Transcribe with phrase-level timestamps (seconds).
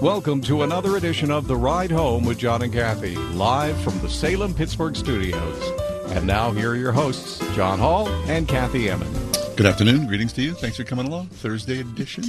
[0.00, 4.08] Welcome to another edition of The Ride Home with John and Kathy, live from the
[4.08, 5.70] Salem Pittsburgh studios.
[6.12, 9.36] And now, here are your hosts, John Hall and Kathy Emmons.
[9.56, 10.06] Good afternoon.
[10.06, 10.54] Greetings to you.
[10.54, 11.28] Thanks for coming along.
[11.28, 12.22] Thursday edition.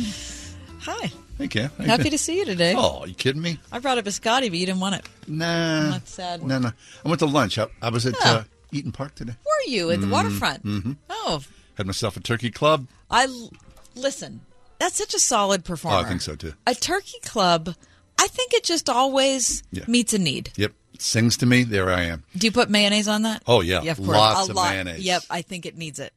[0.82, 1.12] Hi.
[1.38, 1.78] Hey, Kath.
[1.78, 2.12] How you Happy been?
[2.14, 2.74] to see you today.
[2.76, 3.60] Oh, you kidding me?
[3.72, 5.06] I brought a biscotti, but you didn't want it.
[5.28, 5.92] Nah.
[5.92, 6.44] That's sad.
[6.44, 6.72] No, no.
[7.06, 7.60] I went to lunch.
[7.60, 9.34] I, I was at uh, Eaton Park today.
[9.46, 10.66] Were you at the waterfront?
[10.66, 10.94] Mm-hmm.
[11.10, 11.42] Oh,
[11.76, 12.88] Had myself a turkey club.
[13.12, 13.52] I l-
[13.96, 14.42] listen.
[14.80, 15.98] That's such a solid performer.
[15.98, 16.54] Oh, I think so, too.
[16.66, 17.76] A turkey club.
[18.18, 19.84] I think it just always Yeah.
[19.88, 20.52] meets a need.
[20.56, 20.74] Yep.
[20.98, 21.64] Sings to me.
[21.64, 22.24] There I am.
[22.36, 23.42] Do you put mayonnaise on that?
[23.48, 23.82] Oh, yeah.
[23.82, 24.10] yeah, of course.
[24.10, 24.72] Lots a of lot.
[24.72, 25.00] mayonnaise.
[25.02, 26.14] Yep, I think it needs it.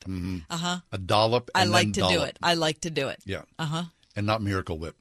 [0.50, 0.78] Uh huh.
[0.90, 1.50] A dollop.
[1.54, 2.14] I like to dollop.
[2.18, 2.38] do it.
[2.42, 3.20] I like to do it.
[3.24, 3.42] Yeah.
[3.60, 3.82] Uh huh.
[4.16, 4.96] And not Miracle Whip.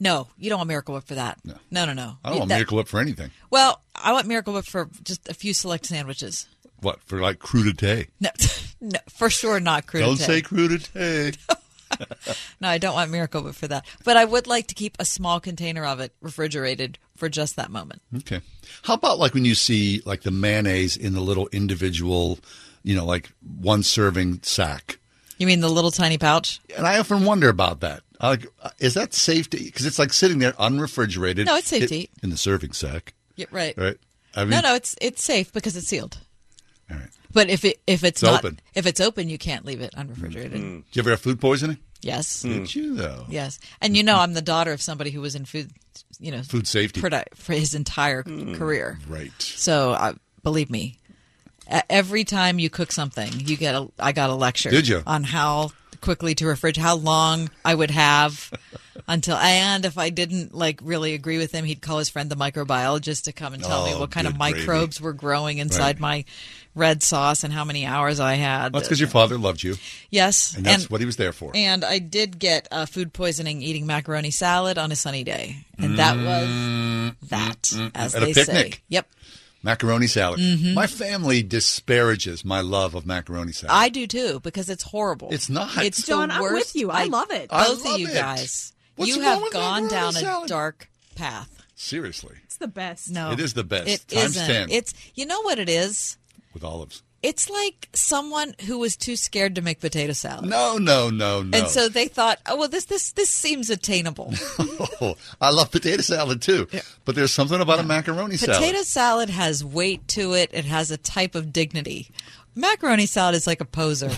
[0.00, 1.38] No, you don't want Miracle Whip for that.
[1.44, 1.54] No.
[1.70, 1.92] no, no.
[1.92, 2.16] no.
[2.24, 3.30] I don't You- want that- Miracle Whip for anything.
[3.50, 6.46] Well, I want Miracle Whip for just a few select sandwiches.
[6.80, 6.98] What?
[7.04, 8.08] For like crudité.
[8.18, 8.30] No,
[8.80, 10.00] no, for sure not crudité.
[10.00, 11.36] Don't say crudité.
[12.60, 13.84] No, I don't want Miracle Whip for that.
[14.04, 17.70] But I would like to keep a small container of it refrigerated for just that
[17.70, 18.00] moment.
[18.18, 18.40] Okay.
[18.82, 22.38] How about like when you see like the mayonnaise in the little individual,
[22.82, 24.98] you know, like one serving sack?
[25.38, 26.60] You mean the little tiny pouch?
[26.76, 28.02] And I often wonder about that.
[28.22, 28.46] Like,
[28.78, 29.66] is that safe to eat?
[29.66, 31.46] Because it's like sitting there unrefrigerated.
[31.46, 32.10] No, it's safe It- to eat.
[32.22, 33.76] in the serving sack, Yeah, right.
[33.76, 33.96] right?
[34.36, 36.18] I mean, No, no, it's it's safe because it's sealed.
[36.90, 37.08] All right.
[37.32, 38.60] But if it if it's, It's not open.
[38.74, 40.52] if it's open, you can't leave it unrefrigerated.
[40.52, 41.78] Do you ever have food poisoning?
[42.00, 43.24] Yes, Did you though?
[43.28, 43.58] yes.
[43.80, 45.70] And you know, I'm the daughter of somebody who was in food,
[46.20, 47.00] you know, Food safety.
[47.00, 48.98] produ- for his entire career.
[49.08, 49.32] Right.
[49.40, 50.98] So uh, believe me,
[51.88, 53.88] every time you cook something, you get a.
[53.98, 54.70] I got a lecture.
[54.70, 55.02] Did you?
[55.06, 55.70] on how
[56.04, 58.52] quickly to refrigerate, how long I would have
[59.08, 62.36] until, and if I didn't like really agree with him, he'd call his friend the
[62.36, 64.58] microbiologist to come and tell me Oh, what kind of good gravy.
[64.60, 66.24] microbes were growing inside my
[66.74, 68.72] red sauce and how many hours I had.
[68.72, 69.76] That's because your father loved you,
[70.10, 71.52] yes, and that's what he was there for.
[71.54, 75.98] and I did get uh, food poisoning eating macaroni salad on a sunny day, and
[75.98, 78.72] that was that, as Mm, At they say.
[78.88, 79.08] Yep,
[79.64, 80.38] Macaroni salad.
[80.40, 80.74] Mm-hmm.
[80.74, 83.74] My family disparages my love of macaroni salad.
[83.74, 85.30] I do too because it's horrible.
[85.32, 85.76] It's not.
[85.82, 86.90] It's the John, I'm with you.
[86.90, 87.48] I love it.
[87.50, 88.14] I Both love of you it.
[88.14, 90.44] guys, What's you have gone down salad?
[90.44, 91.50] a dark path.
[91.74, 93.10] Seriously, It's the best.
[93.10, 93.88] No, It is the best.
[93.88, 94.46] It Times isn't.
[94.46, 94.70] 10.
[94.70, 96.18] It's you know what it is.
[96.52, 97.02] with olives.
[97.24, 100.44] It's like someone who was too scared to make potato salad.
[100.44, 101.56] No, no, no, no.
[101.58, 104.34] And so they thought, oh well, this this this seems attainable.
[105.00, 106.68] Oh, I love potato salad too,
[107.04, 108.60] but there's something about a macaroni salad.
[108.60, 110.50] Potato salad has weight to it.
[110.52, 112.10] It has a type of dignity.
[112.54, 114.10] Macaroni salad is like a poser.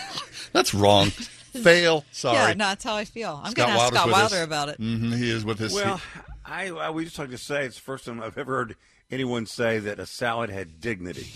[0.52, 1.10] That's wrong.
[1.10, 2.04] Fail.
[2.12, 2.36] Sorry.
[2.36, 3.40] Yeah, no, that's how I feel.
[3.42, 4.30] I'm going to ask Wilder's Scott with us.
[4.32, 4.76] Wilder about it.
[4.78, 5.72] hmm he is with his.
[5.72, 6.00] Well,
[6.44, 8.76] I, I we just like to say it's the first time I've ever heard
[9.10, 11.28] anyone say that a salad had dignity.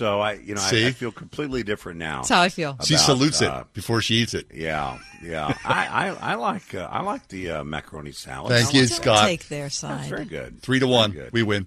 [0.00, 0.86] So I, you know, I, See?
[0.86, 2.20] I feel completely different now.
[2.20, 2.74] That's how I feel.
[2.82, 4.46] she salutes uh, it before she eats it.
[4.50, 5.54] Yeah, yeah.
[5.66, 8.50] I, I, I like uh, I like the uh, macaroni salad.
[8.50, 9.26] Thank I you, like Scott.
[9.26, 10.08] take their That's side.
[10.08, 10.62] very good.
[10.62, 11.34] Three to Very one, good.
[11.34, 11.66] we win.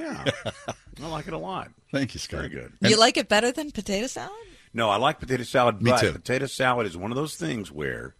[0.00, 0.24] Yeah,
[1.00, 1.70] I like it a lot.
[1.92, 2.40] Thank you, Scott.
[2.40, 2.72] Very good.
[2.80, 4.32] You like it better than potato salad?
[4.74, 6.10] No, I like potato salad, Me but too.
[6.10, 8.16] potato salad is one of those things where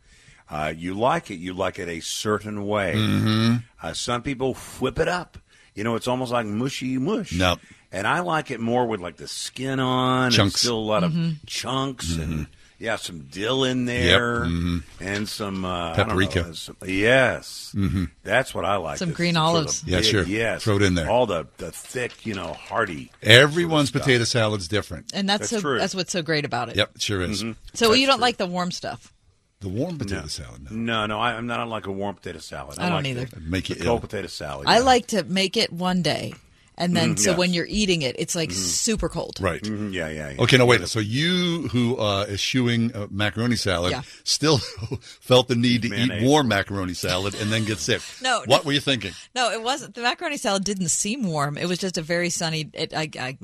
[0.48, 2.94] uh, you like it, you like it a certain way.
[2.94, 3.56] Mm-hmm.
[3.82, 5.38] Uh, some people whip it up.
[5.74, 7.32] You know, it's almost like mushy mush.
[7.32, 7.60] Nope.
[7.92, 10.36] And I like it more with like the skin on, Chunks.
[10.36, 10.42] Mm-hmm.
[10.42, 11.12] and still a lot of
[11.46, 12.46] chunks, and
[12.78, 16.40] yeah, some dill in there, and some uh, I don't know, Paprika.
[16.48, 18.04] uh, some- yes, mm-hmm.
[18.22, 18.98] that's what I like.
[18.98, 19.82] Some It's green sort of olives.
[19.84, 20.22] Yeah, big- sure.
[20.24, 21.10] Yes, Throw it in there.
[21.10, 23.10] All the the thick, you know, hearty.
[23.22, 25.10] Everyone's sort of potato salad's different.
[25.12, 25.78] And that's That's so, true.
[25.78, 26.76] that's what's so great about it.
[26.76, 27.40] Yep, it sure is.
[27.40, 28.22] So That's you don't true.
[28.22, 29.12] like the warm stuff.
[29.60, 30.26] The warm potato No.
[30.26, 30.70] salad.
[30.70, 30.76] No.
[30.76, 32.78] No, no, I, I'm not like a warm potato salad.
[32.78, 33.26] I don't like either.
[33.26, 33.86] The, It'd make you the ill.
[33.92, 34.66] cold potato salad.
[34.66, 34.84] I yeah.
[34.84, 36.32] like to make it one day,
[36.78, 37.38] and then so yes.
[37.38, 39.36] when you're eating it, it's like super cold.
[39.38, 39.62] Right.
[39.62, 40.40] Mhm, yeah, yeah, yeah.
[40.40, 40.88] Okay, now wait.
[40.88, 44.00] So you, who uh, is eschewing uh, macaroni salad, Yeah.
[44.24, 44.56] still
[45.20, 46.22] felt the need to Mayonnaise.
[46.22, 48.00] eat warm macaroni salad and then get sick.
[48.22, 48.68] No, What no.
[48.68, 49.12] were you thinking?
[49.34, 49.94] No, it wasn't.
[49.94, 51.58] The macaroni salad didn't seem warm.
[51.58, 52.70] It was just a very sunny.
[52.72, 53.36] It, I, I,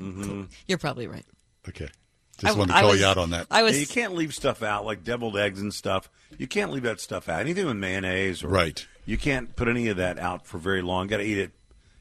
[0.67, 1.25] You're probably right.
[1.69, 1.89] Okay,
[2.39, 3.47] I- just wanted to I call was- you out on that.
[3.51, 6.09] I Yeah, you can't leave stuff out like deviled eggs and stuff.
[6.37, 7.39] You can't leave that stuff out.
[7.39, 8.85] Anything with mayonnaise, or, Right.
[9.05, 11.07] You can't put any of that out for very long.
[11.07, 11.51] Got to eat it,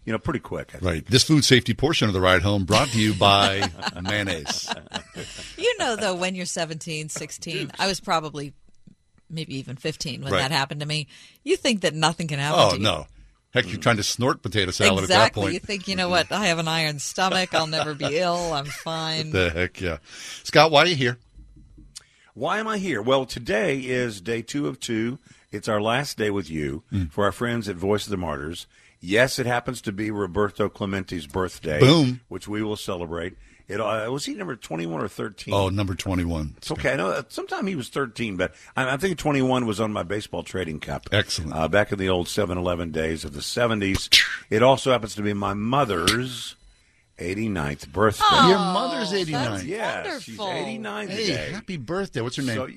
[0.05, 0.71] you know, pretty quick.
[0.75, 0.83] I think.
[0.85, 1.07] Right.
[1.07, 3.71] This food safety portion of the ride home brought to you by
[4.03, 4.69] mayonnaise.
[5.57, 8.53] You know, though, when you're 17, 16, I was probably
[9.31, 10.41] maybe even 15 when Right.
[10.41, 11.07] that happened to me.
[11.45, 12.83] You think that nothing can happen Oh to you.
[12.83, 13.07] no!
[13.57, 15.43] Heck, you're trying to snort potato salad at that Exactly.
[15.43, 15.55] point.
[15.55, 16.31] You think, you know what?
[16.31, 17.55] I have an iron stomach.
[17.55, 18.53] I'll never be ill.
[18.53, 19.31] I'm fine.
[19.31, 19.99] the heck, yeah.
[20.45, 21.19] Scott, why are you here?
[22.35, 23.01] Why am I here?
[23.01, 25.19] Well, today is day two of two.
[25.51, 27.11] It's our last day with you Mm.
[27.11, 28.67] for our friends at Voice of the Martyrs.
[29.01, 32.21] Yes, it happens to be Roberto Clemente's birthday, Boom.
[32.29, 33.37] which we will celebrate.
[33.69, 35.53] It uh, was he number twenty one or thirteen?
[35.53, 36.55] Oh, number 21.
[36.59, 36.93] It's okay.
[36.93, 40.05] I know uh, sometime he was 13, but I, I think 21 was on my
[40.05, 41.09] baseball trading cup.
[41.11, 41.53] Excellent.
[41.53, 44.09] Uh, back in the old 7 Eleven days of the 70s.
[44.51, 46.55] It also happens to be my mother's
[47.19, 48.25] 89th birthday.
[48.49, 49.43] Your mother's 89.
[49.51, 50.63] that's yeah, she's wonderful.
[50.69, 51.51] 89 Hey, today.
[51.53, 52.21] happy birthday.
[52.21, 52.55] What's her name?
[52.57, 52.69] So,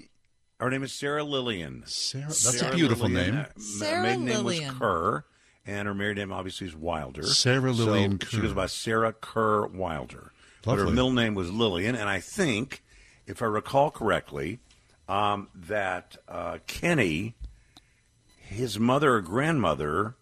[0.59, 1.83] her name is Sarah Lillian.
[1.85, 2.25] Sarah.
[2.27, 3.45] That's Sarah a beautiful Lillian, name.
[3.45, 4.69] uh, m- Sarah maiden name Lillian.
[4.69, 5.25] was Kerr,
[5.67, 7.23] and her married name obviously is Wilder.
[7.23, 8.09] Sarah So Kerr.
[8.27, 8.41] She Kerr.
[8.41, 10.31] goes by Sarah Kerr Wilder.
[10.63, 12.83] But her middle name was Lillian, and I think,
[13.27, 14.59] if I recall correctly,
[15.07, 17.35] um, that uh, Kenny,
[18.37, 20.15] his mother or grandmother,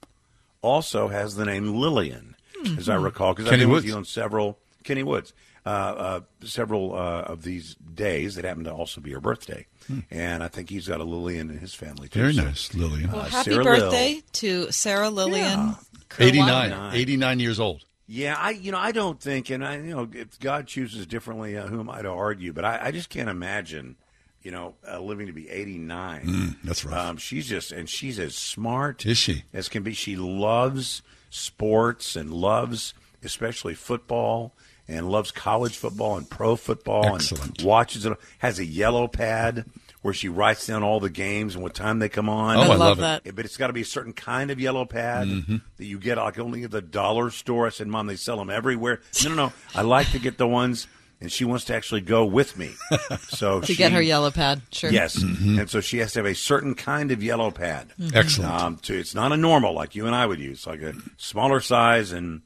[0.61, 2.35] also has the name Lillian,
[2.77, 3.83] as I recall, because I've Kenny been Woods.
[3.85, 5.33] with you on several Kenny Woods,
[5.65, 9.65] uh, uh, several uh, of these days that happen to also be her birthday,
[10.11, 12.19] and I think he's got a Lillian in his family too.
[12.19, 13.11] Very So- nice, Lillian.
[13.11, 15.59] Well, Uh, happy Sarah birthday to Sarah Lillian.
[15.59, 15.75] Yeah.
[16.19, 16.93] 89.
[16.95, 17.83] 89 years old.
[18.07, 21.57] Yeah, I you know I don't think, and I you know if God chooses differently,
[21.57, 22.53] uh, who am I to argue?
[22.53, 23.97] But I, I just can't imagine,
[24.41, 26.25] you know, uh, living to be eighty nine.
[26.25, 26.97] Mm, that's right.
[26.97, 29.43] Um, she's just and she's as smart Is she?
[29.53, 29.91] as can be.
[29.93, 32.93] She loves sports and loves
[33.23, 34.53] especially football
[34.87, 37.59] and loves college football and pro football Excellent.
[37.59, 38.17] and watches it.
[38.39, 39.65] Has a yellow pad
[40.07, 42.55] where she writes down all the games and what time they come on.
[42.55, 43.23] Oh, I, I love, love that.
[43.25, 45.57] Yeah, but it's got to be a certain kind of yellow pad Mm-hmm.
[45.75, 47.67] that you get like only at the dollar store.
[47.67, 49.01] I said, Mom, they sell them everywhere.
[49.25, 49.53] No, no, no.
[49.75, 50.87] I like to get the ones,
[51.19, 52.71] and she wants to actually go with me.
[53.19, 54.61] So To she, get her yellow pad.
[54.71, 54.89] Sure.
[54.89, 55.59] Yes, Mm-hmm.
[55.59, 57.89] and so she has to have a certain kind of yellow pad.
[58.13, 58.53] Excellent.
[58.53, 61.59] Um, to, it's not a normal like you and I would use, like a smaller
[61.59, 62.43] size and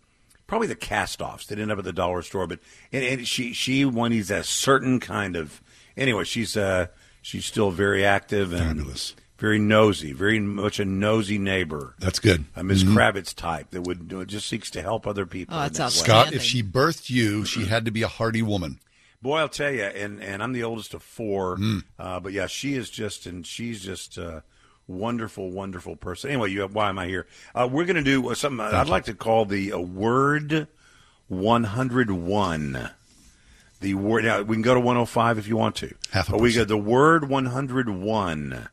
[0.47, 1.45] probably the cast-offs.
[1.45, 2.57] that end up at the dollar store, but
[2.91, 5.61] and, and she she wanted a certain kind of.
[5.95, 6.87] Anyway, she's uh
[7.21, 9.15] she's still very active and Fabulous.
[9.37, 11.95] very nosy, very much a nosy neighbor.
[11.99, 12.45] That's good.
[12.55, 15.55] A Miss Kravitz type that would uh, just seeks to help other people.
[15.55, 18.79] Oh, that's that Scott, if she birthed you, she had to be a hardy woman.
[19.21, 21.79] Boy, I'll tell you, and and I'm the oldest of four, Hmm.
[21.99, 24.43] uh, but yeah, she is just, and she's just a
[24.87, 26.31] wonderful, wonderful person.
[26.31, 27.27] Anyway, you have, why am I here?
[27.53, 30.67] Uh, we're going to do something I'd like to call the uh, word
[31.27, 32.89] 101.
[33.81, 35.93] The word now we can go to 105 if you want to.
[36.11, 38.67] Half a but we got the word 101,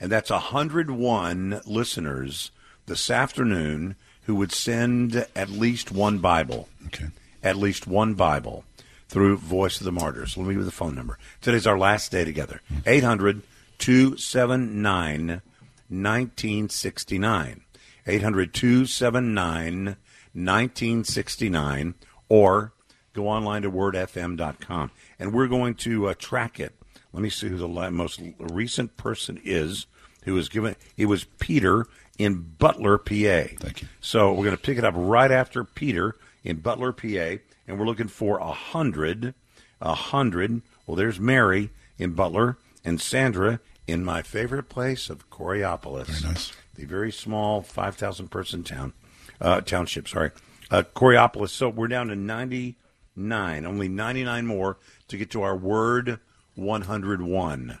[0.00, 2.50] and that's 101 listeners
[2.86, 7.06] this afternoon who would send at least one Bible Okay.
[7.42, 8.64] at least one Bible
[9.08, 10.36] through Voice of the Martyrs.
[10.36, 11.18] Let me give you the phone number.
[11.40, 12.60] Today's our last day together.
[12.68, 12.78] Hmm.
[12.86, 13.42] 800
[13.78, 15.40] 279
[15.88, 17.60] 1969.
[18.06, 19.96] 800 279
[20.34, 21.94] 1969.
[22.28, 22.72] Or
[23.12, 24.90] go online to wordfm.com.
[25.18, 26.74] And we're going to uh, track it.
[27.12, 29.86] Let me see who the most recent person is
[30.24, 30.76] who was given.
[30.96, 31.86] It was Peter
[32.18, 33.54] in Butler, PA.
[33.58, 33.88] Thank you.
[34.00, 37.86] So we're going to pick it up right after Peter in Butler, PA, and we're
[37.86, 39.34] looking for a hundred,
[39.80, 40.62] a hundred.
[40.86, 46.06] Well, there's Mary in Butler and Sandra in my favorite place of Coraopolis.
[46.06, 46.52] Very nice.
[46.74, 48.94] The very small five thousand person town,
[49.40, 50.08] uh, township.
[50.08, 50.30] Sorry,
[50.70, 51.50] uh, Coraopolis.
[51.50, 52.76] So we're down to ninety
[53.16, 53.64] nine.
[53.66, 54.78] Only ninety nine more
[55.08, 56.20] to get to our word
[56.54, 57.78] one hundred one,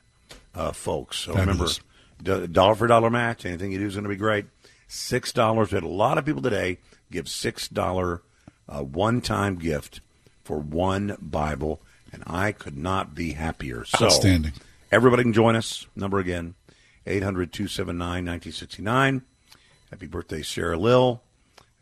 [0.54, 1.18] uh, folks.
[1.18, 1.80] So Fabulous.
[2.24, 3.44] remember, d- dollar for dollar match.
[3.46, 4.46] Anything you do is going to be great.
[4.88, 5.70] Six dollars.
[5.70, 6.78] We had a lot of people today
[7.10, 8.22] give six dollar
[8.68, 10.00] uh, one time gift
[10.44, 11.80] for one Bible,
[12.12, 13.84] and I could not be happier.
[13.84, 14.52] So Outstanding.
[14.90, 15.86] everybody can join us.
[15.96, 16.54] Number again,
[17.06, 19.22] 800-279-1969.
[19.90, 21.22] Happy birthday, Sarah Lil.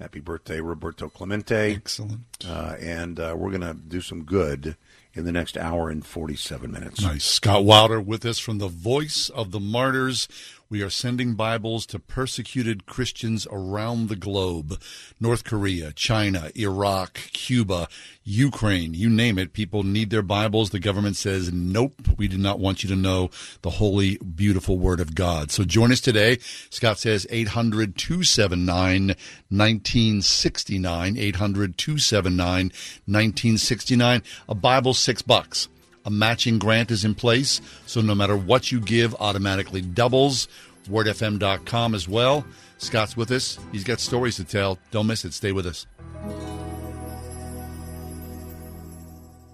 [0.01, 1.75] Happy birthday, Roberto Clemente.
[1.75, 2.23] Excellent.
[2.49, 4.77] Uh, and uh, we're going to do some good
[5.13, 7.03] in the next hour and 47 minutes.
[7.03, 7.25] Nice.
[7.25, 10.27] Scott Wilder with us from the Voice of the Martyrs.
[10.71, 14.81] We are sending Bibles to persecuted Christians around the globe
[15.19, 17.89] North Korea, China, Iraq, Cuba,
[18.23, 19.53] Ukraine, you name it.
[19.53, 20.71] People need their Bibles.
[20.71, 23.31] The government says, nope, we do not want you to know
[23.63, 25.51] the holy, beautiful Word of God.
[25.51, 26.39] So join us today.
[26.71, 29.09] Scott says 800 279
[29.49, 31.17] 1969.
[31.19, 32.67] 800 279
[33.07, 34.23] 1969.
[34.49, 35.69] A Bible, six bucks.
[36.05, 40.49] A matching grant is in place, so no matter what you give, automatically doubles.
[40.89, 42.45] WordFM.com as well.
[42.79, 43.59] Scott's with us.
[43.71, 44.79] He's got stories to tell.
[44.91, 45.35] Don't miss it.
[45.35, 45.87] Stay with us.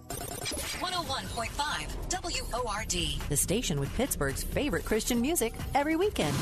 [0.09, 1.97] 101.5
[2.53, 3.29] WORD.
[3.29, 6.37] The station with Pittsburgh's favorite Christian music every weekend.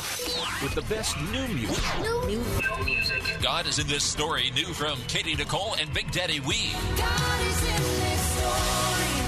[0.63, 1.83] with the best new music.
[2.01, 2.43] New
[3.43, 6.77] God is in this story, new from Katie Nicole and Big Daddy Weave.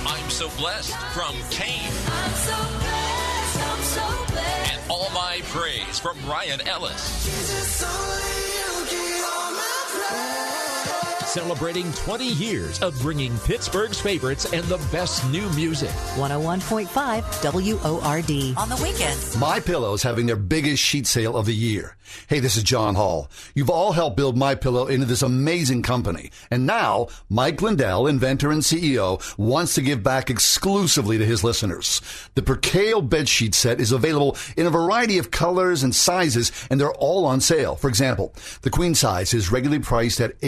[0.08, 1.90] I'm so blessed from Cain.
[2.06, 4.72] I'm so blessed, I'm so blessed.
[4.72, 7.26] And all my praise from Ryan Ellis.
[11.36, 15.90] Celebrating 20 years of bringing Pittsburgh's favorites and the best new music.
[16.16, 16.88] 101.5
[17.44, 18.56] WORD.
[18.56, 19.36] On the weekends.
[19.36, 21.96] My Pillow's having their biggest sheet sale of the year.
[22.28, 23.30] Hey, this is John Hall.
[23.54, 26.30] You've all helped build My Pillow into this amazing company.
[26.50, 32.00] And now, Mike Lindell, inventor and CEO, wants to give back exclusively to his listeners.
[32.34, 36.80] The Percale bed sheet set is available in a variety of colors and sizes, and
[36.80, 37.76] they're all on sale.
[37.76, 40.40] For example, the queen size is regularly priced at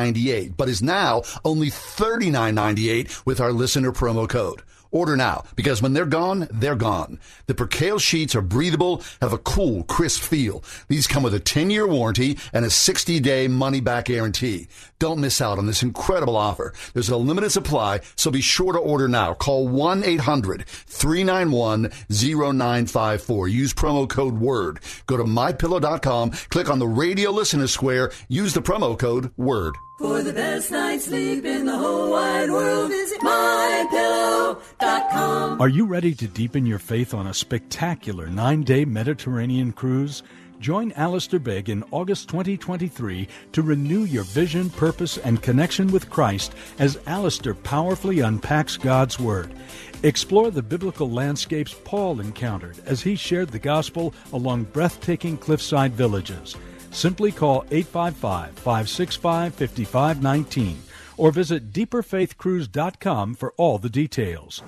[0.00, 4.62] $89.98, but is now only $39.98 with our listener promo code.
[4.92, 7.20] Order now because when they're gone, they're gone.
[7.46, 10.64] The Percale sheets are breathable, have a cool, crisp feel.
[10.88, 14.66] These come with a 10 year warranty and a 60 day money back guarantee.
[15.00, 16.74] Don't miss out on this incredible offer.
[16.92, 19.32] There's a limited supply, so be sure to order now.
[19.32, 23.48] Call 1 800 391 0954.
[23.48, 24.80] Use promo code WORD.
[25.06, 29.74] Go to mypillow.com, click on the radio listener square, use the promo code WORD.
[29.98, 34.60] For the best night's sleep in the whole wide world, visit mypillow.com.
[35.62, 40.22] Are you ready to deepen your faith on a spectacular nine day Mediterranean cruise?
[40.60, 46.52] Join Alistair Begg in August 2023 to renew your vision, purpose, and connection with Christ
[46.78, 49.54] as Alistair powerfully unpacks God's Word.
[50.02, 56.56] Explore the biblical landscapes Paul encountered as he shared the gospel along breathtaking cliffside villages.
[56.90, 60.82] Simply call 855 565 5519
[61.16, 64.62] or visit deeperfaithcruise.com for all the details.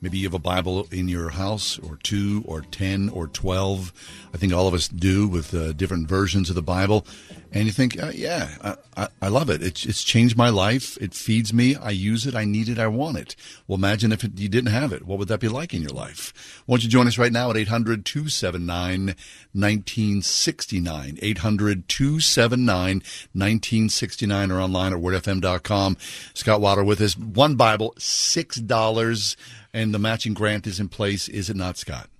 [0.00, 3.92] Maybe you have a Bible in your house, or two, or ten, or twelve.
[4.32, 7.06] I think all of us do with uh, different versions of the Bible.
[7.50, 9.62] And you think, uh, yeah, I, I, I, love it.
[9.62, 10.98] It's, it's changed my life.
[11.00, 11.74] It feeds me.
[11.76, 12.34] I use it.
[12.34, 12.78] I need it.
[12.78, 13.36] I want it.
[13.66, 15.06] Well, imagine if it, you didn't have it.
[15.06, 16.62] What would that be like in your life?
[16.66, 19.14] Why don't you join us right now at 800 279
[19.52, 21.18] 1969?
[21.22, 25.96] 800 279 1969 or online at wordfm.com.
[26.34, 27.16] Scott Water with us.
[27.16, 29.36] One Bible, $6,
[29.78, 31.28] and the matching grant is in place.
[31.28, 32.10] Is it not, Scott?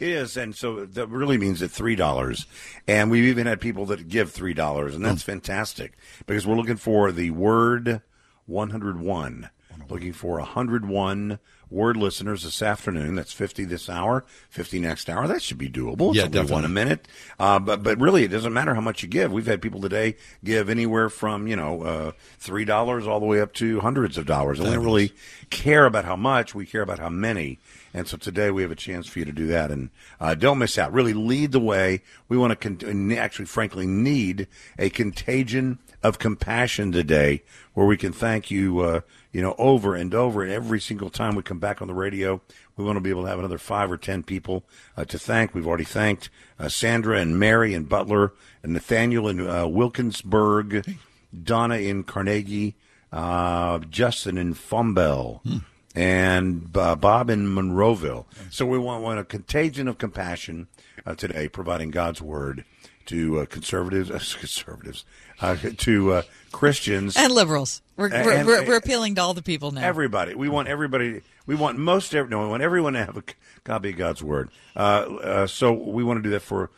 [0.00, 2.46] It is, and so that really means at three dollars.
[2.88, 5.26] And we've even had people that give three dollars, and that's mm.
[5.26, 5.92] fantastic
[6.26, 8.02] because we're looking for the word
[8.46, 9.50] 101.
[9.88, 11.38] Looking for 101
[11.70, 13.14] word listeners this afternoon.
[13.14, 15.26] That's 50 this hour, 50 next hour.
[15.26, 16.10] That should be doable.
[16.10, 16.52] It's yeah, definitely.
[16.52, 17.08] one a minute.
[17.38, 19.32] Uh, but but really, it doesn't matter how much you give.
[19.32, 23.40] We've had people today give anywhere from you know uh, three dollars all the way
[23.40, 24.58] up to hundreds of dollars.
[24.58, 25.12] And we don't really
[25.50, 26.54] care about how much.
[26.54, 27.58] We care about how many.
[27.96, 29.70] And so today we have a chance for you to do that.
[29.70, 29.90] And
[30.20, 30.92] uh, don't miss out.
[30.92, 32.02] Really lead the way.
[32.28, 38.12] We want to con- actually, frankly, need a contagion of compassion today where we can
[38.12, 39.00] thank you, uh,
[39.34, 40.42] you know, over and over.
[40.42, 42.40] And every single time we come back on the radio,
[42.76, 44.64] we want to be able to have another five or ten people
[44.96, 45.54] uh, to thank.
[45.54, 50.96] We've already thanked uh, Sandra and Mary and Butler and Nathaniel in uh, Wilkinsburg,
[51.42, 52.76] Donna in Carnegie,
[53.12, 55.42] uh, Justin in Fombell.
[55.42, 55.58] Hmm
[55.96, 58.24] and uh, Bob in Monroeville.
[58.50, 60.66] So we want, want a contagion of compassion
[61.06, 62.64] uh, today, providing God's word
[63.06, 65.04] to uh, conservatives, conservatives,
[65.40, 67.82] uh, to uh, Christians and liberals.
[67.96, 69.82] We're, and, we're, we're, we're, appealing to all the people now.
[69.82, 70.34] Everybody.
[70.34, 71.22] We want everybody.
[71.46, 72.14] We want most.
[72.14, 73.24] Every, No, we want everyone to have a
[73.64, 74.50] copy of God's word.
[74.74, 76.70] Uh, so we want to do that for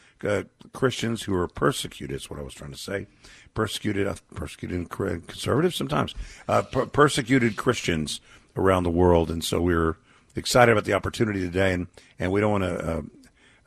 [0.73, 2.17] Christians who are persecuted.
[2.17, 3.07] Is what I was trying to say.
[3.55, 6.15] Persecuted, persecuted conservatives sometimes.
[6.47, 8.21] Per- persecuted Christians
[8.57, 9.31] around the world.
[9.31, 9.97] And so we're
[10.35, 11.87] excited about the opportunity today, and,
[12.19, 13.05] and we don't want to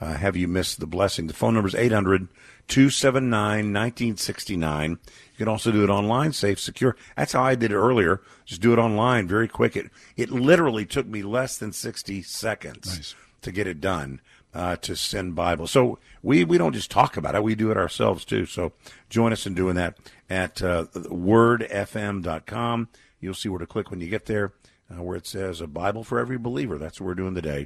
[0.01, 1.27] uh, have you missed the blessing.
[1.27, 2.27] The phone number is 800
[2.67, 4.91] 279 1969.
[4.91, 4.97] You
[5.37, 6.95] can also do it online, safe, secure.
[7.17, 8.21] That's how I did it earlier.
[8.45, 9.75] Just do it online, very quick.
[9.75, 13.15] It it literally took me less than 60 seconds Nice.
[13.41, 14.21] to get it done
[14.53, 15.67] uh, to send Bible.
[15.67, 18.45] So we we don't just talk about it; we do it ourselves too.
[18.45, 18.73] So
[19.09, 19.97] join us in doing that
[20.29, 22.89] at uh, wordfm.com.
[23.19, 24.53] You'll see where to click when you get there,
[24.91, 26.77] uh, where it says a Bible for every believer.
[26.77, 27.65] That's what we're doing today,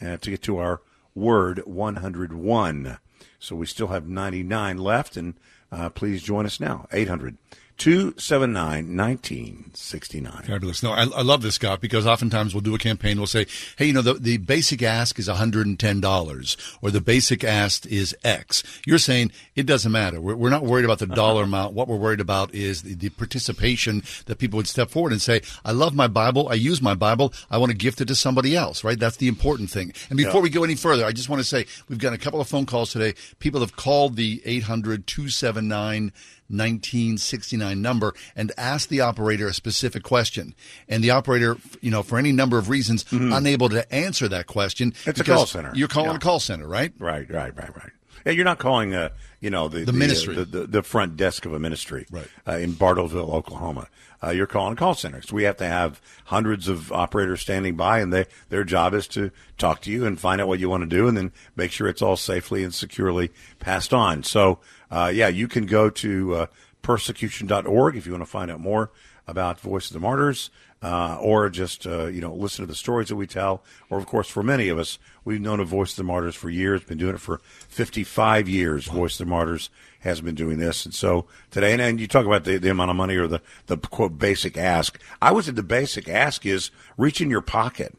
[0.00, 0.80] uh, to get to our
[1.14, 2.98] Word 101.
[3.38, 5.34] So we still have 99 left, and
[5.70, 6.86] uh, please join us now.
[6.92, 7.36] 800
[7.76, 10.42] 279 1969.
[10.44, 10.82] Fabulous.
[10.82, 13.18] No, I, I love this, Scott, because oftentimes we'll do a campaign.
[13.18, 17.84] We'll say, hey, you know, the, the basic ask is $110 or the basic ask
[17.86, 18.62] is X.
[18.86, 20.20] You're saying it doesn't matter.
[20.20, 21.48] We're, we're not worried about the dollar uh-huh.
[21.48, 21.74] amount.
[21.74, 25.42] What we're worried about is the, the participation that people would step forward and say,
[25.64, 26.48] I love my Bible.
[26.48, 27.34] I use my Bible.
[27.50, 28.98] I want to gift it to somebody else, right?
[28.98, 29.92] That's the important thing.
[30.10, 32.40] And before we go any further, I just want to say we've got a couple
[32.40, 33.14] of phone calls today.
[33.40, 36.12] People have called the 800 279
[36.48, 40.54] 1969 number and ask the operator a specific question.
[40.88, 44.92] And the operator, you know, for any number of reasons, unable to answer that question.
[44.92, 45.10] Mm-hmm.
[45.10, 45.72] It's a call center.
[45.74, 46.16] You're calling Yeah.
[46.16, 46.92] a call center, right?
[46.98, 47.90] Right, right, right, right.
[48.26, 49.10] Yeah, you're not calling, uh,
[49.40, 50.34] you know, the, The ministry.
[50.34, 52.26] the, the, the front desk of a ministry, Right.
[52.48, 53.88] Uh, in Bartlesville, Oklahoma.
[54.22, 55.20] Uh, you're calling a call center.
[55.20, 59.06] So we have to have hundreds of operators standing by, and they their job is
[59.08, 61.70] to talk to you and find out what you want to do, and then make
[61.70, 64.22] sure it's all safely and securely passed on.
[64.22, 64.60] So,
[64.90, 66.46] uh, yeah, you can go to uh,
[66.82, 68.90] persecution.org if you want to find out more
[69.26, 70.50] about Voice of the Martyrs,
[70.82, 73.62] uh, or just uh, you know listen to the stories that we tell.
[73.88, 76.50] Or of course, for many of us, we've known of Voice of the Martyrs for
[76.50, 76.82] years.
[76.84, 77.38] Been doing it for
[77.68, 78.86] 55 years.
[78.86, 82.26] Voice of the Martyrs has been doing this, and so today, and, and you talk
[82.26, 85.00] about the, the amount of money or the the quote basic ask.
[85.22, 87.96] I would say the basic ask is reach in your pocket,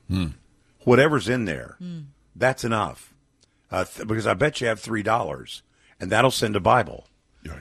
[0.84, 1.78] whatever's in there.
[2.36, 3.14] That's enough,
[3.72, 5.64] uh, th- because I bet you have three dollars,
[6.00, 7.08] and that'll send a Bible.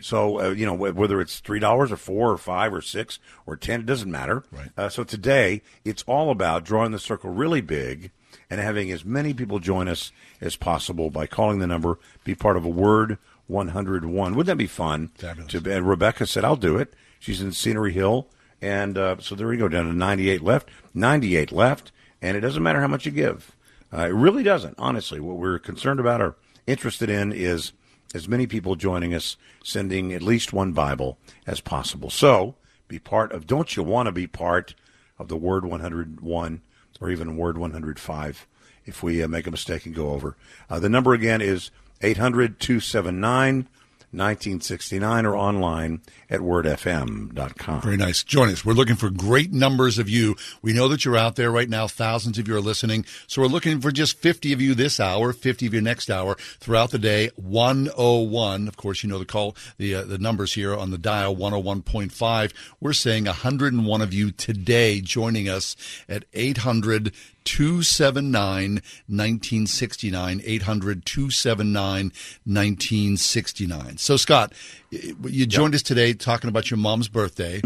[0.00, 3.56] So uh, you know whether it's three dollars or four or five or six or
[3.56, 4.44] ten, it doesn't matter.
[4.50, 4.70] Right.
[4.76, 8.10] Uh, so today it's all about drawing the circle really big
[8.48, 12.56] and having as many people join us as possible by calling the number, be part
[12.56, 14.34] of a word 101.
[14.34, 15.10] Wouldn't that be fun?
[15.16, 15.52] Fabulous.
[15.52, 18.28] To, and Rebecca said, "I'll do it." She's in Scenery Hill,
[18.60, 20.68] and uh, so there you go, down to 98 left.
[20.94, 21.92] 98 left,
[22.22, 23.54] and it doesn't matter how much you give.
[23.92, 24.74] Uh, it really doesn't.
[24.78, 27.72] Honestly, what we're concerned about or interested in is
[28.14, 32.08] as many people joining us, sending at least one Bible as possible.
[32.08, 32.54] So
[32.88, 33.46] be part of.
[33.46, 34.74] Don't you want to be part
[35.18, 36.62] of the Word 101
[37.00, 38.46] or even Word 105?
[38.86, 40.36] If we uh, make a mistake and go over,
[40.70, 41.70] uh, the number again is
[42.02, 43.68] 800 279
[44.14, 46.00] 1969 or online
[46.30, 47.80] at wordfm.com.
[47.80, 48.22] Very nice.
[48.22, 48.64] Join us.
[48.64, 50.36] We're looking for great numbers of you.
[50.62, 51.86] We know that you're out there right now.
[51.86, 53.04] Thousands of you are listening.
[53.26, 56.36] So we're looking for just 50 of you this hour, 50 of you next hour
[56.60, 57.30] throughout the day.
[57.36, 58.68] 101.
[58.68, 62.52] Of course, you know the call, the, uh, the numbers here on the dial 101.5.
[62.80, 65.76] We're saying 101 of you today joining us
[66.08, 67.12] at 800
[67.44, 68.74] 279
[69.06, 70.42] 1969.
[70.44, 72.12] 800 279
[72.44, 73.98] 1969.
[73.98, 74.52] So, Scott,
[74.90, 77.60] you joined us today talking about your mom's birthday.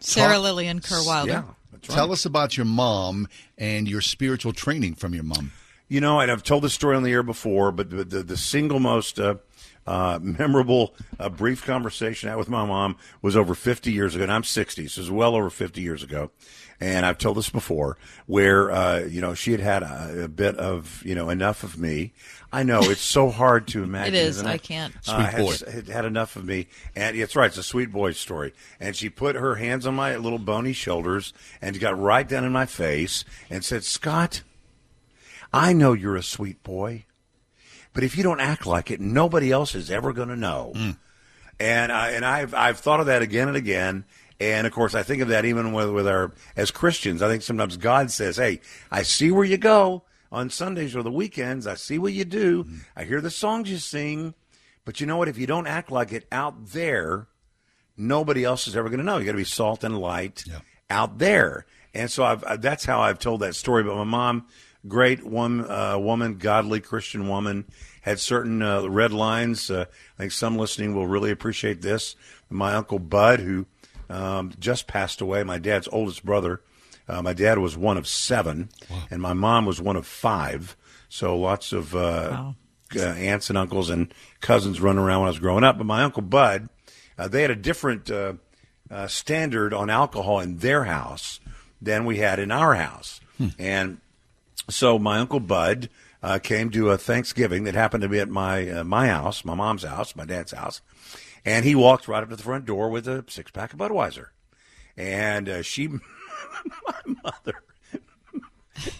[0.00, 1.30] Sarah Lillian Kerr Wilder.
[1.30, 1.82] Yeah, right.
[1.82, 5.52] Tell us about your mom and your spiritual training from your mom.
[5.88, 8.36] You know, and I've told this story on the air before, but the, the, the
[8.36, 9.36] single most uh,
[9.86, 14.22] uh, memorable uh, brief conversation I had with my mom was over 50 years ago,
[14.22, 16.30] and I'm 60, so it was well over 50 years ago.
[16.82, 20.56] And I've told this before, where uh, you know she had had a, a bit
[20.56, 22.12] of you know enough of me.
[22.52, 24.14] I know it's so hard to imagine.
[24.14, 24.36] it is.
[24.38, 24.62] isn't I it?
[24.62, 24.94] can't.
[25.06, 25.70] Uh, Sweet had, boy.
[25.72, 27.46] had had enough of me, and it's right.
[27.48, 28.54] It's a sweet boy story.
[28.80, 32.52] And she put her hands on my little bony shoulders and got right down in
[32.52, 34.42] my face and said, "Scott."
[35.52, 37.04] I know you're a sweet boy,
[37.92, 40.72] but if you don't act like it, nobody else is ever going to know.
[41.58, 44.04] And I and I've I've thought of that again and again.
[44.40, 47.20] And of course, I think of that even with with our as Christians.
[47.22, 51.10] I think sometimes God says, "Hey, I see where you go on Sundays or the
[51.10, 51.66] weekends.
[51.66, 52.66] I see what you do.
[52.96, 54.34] I hear the songs you sing,
[54.84, 55.28] but you know what?
[55.28, 57.26] If you don't act like it out there,
[57.96, 59.18] nobody else is ever going to know.
[59.18, 60.60] You got to be salt and light Yeah.
[60.88, 61.66] out there.
[61.92, 63.82] And so I've, that's how I've told that story.
[63.82, 64.46] But my mom,
[64.86, 67.66] great one, uh, woman, godly Christian woman,
[68.02, 69.68] had certain uh, red lines.
[69.70, 72.14] Uh, I think some listening will really appreciate this.
[72.48, 73.66] My uncle Bud, who
[74.10, 76.60] um, just passed away, my dad's oldest brother.
[77.08, 78.68] Uh, my dad was one of seven,
[79.10, 80.76] and my mom was one of five.
[81.08, 82.52] So lots of uh,
[82.94, 85.78] uh, aunts and uncles and cousins running around when I was growing up.
[85.78, 86.68] But my uncle Bud,
[87.18, 88.34] uh, they had a different uh,
[88.90, 91.40] uh, standard on alcohol in their house
[91.80, 93.20] than we had in our house,
[93.58, 93.98] and
[94.68, 95.88] so my uncle Bud
[96.22, 99.54] uh, came to a Thanksgiving that happened to be at my uh, my house, my
[99.54, 100.80] mom's house, my dad's house,
[101.44, 104.26] and he walked right up to the front door with a six pack of Budweiser,
[104.96, 107.62] and uh, she, my mother,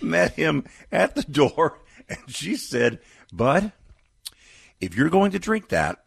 [0.00, 3.00] met him at the door, and she said,
[3.32, 3.72] "Bud,
[4.80, 5.98] if you're going to drink that."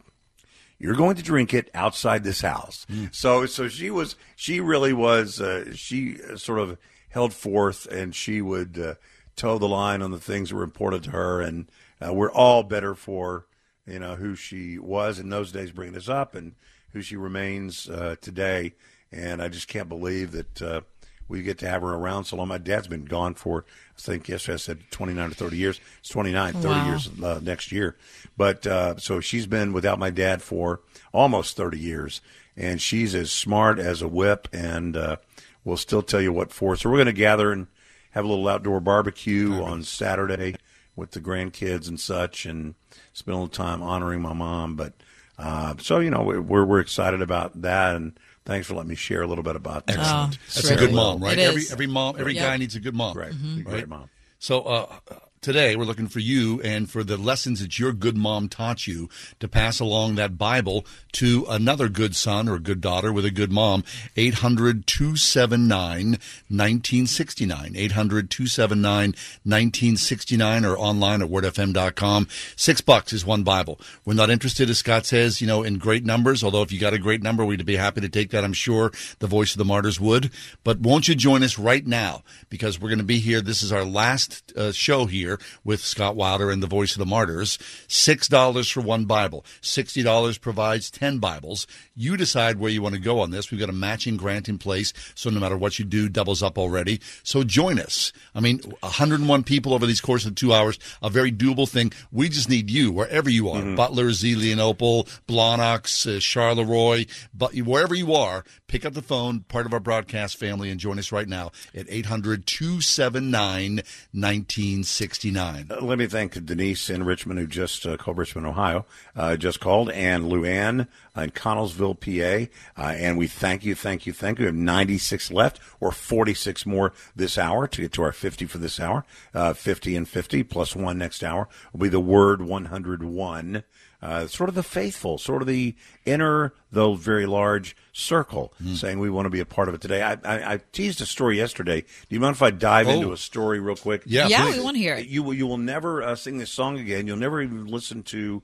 [0.76, 2.84] You're going to drink it outside this house.
[3.12, 6.76] So, so she was, she really was, uh, she sort of
[7.10, 8.94] held forth and she would uh,
[9.36, 11.40] toe the line on the things that were important to her.
[11.40, 11.70] And
[12.04, 13.46] uh, we're all better for,
[13.86, 16.54] you know, who she was in those days bringing us up and
[16.92, 18.74] who she remains uh, today.
[19.12, 20.80] And I just can't believe that uh,
[21.28, 22.48] we get to have her around so long.
[22.48, 23.64] My dad's been gone for,
[23.96, 25.80] I think yesterday I said 29 or 30 years.
[26.00, 26.86] It's 29, 30 Wow.
[26.86, 27.96] years uh, next year.
[28.36, 30.80] But uh, so she's been without my dad for
[31.12, 32.20] almost 30 years.
[32.56, 35.16] And she's as smart as a whip and uh,
[35.64, 36.76] will still tell you what for.
[36.76, 37.66] So we're going to gather and
[38.12, 40.54] have a little outdoor barbecue on Saturday
[40.96, 42.74] with the grandkids and such and
[43.12, 44.76] spend a little time honoring my mom.
[44.76, 44.92] But
[45.38, 47.96] uh, so, you know, we're, we're excited about that.
[47.96, 49.98] And thanks for letting me share a little bit about that.
[49.98, 50.34] Excellent.
[50.34, 51.38] Oh, That's really a good mom, right?
[51.38, 51.72] It Every is.
[51.72, 52.42] every mom, every Yep.
[52.44, 53.16] guy needs a good mom.
[53.16, 53.32] Right.
[53.32, 53.60] Mm-hmm.
[53.60, 54.08] A Great mom.
[54.38, 54.96] So uh,
[55.44, 59.10] today we're looking for you and for the lessons that your good mom taught you
[59.38, 63.52] to pass along that Bible to another good son or good daughter with a good
[63.52, 63.84] mom.
[64.16, 66.12] 800 279
[66.48, 67.72] 1969.
[67.76, 72.26] 800 279 1969 or online at wordfm.com.
[72.56, 73.78] Six bucks is one Bible.
[74.06, 76.94] We're not interested, as Scott says, you know, in great numbers, although if you got
[76.94, 78.44] a great number, we'd be happy to take that.
[78.44, 80.30] I'm sure the voice of the martyrs would.
[80.64, 82.22] But won't you join us right now?
[82.48, 83.42] Because we're going to be here.
[83.42, 85.33] This is our last uh, show here
[85.64, 87.58] with Scott Wilder and the voice of the martyrs.
[87.88, 89.44] $6 for one Bible.
[89.62, 91.66] $60 provides 10 Bibles.
[91.94, 93.50] You decide where you want to go on this.
[93.50, 94.92] We've got a matching grant in place.
[95.14, 97.00] So no matter what you do, doubles up already.
[97.22, 98.12] So join us.
[98.34, 101.92] I mean, 101 people over these course of two hours, a very doable thing.
[102.12, 103.62] We just need you wherever you are.
[103.76, 108.44] Butler, Zelienople, Blawnox, uh, Charleroi, but wherever you are,
[108.74, 111.86] pick up the phone, part of our broadcast family, and join us right now at
[111.88, 113.76] 800 279
[114.10, 115.66] 1969.
[115.70, 118.84] Uh, Let me thank Denise in Richmond, who just uh, called Richmond, Ohio,
[119.14, 122.50] uh, just called, and Luann in Connellsville, PA.
[122.76, 124.42] Uh, and we thank you, thank you, thank you.
[124.42, 128.58] We have 96 left, or 46 more this hour to get to our 50 for
[128.58, 129.04] this hour.
[129.32, 133.62] Uh, 50 and 50 plus one next hour will be the word 101.
[134.04, 139.08] Uh, sort of the faithful, sort of the inner, though very large circle, saying we
[139.08, 140.02] want to be a part of it today.
[140.02, 141.80] I, I, I teased a story yesterday.
[141.80, 142.90] Do you mind if I dive Oh.
[142.90, 144.02] into a story real quick?
[144.04, 144.58] Yeah, yeah, please.
[144.58, 145.06] we want to hear it.
[145.06, 147.06] You will you will never uh, sing this song again.
[147.06, 148.42] You'll never even listen to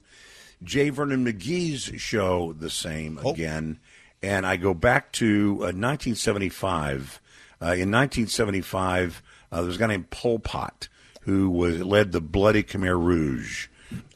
[0.64, 0.88] J.
[0.88, 3.32] Vernon McGee's show the same Oh.
[3.32, 3.80] again.
[4.22, 7.20] And I go back to uh, 1975.
[7.62, 10.88] Uh, in 1975, uh, there was a guy named Pol Pot
[11.22, 13.66] who was led the Bloody Khmer Rouge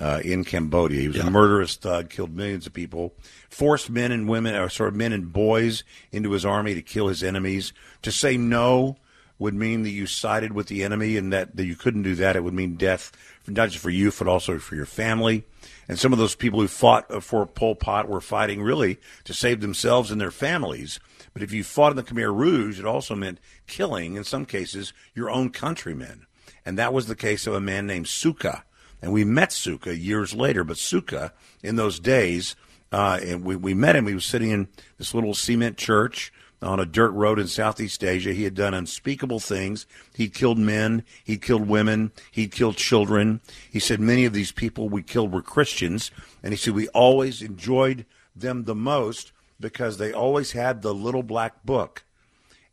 [0.01, 1.01] uh, in Cambodia.
[1.01, 3.15] He was a murderous thug, killed millions of people,
[3.49, 7.09] forced men and women, or sort of men and boys, into his army to kill
[7.09, 7.73] his enemies.
[8.03, 8.97] To say no
[9.39, 12.37] would mean that you sided with the enemy and that, that you couldn't do that.
[12.37, 13.11] It would mean death,
[13.47, 15.45] not just for you, but also for your family.
[15.89, 19.35] And some of those people who fought uh, for Pol Pot were fighting really to
[19.35, 21.01] save themselves and their families.
[21.33, 24.93] But if you fought in the Khmer Rouge, it also meant killing, in some cases,
[25.15, 26.27] your own countrymen.
[26.65, 28.65] And that was the case of a man named Suka.
[29.05, 32.57] And we met Suka years later, but Suka, in those days,
[32.91, 34.07] uh, and we, we met him.
[34.07, 38.33] He was sitting in this little cement church on a dirt road in Southeast Asia.
[38.33, 39.85] He had done unspeakable things.
[40.15, 41.05] He'd killed men.
[41.23, 42.13] He'd killed women.
[42.31, 43.43] He'd killed children.
[43.71, 46.11] He said many of these people we killed were Christians.
[46.43, 51.23] And he said we always enjoyed them the most because they always had the little
[51.23, 52.05] black book.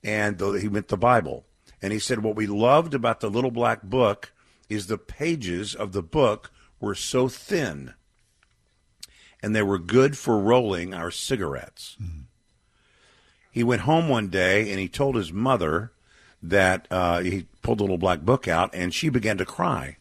[0.02, 1.44] And the, he meant the Bible.
[1.82, 4.32] And he said what we loved about the little black book
[4.72, 7.94] is the pages of the book were so thin
[9.44, 11.98] and they were good for rolling our cigarettes.
[13.52, 15.92] He went home one day and he told his mother
[16.42, 19.98] that uh, he pulled the little black book out and she began to cry.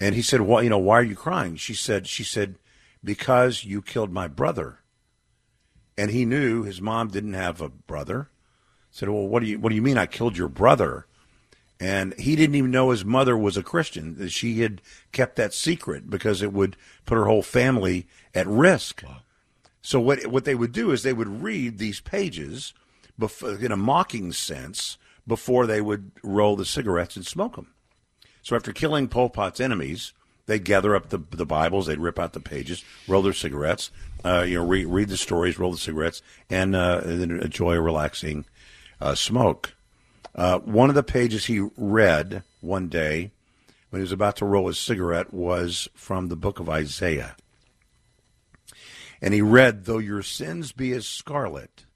[0.00, 2.54] And he said, "Why, you know, why are you crying?" She said, "She said
[3.02, 4.78] because you killed my brother."
[5.96, 8.30] And he knew his mom didn't have a brother.
[8.92, 11.08] Said, "Well, what do you what do you mean I killed your brother?"
[11.80, 14.16] And he didn't even know his mother was a Christian.
[14.16, 19.04] That she had kept that secret because it would put her whole family at risk.
[19.80, 22.74] So what what they would do is they would read these pages
[23.18, 27.72] bef- in a mocking sense before they would roll the cigarettes and smoke them.
[28.42, 30.14] So after killing Pol Pot's enemies,
[30.46, 33.90] they'd gather up the the Bibles, they'd rip out the pages, roll their cigarettes,
[34.24, 37.80] uh, you know, read, read the stories, roll the cigarettes, and, uh, and enjoy a
[37.80, 38.44] relaxing
[39.00, 39.74] uh, smoke.
[40.38, 43.32] Uh, one of the pages he read one day
[43.90, 47.34] when he was about to roll his cigarette was from the book of Isaiah.
[49.20, 51.86] And he read, Though your sins be as scarlet,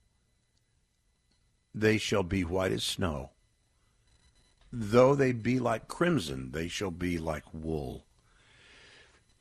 [1.73, 3.31] they shall be white as snow.
[4.73, 8.07] Though they be like crimson, they shall be like wool.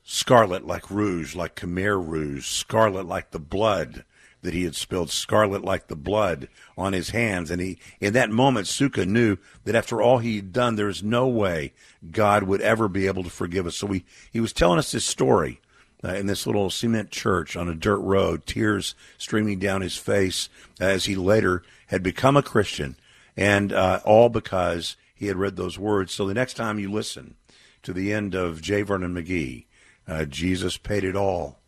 [0.03, 4.05] Scarlet like rouge, like Khmer rouge, scarlet like the blood
[4.41, 7.51] that he had spilled, scarlet like the blood on his hands.
[7.51, 11.27] And he, in that moment, Suka knew that after all he had done, there's no
[11.27, 11.73] way
[12.09, 13.77] God would ever be able to forgive us.
[13.77, 15.61] So he, he was telling us this story
[16.03, 20.49] uh, in this little cement church on a dirt road, tears streaming down his face
[20.79, 22.95] as he later had become a Christian,
[23.37, 26.13] and uh, all because he had read those words.
[26.13, 27.35] So the next time you listen
[27.83, 28.81] to the end of J.
[28.81, 29.65] Vernon McGee,
[30.07, 31.59] uh, Jesus paid it all.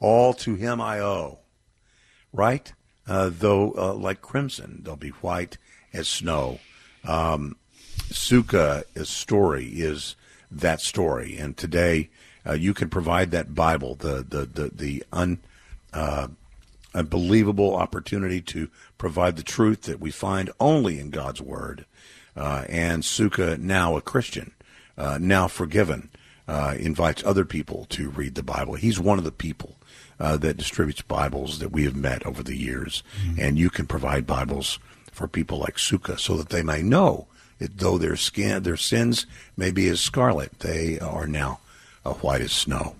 [0.00, 1.38] All to him I owe.
[2.32, 2.72] Right?
[3.06, 5.58] Uh, though, uh, like crimson, they'll be white
[5.92, 6.60] as snow.
[7.04, 7.56] Um,
[9.08, 10.16] story is
[10.50, 11.36] that story.
[11.36, 12.10] And today,
[12.46, 15.38] uh, you can provide that Bible, the, the, the, the un,
[15.92, 16.28] uh,
[16.94, 18.68] unbelievable opportunity to
[18.98, 21.86] provide the truth that we find only in God's Word.
[22.36, 24.52] Uh, and Suka, now a Christian,
[24.96, 26.08] uh, now forgiven,
[26.78, 28.74] invites other people to read the Bible.
[28.74, 29.76] He's one of the people
[30.22, 33.40] uh, that distributes Bibles that we have met over the years, mm-hmm.
[33.40, 34.78] and you can provide Bibles
[35.10, 37.26] for people like Suka so that they may know
[37.58, 41.58] that though their skin, their sins may be as scarlet, they are now
[42.04, 42.94] uh, white as snow.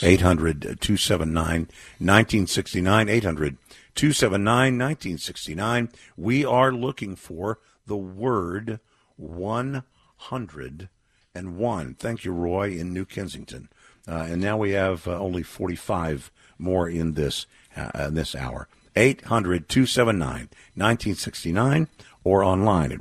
[0.00, 1.60] 800 279
[1.98, 3.08] 1969.
[3.08, 3.56] 800
[3.96, 5.88] 279 1969.
[6.16, 8.78] We are looking for the word
[9.16, 10.88] 100
[11.34, 11.94] and one.
[11.94, 13.68] Thank you, Roy, in New Kensington.
[14.08, 17.46] Uh, and now we have uh, only 45 more in this
[17.76, 18.68] uh, in this hour.
[18.96, 21.88] 800 279 1969
[22.24, 23.00] or online at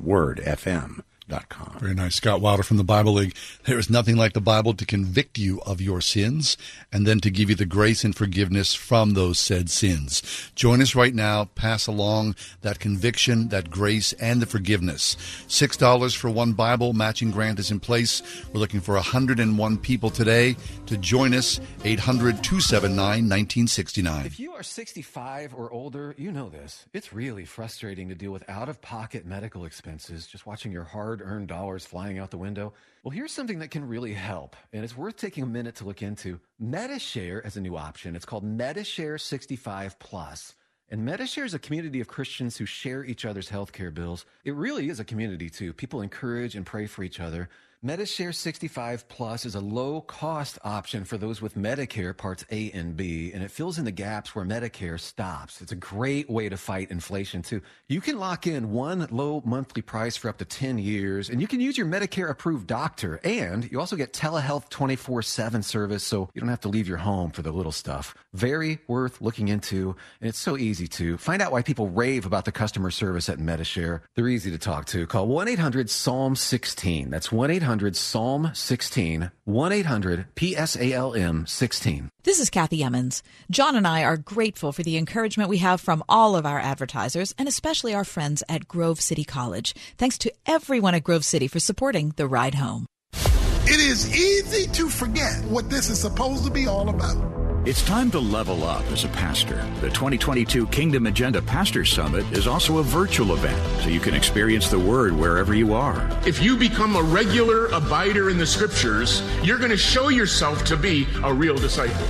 [1.30, 1.80] wordfm.com.
[1.80, 2.16] Very nice.
[2.16, 3.36] Scott Wilder from the Bible League.
[3.66, 6.58] There is nothing like the Bible to convict you of your sins
[6.92, 10.22] and then to give you the grace and forgiveness from those said sins.
[10.56, 11.46] Join us right now.
[11.56, 15.16] Pass along that conviction, that grace, and the forgiveness.
[15.48, 16.94] $6 for one Bible.
[16.94, 18.22] Matching grant is in place.
[18.54, 20.56] We're looking for 101 people today
[20.88, 21.60] to join us.
[21.84, 24.26] 800 279 1969.
[24.26, 26.86] If you are 65 or older, you know this.
[26.94, 31.19] It's really frustrating to deal with out of pocket medical expenses, just watching your hard
[31.22, 32.74] earned dollars flying out the window.
[33.04, 36.02] Well, here's something that can really help, and it's worth taking a minute to look
[36.02, 36.40] into.
[36.60, 38.16] Medi-Share as a new option.
[38.16, 40.56] It's called Medi-Share 65 Plus.
[40.90, 44.26] And Medi-Share is a community of Christians who share each other's healthcare bills.
[44.44, 45.72] It really is a community, too.
[45.72, 47.50] People encourage and pray for each other.
[47.82, 52.98] Medi-Share 65 Plus is a low cost option for those with Medicare Parts A and
[52.98, 55.62] B, and it fills in the gaps where Medicare stops.
[55.62, 57.62] It's a great way to fight inflation, too.
[57.88, 61.48] You can lock in one low monthly price for up to 10 years, and you
[61.48, 66.30] can use your Medicare approved doctor, and you also get telehealth 24 7 service, so
[66.34, 68.14] you don't have to leave your home for the little stuff.
[68.34, 71.18] Very worth looking into, and it's so easy to.
[71.18, 74.04] Find out why people rave about the customer service at Medi-Share.
[74.16, 75.08] They're easy to talk to.
[75.08, 77.10] Call 1 800 Psalm 16.
[77.10, 82.10] That's 1 800 800 Psalm 16, 1 800 PSALM 16.
[82.24, 83.22] This is Kathy Emmons.
[83.52, 87.36] John and I are grateful for the encouragement we have from all of our advertisers
[87.38, 89.76] and especially our friends at Grove City College.
[90.00, 92.88] Thanks to everyone at Grove City for supporting the ride home.
[93.14, 97.49] It is easy to forget what this is supposed to be all about.
[97.66, 99.58] It's time to level up as a pastor.
[99.82, 104.70] The 2022 Kingdom Agenda Pastor Summit is also a virtual event, so you can experience
[104.70, 106.10] the Word wherever you are.
[106.26, 110.78] If you become a regular abider in the Scriptures, you're going to show yourself to
[110.78, 112.08] be a real disciple.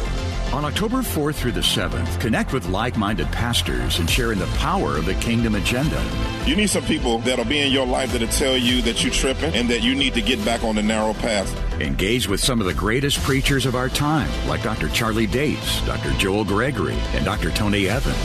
[0.53, 4.47] On October 4th through the 7th, connect with like minded pastors and share in the
[4.57, 5.99] power of the kingdom agenda.
[6.45, 9.53] You need some people that'll be in your life that'll tell you that you're tripping
[9.53, 11.53] and that you need to get back on the narrow path.
[11.79, 14.89] Engage with some of the greatest preachers of our time, like Dr.
[14.89, 16.11] Charlie Dates, Dr.
[16.13, 17.51] Joel Gregory, and Dr.
[17.51, 18.17] Tony Evans.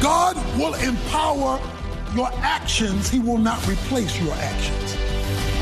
[0.00, 1.60] God will empower
[2.14, 4.96] your actions, He will not replace your actions.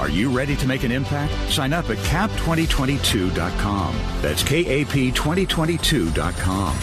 [0.00, 1.32] Are you ready to make an impact?
[1.50, 3.96] Sign up at kap2022.com.
[4.22, 6.76] That's KAP2022.com.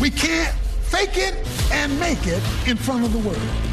[0.00, 1.34] We can't fake it
[1.72, 3.67] and make it in front of the world.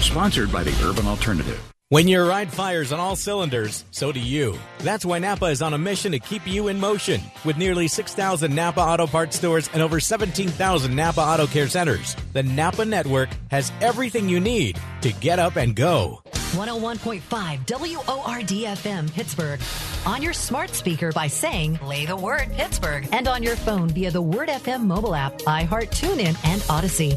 [0.00, 1.60] Sponsored by the Urban Alternative.
[1.90, 4.58] When your ride fires on all cylinders, so do you.
[4.78, 7.20] That's why Napa is on a mission to keep you in motion.
[7.44, 12.42] With nearly 6,000 Napa Auto Parts stores and over 17,000 Napa Auto Care centers, the
[12.42, 16.22] Napa network has everything you need to get up and go.
[16.52, 17.20] 101.5
[17.66, 19.60] WORDFM Pittsburgh.
[20.06, 23.06] On your smart speaker by saying, play the word Pittsburgh.
[23.12, 27.16] And on your phone via the Word FM mobile app, iHeart TuneIn, and Odyssey.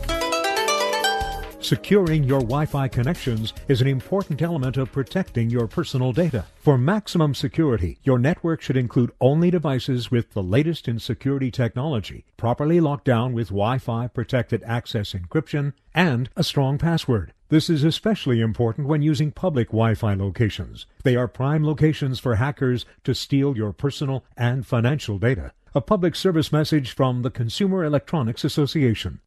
[1.64, 6.44] Securing your Wi Fi connections is an important element of protecting your personal data.
[6.58, 12.26] For maximum security, your network should include only devices with the latest in security technology,
[12.36, 17.32] properly locked down with Wi Fi protected access encryption, and a strong password.
[17.48, 20.86] This is especially important when using public Wi Fi locations.
[21.06, 25.54] They are prime locations for hackers to steal your personal and financial data.
[25.74, 29.22] A public service message from the Consumer Electronics Association.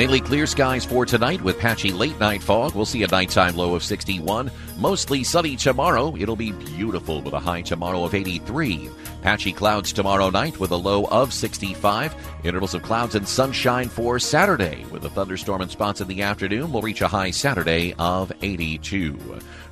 [0.00, 2.74] Mainly clear skies for tonight with patchy late night fog.
[2.74, 4.50] We'll see a nighttime low of 61.
[4.78, 6.16] Mostly sunny tomorrow.
[6.16, 8.88] It'll be beautiful with a high tomorrow of 83.
[9.20, 12.14] Patchy clouds tomorrow night with a low of 65.
[12.44, 16.72] Intervals of clouds and sunshine for Saturday with a thunderstorm in spots in the afternoon.
[16.72, 19.18] We'll reach a high Saturday of 82.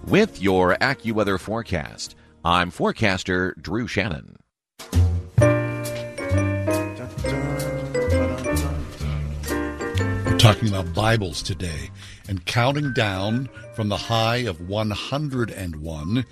[0.08, 4.36] With your AccuWeather forecast, I'm forecaster Drew Shannon.
[10.38, 11.90] Talking about Bibles today
[12.29, 16.24] and counting down from the high of 101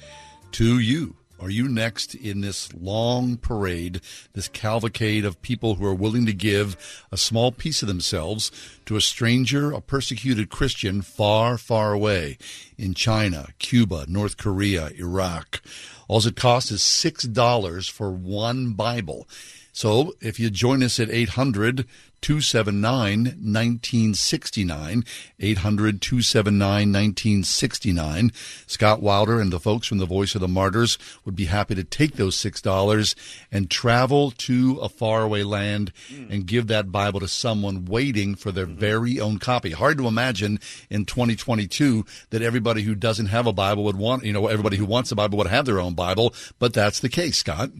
[0.53, 1.16] to you.
[1.40, 4.01] Are you next in this long parade,
[4.33, 8.53] this cavalcade of people who are willing to give a small piece of themselves
[8.87, 12.38] to a stranger, a persecuted Christian far, far away
[12.79, 15.61] in China, Cuba, North Korea, Iraq?
[16.07, 19.27] All it costs is $6 for one Bible.
[19.73, 21.87] So if you join us at 800
[22.20, 25.05] 279 1969,
[25.38, 28.33] 800 279 1969,
[28.66, 31.85] Scott Wilder and the folks from the Voice of the Martyrs would be happy to
[31.85, 33.14] take those $6
[33.52, 36.31] and travel to a faraway land hmm.
[36.31, 38.81] and give that Bible to someone waiting for their mm-hmm.
[38.81, 39.70] very own copy.
[39.70, 40.59] Hard to imagine
[40.90, 44.85] in 2022 that everybody who doesn't have a Bible would want, you know, everybody who
[44.85, 47.70] wants a Bible would have their own Bible, but that's the case, Scott.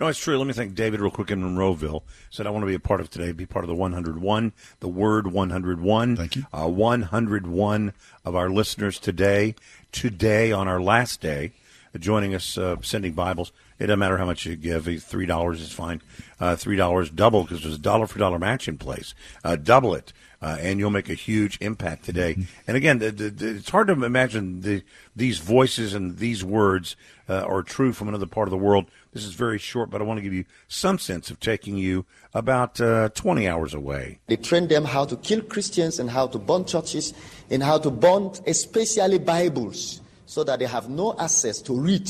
[0.00, 0.38] No, it's true.
[0.38, 2.04] Let me thank David real quick in Monroeville.
[2.30, 4.88] Said I want to be a part of today, be part of the 101, the
[4.88, 6.16] word 101.
[6.16, 6.46] Thank you.
[6.54, 7.92] Uh, 101
[8.24, 9.54] of our listeners today,
[9.92, 11.52] today on our last day,
[11.94, 13.52] uh, joining us, uh, sending Bibles.
[13.78, 14.86] It doesn't matter how much you give.
[15.02, 16.00] Three dollars is fine.
[16.40, 19.12] Uh, Three dollars double because there's a dollar for dollar match in place.
[19.44, 20.14] Uh, double it.
[20.42, 22.34] Uh, and you'll make a huge impact today.
[22.66, 24.82] And again, the, the, the, it's hard to imagine the,
[25.14, 26.96] these voices and these words
[27.28, 28.86] uh, are true from another part of the world.
[29.12, 32.06] This is very short, but I want to give you some sense of taking you
[32.32, 34.20] about uh, 20 hours away.
[34.28, 37.12] They train them how to kill Christians and how to burn churches
[37.50, 42.08] and how to burn especially Bibles so that they have no access to read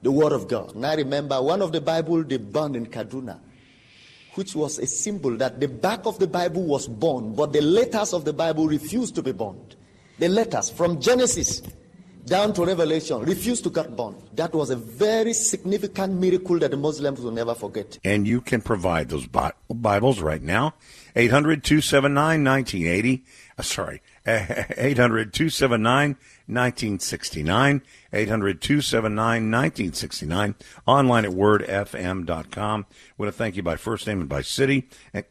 [0.00, 0.74] the Word of God.
[0.74, 3.38] And I remember one of the Bible they burned in Kaduna,
[4.34, 8.14] which was a symbol that the back of the Bible was burned, but the letters
[8.14, 9.76] of the Bible refused to be burned.
[10.18, 11.60] The letters from Genesis
[12.26, 14.16] down to Revelation refused to get burned.
[14.34, 17.98] That was a very significant miracle that the Muslims will never forget.
[18.04, 20.74] And you can provide those Bibles right now.
[21.14, 23.24] 800 279 1980.
[23.56, 27.82] Uh, sorry, 800 279 1969.
[28.12, 30.54] 800 279 1969.
[30.86, 32.86] Online at wordfm.com.
[32.90, 34.88] I want to thank you by first name and by city.
[35.14, 35.24] And,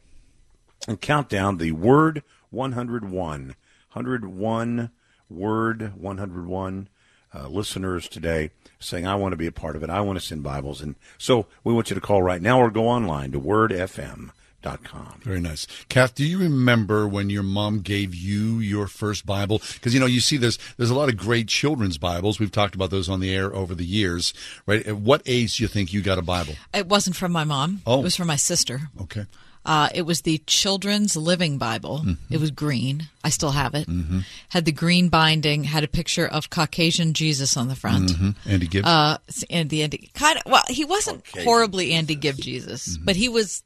[0.88, 3.54] and count down the word 101.
[3.92, 4.90] 101
[5.28, 6.88] word 101
[7.34, 9.90] uh, listeners today saying, I want to be a part of it.
[9.90, 10.80] I want to send Bibles.
[10.80, 15.20] And so we want you to call right now or go online to wordfm.com.
[15.22, 15.66] Very nice.
[15.88, 19.60] Kath, do you remember when your mom gave you your first Bible?
[19.74, 22.40] Because you know, you see there's there's a lot of great children's Bibles.
[22.40, 24.34] We've talked about those on the air over the years,
[24.66, 24.84] right?
[24.86, 26.54] At what age do you think you got a Bible?
[26.74, 27.82] It wasn't from my mom.
[27.86, 28.00] Oh.
[28.00, 28.90] It was from my sister.
[29.02, 29.26] Okay.
[29.66, 32.04] Uh, it was the Children's Living Bible.
[32.30, 33.08] It was green.
[33.24, 33.88] I still have it.
[33.88, 34.24] Mhm.
[34.50, 35.64] Had the green binding.
[35.64, 38.10] Had a picture of Caucasian Jesus on the front.
[38.12, 38.36] Mhm.
[38.46, 38.86] Andy Gibb.
[38.86, 39.18] Uh,
[39.50, 40.42] and the Andy kind of.
[40.50, 43.64] Well, he wasn't horribly Andy Gibb Jesus, but he was.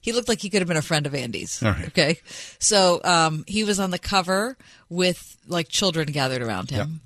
[0.00, 1.60] He looked like he could have been a friend of Andy's.
[1.62, 1.86] Right.
[1.88, 2.18] Okay,
[2.58, 4.56] so um, he was on the cover
[4.88, 7.00] with like children gathered around him,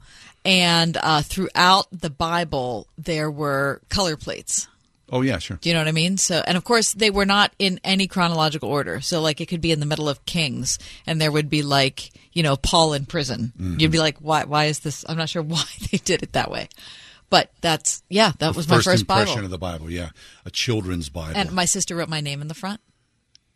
[0.45, 4.67] and uh, throughout the Bible there were color plates.
[5.11, 5.57] Oh yeah, sure.
[5.61, 6.17] Do you know what I mean?
[6.19, 9.01] So, and of course, they were not in any chronological order.
[9.01, 12.11] So, like, it could be in the middle of Kings, and there would be like,
[12.33, 13.53] you know, Paul in prison.
[13.59, 13.81] Mhm.
[13.81, 14.45] You'd be like, why?
[14.45, 15.05] Why is this?
[15.09, 16.69] I'm not sure why they did it that way,
[17.31, 19.45] but that's yeah, that was my first impression Bible.
[19.47, 19.91] of the Bible.
[19.91, 20.11] Yeah,
[20.45, 22.81] a children's Bible, And my sister wrote my name in the front.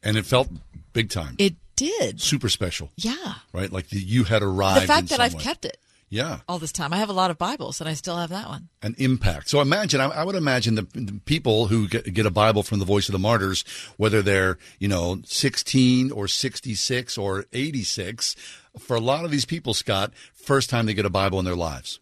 [0.03, 0.49] and it felt
[0.95, 2.21] big time, It did.
[2.21, 3.35] super special, Yeah.
[3.53, 3.71] right?
[3.71, 4.83] Like the, you had arrived.
[4.83, 5.43] The fact that I've way.
[5.43, 5.79] kept it
[6.13, 6.93] yeah, all this time.
[6.93, 8.69] I have a lot of Bibles, and I still have that one.
[8.83, 9.49] an impact.
[9.49, 12.81] So imagine, I, I would imagine the, the people who get, get a Bible from
[12.81, 13.65] the Voice of the Martyrs,
[13.97, 18.37] whether they're you know 16 or 66 or 86,
[18.79, 21.57] for a lot of these people, Scott, first time they get a Bible in their
[21.57, 21.99] lives.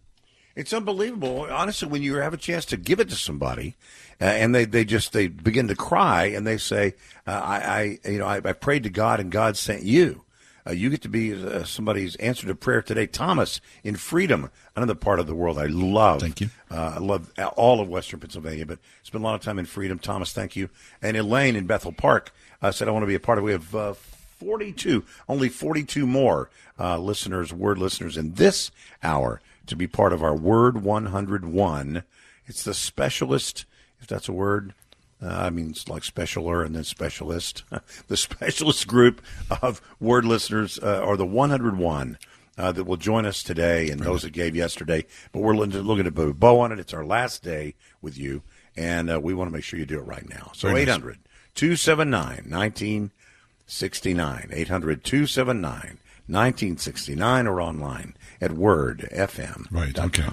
[0.56, 1.86] It's unbelievable, honestly.
[1.86, 3.76] When you have a chance to give it to somebody,
[4.20, 6.94] uh, and they, they just they begin to cry, and they say,
[7.28, 10.24] uh, "I, I you know I, I prayed to God, and God sent you."
[10.70, 13.04] Uh, you get to be uh, somebody's answer to prayer today.
[13.04, 16.20] Thomas in Freedom, another part of the world I love.
[16.20, 16.50] Thank you.
[16.70, 19.98] Uh, I love all of Western Pennsylvania, but spent a lot of time in Freedom.
[19.98, 20.68] Thomas, thank you.
[21.02, 23.46] And Elaine in Bethel Park uh, said, I want to be a part of it.
[23.46, 28.70] We have uh, 42, only 42 more uh, listeners, word listeners in this
[29.02, 32.04] hour to be part of our Word 101.
[32.46, 33.64] It's the specialist,
[34.00, 34.74] if that's a word,
[35.22, 37.64] uh, I mean, it's like specialer and then specialist.
[38.08, 39.20] the specialist group
[39.62, 42.18] of word listeners uh, are the 101
[42.56, 45.04] uh, that will join us today and those that gave yesterday.
[45.32, 46.78] But we're looking to put a bow on it.
[46.78, 48.42] It's our last day with you,
[48.76, 50.52] and uh, we want to make sure you do it right now.
[50.54, 51.18] So 800
[51.54, 54.48] 279 1969.
[54.52, 55.98] 800 279
[56.30, 59.66] 1969 or online at wordfm.
[59.70, 59.98] Right.
[59.98, 60.24] Okay.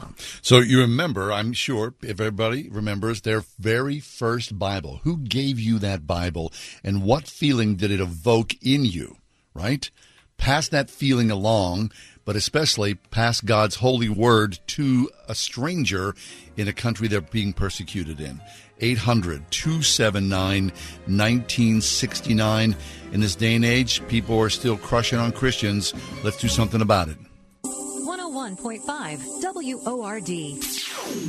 [0.42, 5.02] So you remember, I'm sure, if everybody remembers their very first Bible.
[5.04, 9.18] Who gave you that Bible and what feeling did it evoke in you?
[9.54, 9.90] Right?
[10.38, 11.92] Pass that feeling along,
[12.28, 16.14] but especially pass God's holy word to a stranger
[16.58, 18.42] in a country they're being persecuted in.
[18.82, 22.76] 800 279 1969.
[23.14, 25.94] In this day and age, people are still crushing on Christians.
[26.22, 27.16] Let's do something about it.
[27.64, 30.30] 101.5 WORD.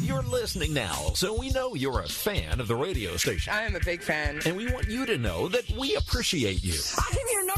[0.04, 3.52] You're listening now, so we know you're a fan of the radio station.
[3.52, 4.40] I am a big fan.
[4.44, 6.74] And we want you to know that we appreciate you.
[6.98, 7.57] I'm your number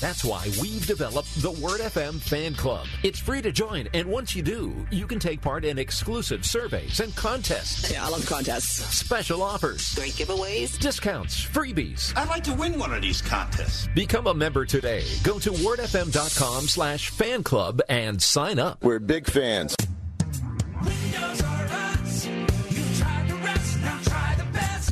[0.00, 2.86] That's why we've developed the Word FM Fan Club.
[3.02, 7.00] It's free to join, and once you do, you can take part in exclusive surveys
[7.00, 7.90] and contests.
[7.90, 8.94] Yeah, I love contests.
[8.94, 9.94] Special offers.
[9.96, 10.78] Great giveaways.
[10.78, 11.44] Discounts.
[11.44, 12.16] Freebies.
[12.16, 13.88] I'd like to win one of these contests.
[13.94, 15.04] Become a member today.
[15.24, 18.84] Go to wordfm.com slash fan club and sign up.
[18.84, 19.74] We're big fans.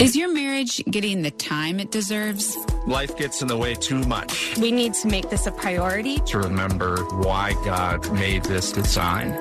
[0.00, 2.56] Is your marriage getting the time it deserves?
[2.84, 4.58] Life gets in the way too much.
[4.58, 6.18] We need to make this a priority.
[6.18, 9.32] To remember why God made this design.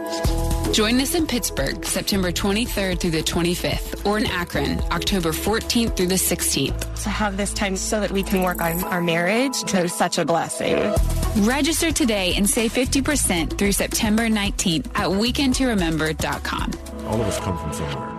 [0.72, 6.08] Join us in Pittsburgh, September 23rd through the 25th, or in Akron, October 14th through
[6.08, 7.02] the 16th.
[7.02, 10.26] To have this time so that we can work on our marriage is such a
[10.26, 10.76] blessing.
[11.48, 16.72] Register today and save 50% through September 19th at weekendtoremember.com.
[17.08, 18.13] All of us come from somewhere.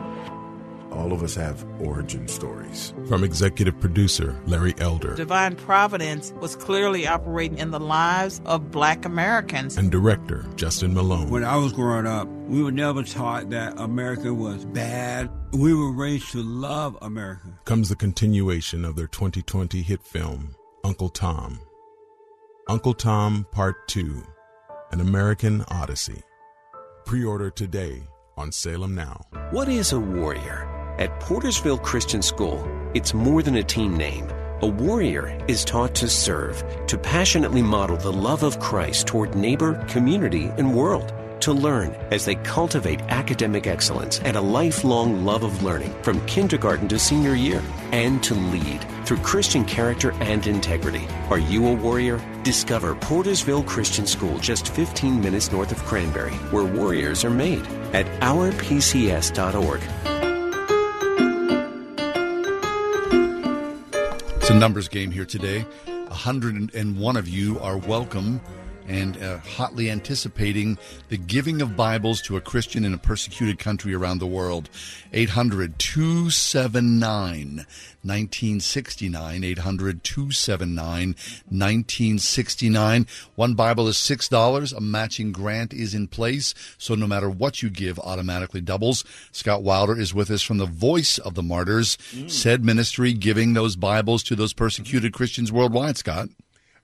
[0.94, 2.94] All of us have origin stories.
[3.08, 9.04] From executive producer Larry Elder Divine Providence was clearly operating in the lives of black
[9.04, 9.76] Americans.
[9.76, 11.30] and director Justin Malone.
[11.30, 15.30] When I was growing up, we were never taught that America was bad.
[15.52, 17.48] We were raised to love America.
[17.64, 21.60] comes the continuation of their 2020 hit film, Uncle Tom.
[22.68, 24.22] Uncle Tom Part 2
[24.92, 26.22] An American Odyssey.
[27.04, 28.04] Pre order today
[28.36, 29.26] on Salem Now.
[29.50, 30.70] What is a warrior?
[30.96, 32.64] At Portersville Christian School,
[32.94, 34.28] it's more than a team name.
[34.62, 39.84] A warrior is taught to serve, to passionately model the love of Christ toward neighbor,
[39.88, 41.12] community, and world.
[41.40, 46.86] To learn as they cultivate academic excellence and a lifelong love of learning from kindergarten
[46.86, 47.60] to senior year.
[47.90, 51.08] And to lead through Christian character and integrity.
[51.28, 52.22] Are you a warrior?
[52.44, 58.06] Discover Portersville Christian School just 15 minutes north of Cranberry, where warriors are made at
[58.20, 59.80] ourpcs.org.
[64.44, 65.62] It's a numbers game here today.
[65.86, 68.42] 101 of you are welcome
[68.86, 70.78] and uh, hotly anticipating
[71.08, 74.68] the giving of Bibles to a Christian in a persecuted country around the world.
[75.12, 77.66] 800 279
[78.02, 79.44] 1969.
[79.44, 81.08] 800 279
[81.48, 83.06] 1969.
[83.34, 84.76] One Bible is $6.
[84.76, 89.04] A matching grant is in place, so no matter what you give, automatically doubles.
[89.32, 93.76] Scott Wilder is with us from the Voice of the Martyrs, said ministry, giving those
[93.76, 96.28] Bibles to those persecuted Christians worldwide, Scott.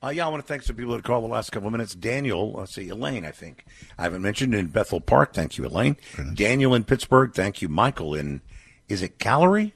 [0.02, 1.94] Uh, yeah, I want to thank some people that called the last couple of minutes.
[1.94, 3.66] Daniel, let's see, Elaine, I think.
[3.98, 5.34] I haven't mentioned in Bethel Park.
[5.34, 5.96] Thank you, Elaine.
[6.34, 7.34] Daniel in Pittsburgh.
[7.34, 8.40] Thank you, Michael in,
[8.88, 9.72] is it Callery?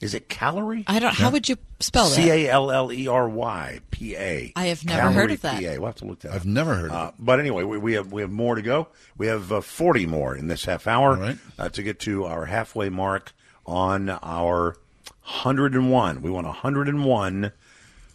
[0.00, 0.82] Is it Callery?
[0.88, 1.14] I don't.
[1.14, 2.16] How would you spell that?
[2.16, 4.52] C A L L E R Y P A.
[4.56, 5.62] I have never heard of that.
[5.62, 5.70] PA.
[5.78, 6.34] We'll have to look that up.
[6.34, 8.88] I've never heard of Uh, but anyway, we, we have we have more to go.
[9.16, 12.88] We have uh, forty more in this half hour uh, to get to our halfway
[12.88, 13.32] mark
[13.64, 14.76] on our
[15.20, 16.20] hundred and one.
[16.20, 17.52] We want hundred and one.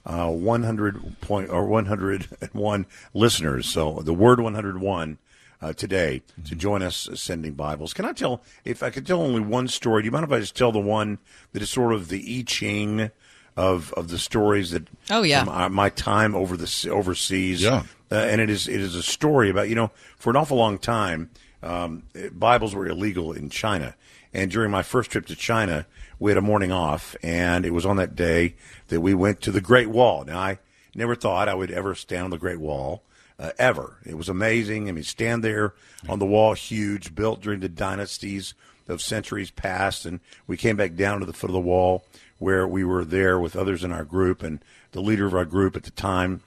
[0.07, 3.65] Uh, 100 point or 101 listeners.
[3.67, 5.17] So the word 101
[5.61, 7.93] uh, today to join us sending Bibles.
[7.93, 10.01] Can I tell if I could tell only one story?
[10.01, 11.17] Do you mind if I just tell the one
[11.51, 13.11] that is sort of the I Ching
[13.57, 15.43] of of the stories that Oh, yeah.
[15.43, 17.61] from our- my time over the overseas.
[17.61, 17.83] Yeah.
[18.09, 20.77] Uh, and it is it is a story about you know for an awful long
[20.77, 21.31] time
[21.61, 23.95] um, Bibles were illegal in China,
[24.33, 25.85] and during my first trip to China,
[26.19, 28.55] we had a morning off, and it was on that day
[28.87, 30.25] that we went to the Great Wall.
[30.25, 30.59] Now I
[30.95, 33.03] never thought I would ever stand on the Great Wall.
[33.39, 33.97] Uh, ever.
[34.03, 34.89] It was amazing.
[34.89, 35.75] I mean, stand there
[36.09, 38.55] on the wall, huge, built during the dynasties
[38.87, 40.07] of centuries past.
[40.07, 42.03] And we came back down to the foot of the wall
[42.39, 44.41] where we were there with others in our group.
[44.41, 44.59] And
[44.91, 46.41] the leader of our group at the time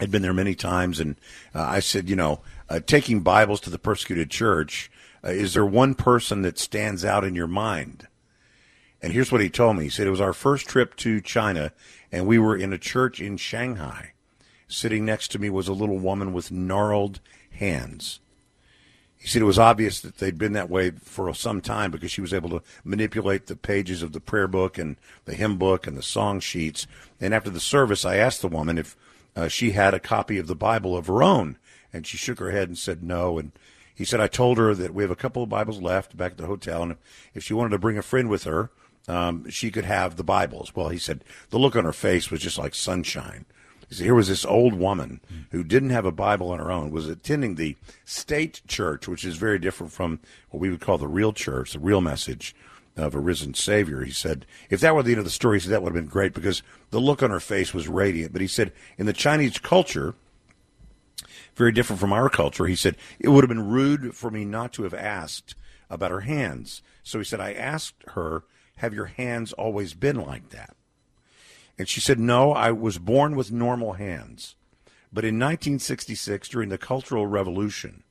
[0.00, 1.16] had been there many times, and
[1.54, 4.90] uh, I said, you know, uh, taking Bibles to the persecuted church,
[5.22, 8.06] uh, is there one person that stands out in your mind?
[9.02, 9.84] And here's what he told me.
[9.84, 11.72] He said it was our first trip to China,
[12.12, 14.12] and we were in a church in Shanghai.
[14.68, 17.20] Sitting next to me was a little woman with gnarled
[17.50, 18.20] hands.
[19.16, 22.22] He said it was obvious that they'd been that way for some time because she
[22.22, 24.96] was able to manipulate the pages of the prayer book and
[25.26, 26.86] the hymn book and the song sheets.
[27.20, 28.96] And after the service, I asked the woman if
[29.36, 31.58] uh, she had a copy of the Bible of her own,
[31.92, 33.38] and she shook her head and said no.
[33.38, 33.52] And
[33.94, 36.38] he said I told her that we have a couple of Bibles left back at
[36.38, 36.96] the hotel, and
[37.34, 38.70] if she wanted to bring a friend with her,
[39.10, 40.74] um, she could have the Bibles.
[40.74, 43.44] Well, he said the look on her face was just like sunshine.
[43.90, 47.08] Said, here was this old woman who didn't have a Bible on her own, was
[47.08, 51.32] attending the state church, which is very different from what we would call the real
[51.32, 52.54] church, the real message
[52.96, 54.04] of a risen Savior.
[54.04, 56.00] He said, if that were the end of the story, he said that would have
[56.00, 58.32] been great because the look on her face was radiant.
[58.32, 60.14] But he said, in the Chinese culture,
[61.56, 64.72] very different from our culture, he said, it would have been rude for me not
[64.74, 65.56] to have asked
[65.88, 66.80] about her hands.
[67.02, 68.44] So he said, I asked her,
[68.80, 70.74] have your hands always been like that?
[71.78, 74.56] And she said, No, I was born with normal hands.
[75.12, 78.04] But in 1966, during the Cultural Revolution,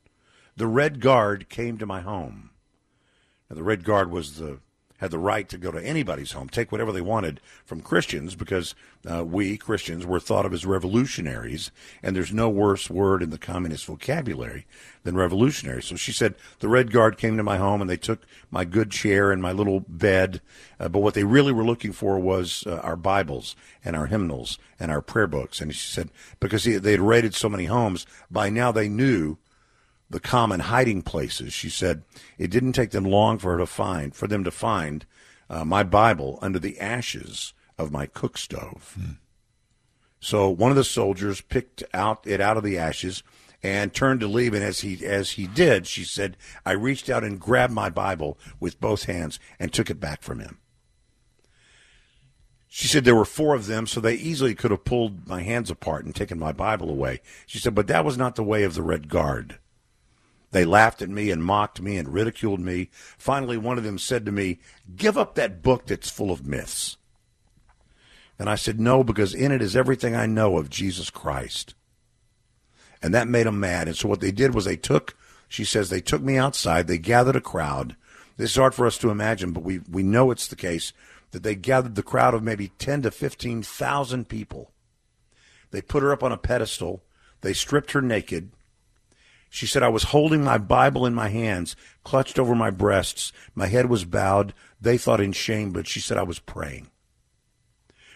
[0.56, 2.50] the Red Guard came to my home.
[3.48, 4.60] Now, the Red Guard was the
[5.00, 8.74] had the right to go to anybody's home, take whatever they wanted from Christians, because
[9.10, 11.70] uh, we Christians were thought of as revolutionaries,
[12.02, 14.66] and there's no worse word in the communist vocabulary
[15.02, 15.82] than revolutionary.
[15.82, 18.90] So she said the Red Guard came to my home and they took my good
[18.90, 20.42] chair and my little bed,
[20.78, 24.58] uh, but what they really were looking for was uh, our Bibles and our hymnals
[24.78, 25.62] and our prayer books.
[25.62, 29.38] And she said because they had raided so many homes, by now they knew
[30.10, 31.52] the common hiding places.
[31.52, 32.02] She said
[32.36, 35.06] it didn't take them long for her to find, for them to find
[35.48, 38.98] uh, my Bible under the ashes of my cook stove.
[40.20, 43.22] So one of the soldiers picked out it out of the ashes
[43.62, 44.52] and turned to leave.
[44.52, 46.36] And as he as he did, she said,
[46.66, 50.40] I reached out and grabbed my Bible with both hands and took it back from
[50.40, 50.58] him.
[52.72, 55.70] She said there were four of them, so they easily could have pulled my hands
[55.70, 57.20] apart and taken my Bible away.
[57.44, 59.58] She said, but that was not the way of the Red Guard.
[60.52, 62.90] They laughed at me and mocked me and ridiculed me.
[63.16, 64.58] Finally, one of them said to me,
[64.96, 66.96] Give up that book that's full of myths.
[68.38, 71.74] And I said, No, because in it is everything I know of Jesus Christ.
[73.02, 73.86] And that made them mad.
[73.86, 75.16] And so what they did was they took,
[75.48, 77.96] she says, they took me outside, they gathered a crowd.
[78.36, 80.92] This is hard for us to imagine, but we, we know it's the case
[81.30, 84.70] that they gathered the crowd of maybe 10 to 15,000 people.
[85.70, 87.02] They put her up on a pedestal.
[87.42, 88.50] They stripped her naked.
[89.52, 91.74] She said, I was holding my Bible in my hands,
[92.04, 93.32] clutched over my breasts.
[93.52, 94.54] My head was bowed.
[94.80, 96.88] They thought in shame, but she said I was praying.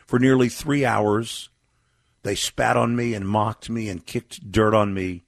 [0.07, 1.51] For nearly three hours,
[2.23, 5.25] they spat on me and mocked me and kicked dirt on me.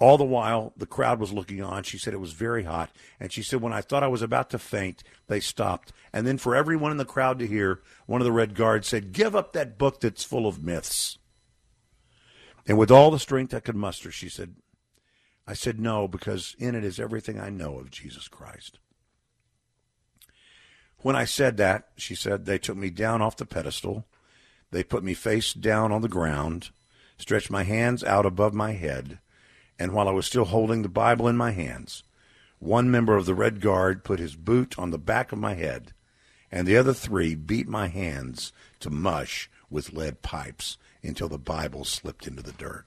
[0.00, 1.84] All the while, the crowd was looking on.
[1.84, 2.90] She said it was very hot.
[3.20, 5.92] And she said, when I thought I was about to faint, they stopped.
[6.12, 9.12] And then, for everyone in the crowd to hear, one of the Red Guards said,
[9.12, 11.18] Give up that book that's full of myths.
[12.70, 14.54] And with all the strength I could muster, she said,
[15.44, 18.78] I said no, because in it is everything I know of Jesus Christ.
[20.98, 24.06] When I said that, she said, they took me down off the pedestal.
[24.70, 26.70] They put me face down on the ground,
[27.18, 29.18] stretched my hands out above my head,
[29.76, 32.04] and while I was still holding the Bible in my hands,
[32.60, 35.92] one member of the Red Guard put his boot on the back of my head,
[36.52, 41.84] and the other three beat my hands to mush with lead pipes until the Bible
[41.84, 42.84] slipped into the dirt.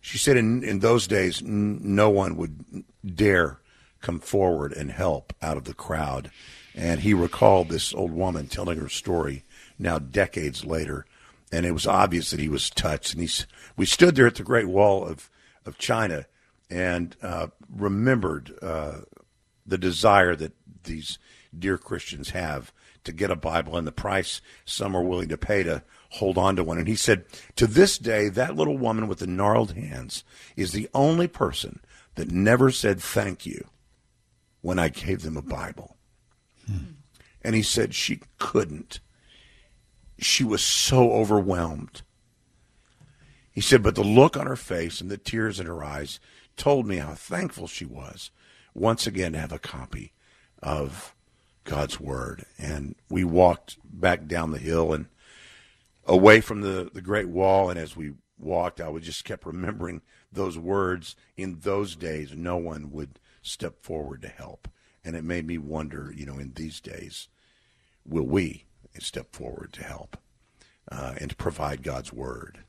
[0.00, 3.60] She said in, in those days, n- no one would dare
[4.00, 6.30] come forward and help out of the crowd.
[6.74, 9.44] And he recalled this old woman telling her story
[9.78, 11.06] now decades later.
[11.52, 13.12] And it was obvious that he was touched.
[13.12, 13.46] And he's,
[13.76, 15.30] we stood there at the Great Wall of,
[15.64, 16.26] of China
[16.68, 19.00] and uh, remembered uh,
[19.64, 20.52] the desire that
[20.84, 21.18] these
[21.56, 22.72] dear Christians have
[23.04, 26.56] to get a Bible and the price some are willing to pay to hold on
[26.56, 26.78] to one.
[26.78, 27.24] And he said,
[27.56, 30.24] to this day, that little woman with the gnarled hands
[30.56, 31.80] is the only person
[32.16, 33.66] that never said thank you
[34.60, 35.96] when I gave them a Bible.
[36.66, 36.96] Hmm.
[37.40, 39.00] And he said she couldn't.
[40.18, 42.02] She was so overwhelmed.
[43.50, 46.20] He said, but the look on her face and the tears in her eyes
[46.56, 48.30] told me how thankful she was
[48.74, 50.12] once again to have a copy
[50.62, 51.14] of
[51.64, 52.44] God's Word.
[52.58, 55.06] And we walked back down the hill and
[56.06, 57.70] away from the, the Great Wall.
[57.70, 61.16] And as we walked, I would just kept remembering those words.
[61.36, 64.68] In those days, no one would step forward to help.
[65.04, 67.28] And it made me wonder, you know, in these days,
[68.06, 68.64] will we
[68.98, 70.16] step forward to help
[70.90, 72.60] uh, and to provide God's Word?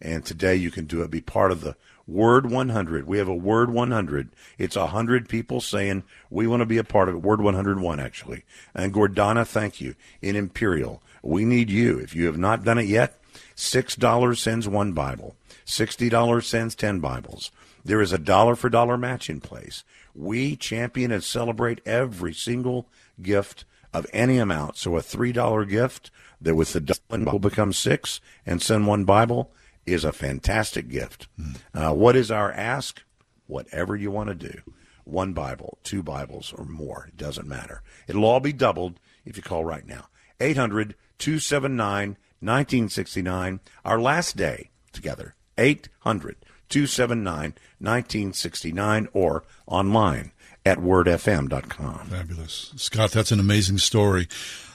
[0.00, 1.76] And today you can do it, be part of the
[2.08, 3.06] Word 100.
[3.06, 4.30] We have a Word 100.
[4.58, 7.22] It's 100 people saying, we want to be a part of it.
[7.22, 8.44] Word 101, actually.
[8.74, 9.94] And Gordana, thank you.
[10.20, 11.98] In Imperial, we need you.
[11.98, 13.20] If you have not done it yet,
[13.56, 15.36] $6 sends one Bible.
[15.66, 17.50] $60 sends 10 Bibles.
[17.84, 19.84] There is a dollar for dollar match in place.
[20.14, 22.88] We champion and celebrate every single
[23.20, 24.76] gift of any amount.
[24.76, 26.10] So a $3 gift
[26.40, 29.52] that with the dollar will become six and send one Bible
[29.86, 31.28] is a fantastic gift.
[31.74, 33.02] Uh, what is our ask?
[33.46, 34.60] Whatever you want to do.
[35.04, 37.06] One Bible, two Bibles, or more.
[37.08, 37.82] It doesn't matter.
[38.06, 40.06] It'll all be doubled if you call right now.
[40.42, 43.60] 800 279 1969.
[43.84, 45.34] Our last day together.
[45.56, 46.36] 800
[46.68, 50.32] 279 1969 or online
[50.64, 52.06] at wordfm.com.
[52.08, 52.72] Fabulous.
[52.76, 54.28] Scott, that's an amazing story.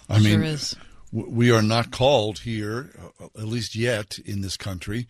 [0.10, 0.76] I sure mean, is.
[1.12, 2.92] we are not called here,
[3.22, 5.08] uh, at least yet in this country,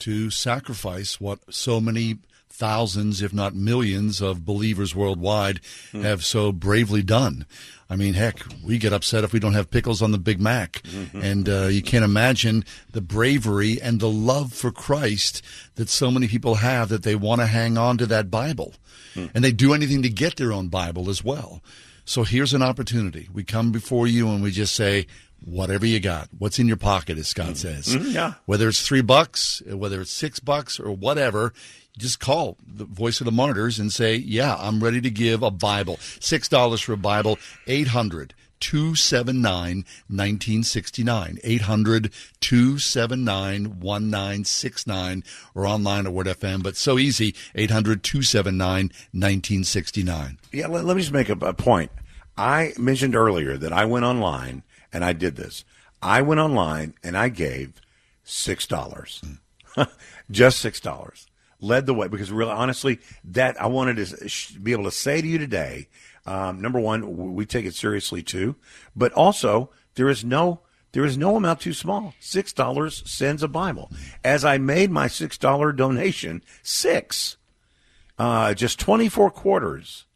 [0.00, 2.18] to sacrifice what so many
[2.54, 6.02] thousands, if not millions, of believers worldwide hmm.
[6.02, 7.46] have so bravely done.
[7.90, 10.82] I mean, heck, we get upset if we don't have pickles on the Big Mac.
[10.84, 11.20] Mm-hmm.
[11.20, 15.42] And uh, you can't imagine the bravery and the love for Christ
[15.74, 18.74] that so many people have that they want to hang on to that Bible.
[19.14, 19.30] Mm.
[19.34, 21.60] And they do anything to get their own Bible as well.
[22.04, 23.28] So here's an opportunity.
[23.32, 25.06] We come before you and we just say,
[25.44, 27.56] whatever you got, what's in your pocket, as Scott mm.
[27.56, 27.88] says.
[27.88, 28.34] Mm-hmm, yeah.
[28.46, 31.52] Whether it's three bucks, whether it's six bucks, or whatever,
[31.96, 35.50] just call the voice of the martyrs and say, Yeah, I'm ready to give a
[35.50, 35.96] Bible.
[35.96, 41.38] $6 for a Bible, 800 279 1969.
[41.44, 45.24] 800 279 1969
[45.54, 46.62] or online at Word FM.
[46.62, 50.38] But so easy, 800 279 1969.
[50.52, 51.92] Yeah, let, let me just make a, a point.
[52.36, 55.64] I mentioned earlier that I went online and I did this.
[56.02, 57.80] I went online and I gave
[58.26, 58.66] $6.
[58.68, 59.88] Mm.
[60.30, 61.26] just $6
[61.64, 65.26] led the way because really honestly that i wanted to be able to say to
[65.26, 65.88] you today
[66.26, 68.56] um, number one we take it seriously too
[68.94, 70.60] but also there is no
[70.94, 72.14] there is no amount too small.
[72.20, 73.90] Six dollars sends a bible.
[74.22, 77.36] As i made my six dollar donation six
[78.16, 80.06] uh, just 24 quarters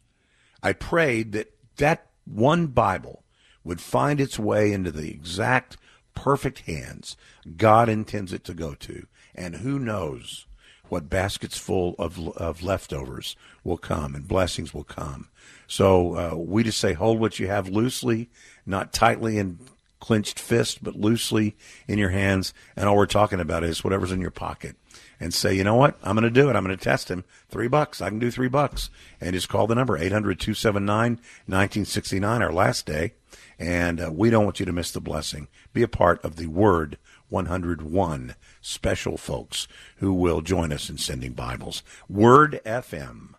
[0.63, 3.23] i prayed that that one bible
[3.65, 5.75] would find its way into the exact
[6.15, 7.17] perfect hands
[7.57, 9.05] god intends it to go to.
[9.35, 10.47] And who knows
[10.91, 15.29] what baskets full of, of leftovers will come and blessings will come.
[15.67, 18.29] So uh, we just say, hold what you have loosely,
[18.65, 19.59] not tightly in
[19.99, 21.55] clenched fist, but loosely
[21.87, 22.53] in your hands.
[22.75, 24.75] And all we're talking about is whatever's in your pocket.
[25.19, 25.97] And say, you know what?
[26.01, 26.55] I'm going to do it.
[26.55, 27.25] I'm going to test him.
[27.49, 28.01] Three bucks.
[28.01, 28.89] I can do three bucks.
[29.19, 33.13] And just call the number 800 279 1969, our last day.
[33.59, 35.49] And uh, we don't want you to miss the blessing.
[35.73, 36.97] Be a part of the Word
[37.29, 39.67] 101 special folks
[39.97, 41.83] who will join us in sending Bibles.
[42.11, 43.35] WordFM.com.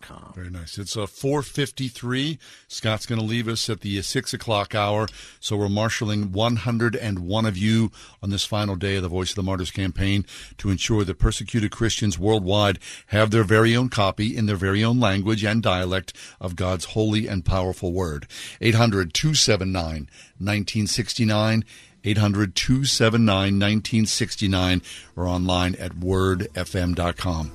[0.00, 0.32] com.
[0.34, 0.78] Very nice.
[0.78, 2.38] It's uh, a 453.
[2.68, 5.08] Scott's going to leave us at the 6 o'clock hour.
[5.40, 7.90] So we're marshaling 101 of you
[8.22, 10.24] on this final day of the Voice of the Martyrs campaign
[10.58, 12.78] to ensure that persecuted Christians worldwide
[13.08, 17.26] have their very own copy in their very own language and dialect of God's holy
[17.26, 18.26] and powerful word.
[18.60, 20.08] 800 279
[20.38, 21.64] 1969.
[22.04, 24.82] 800 279 1969
[25.16, 27.52] or online at wordfm.com.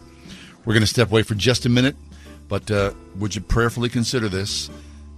[0.66, 1.96] We're going to step away for just a minute,
[2.48, 4.70] but uh, would you prayerfully consider this?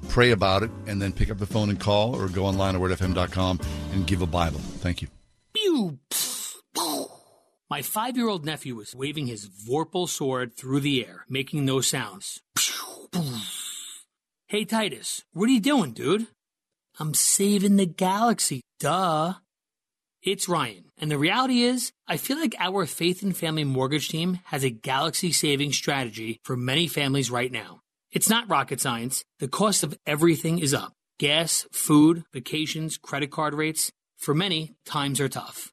[0.07, 2.81] Pray about it, and then pick up the phone and call, or go online at
[2.81, 3.59] wordfm.com
[3.93, 4.59] and give a Bible.
[4.59, 5.07] Thank you.
[5.53, 5.99] Pew!
[7.69, 11.81] My five year old nephew was waving his Vorpal sword through the air, making no
[11.81, 12.41] sounds.
[14.47, 16.27] Hey, Titus, what are you doing, dude?
[16.99, 19.33] I'm saving the galaxy, duh.
[20.21, 24.39] It's Ryan, and the reality is, I feel like our Faith and Family Mortgage team
[24.45, 27.81] has a galaxy saving strategy for many families right now.
[28.11, 29.23] It's not rocket science.
[29.39, 33.91] The cost of everything is up gas, food, vacations, credit card rates.
[34.17, 35.71] For many, times are tough.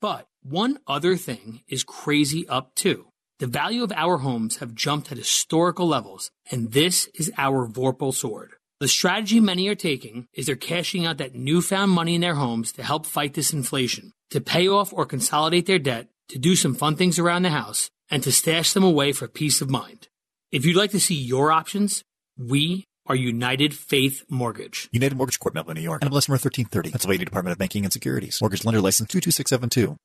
[0.00, 3.06] But one other thing is crazy up too.
[3.40, 8.14] The value of our homes have jumped at historical levels, and this is our Vorpal
[8.14, 8.52] sword.
[8.80, 12.70] The strategy many are taking is they're cashing out that newfound money in their homes
[12.72, 16.76] to help fight this inflation, to pay off or consolidate their debt, to do some
[16.76, 20.06] fun things around the house, and to stash them away for peace of mind.
[20.52, 22.04] If you'd like to see your options,
[22.38, 24.88] we are United Faith Mortgage.
[24.92, 26.02] United Mortgage Corp, Melville, New York.
[26.02, 26.90] NMLS number 1330.
[26.90, 28.38] Pennsylvania Department of Banking and Securities.
[28.40, 29.98] Mortgage lender license 22672.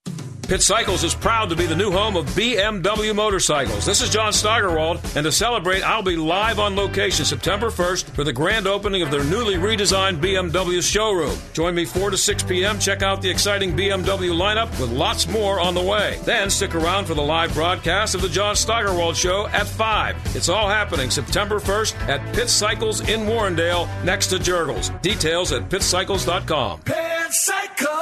[0.47, 3.85] Pitt Cycles is proud to be the new home of BMW motorcycles.
[3.85, 8.25] This is John Steigerwald, and to celebrate, I'll be live on location September 1st for
[8.25, 11.37] the grand opening of their newly redesigned BMW showroom.
[11.53, 12.77] Join me 4 to 6 p.m.
[12.77, 16.19] Check out the exciting BMW lineup with lots more on the way.
[16.23, 20.35] Then stick around for the live broadcast of the John Steigerwald Show at 5.
[20.35, 24.89] It's all happening September 1st at Pitt Cycles in Warrendale next to Jergel's.
[25.01, 26.81] Details at pittcycles.com.
[26.81, 27.93] Pitt Cycles!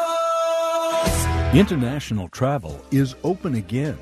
[1.53, 3.97] International travel is open again.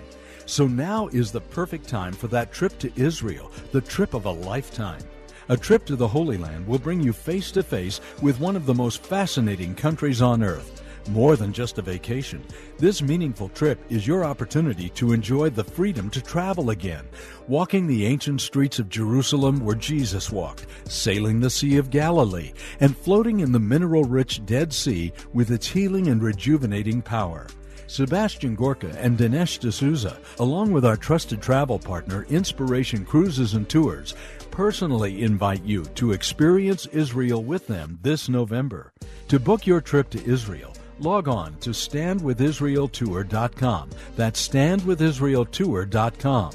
[0.46, 4.32] So now is the perfect time for that trip to Israel, the trip of a
[4.32, 5.02] lifetime.
[5.50, 8.66] A trip to the Holy Land will bring you face to face with one of
[8.68, 10.79] the most fascinating countries on earth.
[11.10, 12.44] More than just a vacation,
[12.78, 17.04] this meaningful trip is your opportunity to enjoy the freedom to travel again,
[17.48, 22.96] walking the ancient streets of Jerusalem where Jesus walked, sailing the Sea of Galilee, and
[22.96, 27.48] floating in the mineral rich Dead Sea with its healing and rejuvenating power.
[27.88, 34.14] Sebastian Gorka and Dinesh D'Souza, along with our trusted travel partner Inspiration Cruises and Tours,
[34.52, 38.94] personally invite you to experience Israel with them this November.
[39.30, 43.90] To book your trip to Israel, log on to standwithisraeltour.com.
[44.16, 46.52] That's standwithisraeltour.com.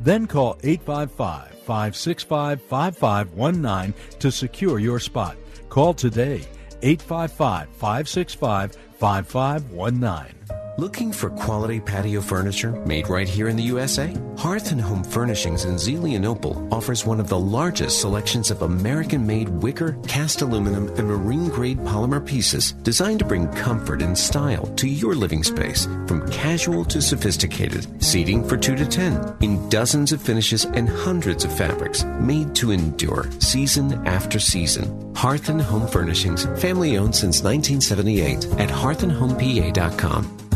[0.00, 5.36] Then call 855 565 5519 to secure your spot.
[5.68, 6.42] Call today
[6.82, 10.57] 855 565 5519.
[10.78, 14.14] Looking for quality patio furniture made right here in the USA?
[14.36, 19.48] Hearth and Home Furnishings in Zelienople offers one of the largest selections of American made
[19.48, 24.86] wicker, cast aluminum, and marine grade polymer pieces designed to bring comfort and style to
[24.86, 25.86] your living space.
[26.06, 31.44] From casual to sophisticated, seating for 2 to 10, in dozens of finishes and hundreds
[31.44, 35.12] of fabrics made to endure season after season.
[35.16, 40.47] Hearth and Home Furnishings, family owned since 1978 at hearthandhomepa.com.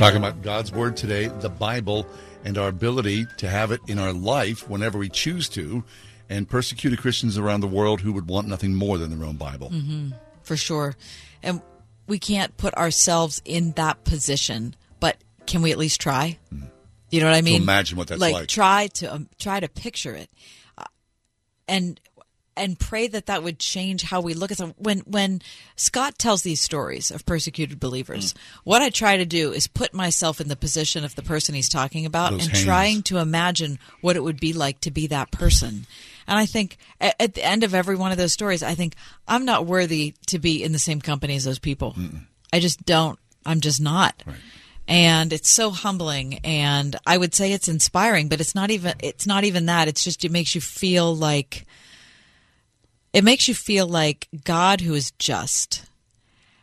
[0.00, 2.06] Talking about God's Word today, the Bible,
[2.42, 5.84] and our ability to have it in our life whenever we choose to,
[6.30, 9.68] and persecuted Christians around the world who would want nothing more than their own Bible.
[9.68, 10.96] Mm-hmm, for sure.
[11.42, 11.60] And
[12.06, 16.38] we can't put ourselves in that position, but can we at least try?
[17.10, 17.60] You know what I mean?
[17.60, 18.48] imagine what that's like.
[18.48, 20.30] Try to um, try to picture it,
[20.78, 20.84] uh,
[21.68, 22.00] and
[22.60, 24.74] and pray that that would change how we look at them.
[24.76, 25.40] When when
[25.76, 28.38] Scott tells these stories of persecuted believers, mm.
[28.64, 31.70] what I try to do is put myself in the position of the person he's
[31.70, 32.64] talking about, Those and hands.
[32.64, 35.86] trying to imagine what it would be like to be that person.
[36.28, 38.94] And I think at, at the end of every one of those stories, I think
[39.26, 41.96] I'm not worthy to be in the same company as those people.
[42.52, 43.18] I just don't.
[43.46, 44.22] I'm just not.
[44.86, 48.94] And it's so humbling, and I would say it's inspiring, but it's not even.
[49.00, 49.88] It's not even that.
[49.88, 51.66] It's just it makes you feel like.
[53.12, 55.84] It makes you feel like God, who is just,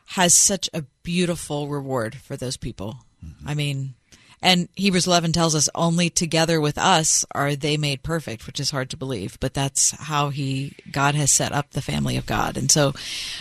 [0.07, 2.99] has such a beautiful reward for those people.
[3.45, 3.95] I mean,
[4.41, 8.71] and Hebrews 11 tells us only together with us are they made perfect, which is
[8.71, 12.55] hard to believe, but that's how he, God has set up the family of God.
[12.55, 12.93] And so,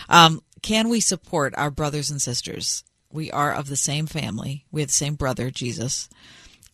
[0.08, 2.82] um, can we support our brothers and sisters?
[3.12, 4.64] We are of the same family.
[4.72, 6.08] We have the same brother, Jesus.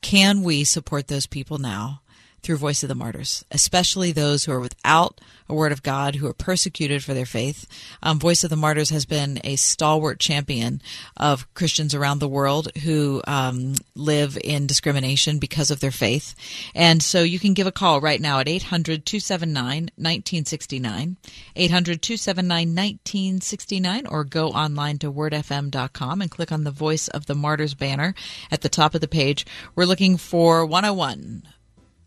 [0.01, 2.02] can we support those people now
[2.43, 6.27] through Voice of the Martyrs, especially those who are without a word of God, who
[6.27, 7.67] are persecuted for their faith.
[8.03, 10.81] Um, Voice of the Martyrs has been a stalwart champion
[11.17, 16.35] of Christians around the world who um, live in discrimination because of their faith.
[16.75, 21.17] And so you can give a call right now at 800 279 1969,
[21.55, 27.35] 800 279 1969, or go online to wordfm.com and click on the Voice of the
[27.35, 28.15] Martyrs banner
[28.51, 29.47] at the top of the page.
[29.75, 31.43] We're looking for 101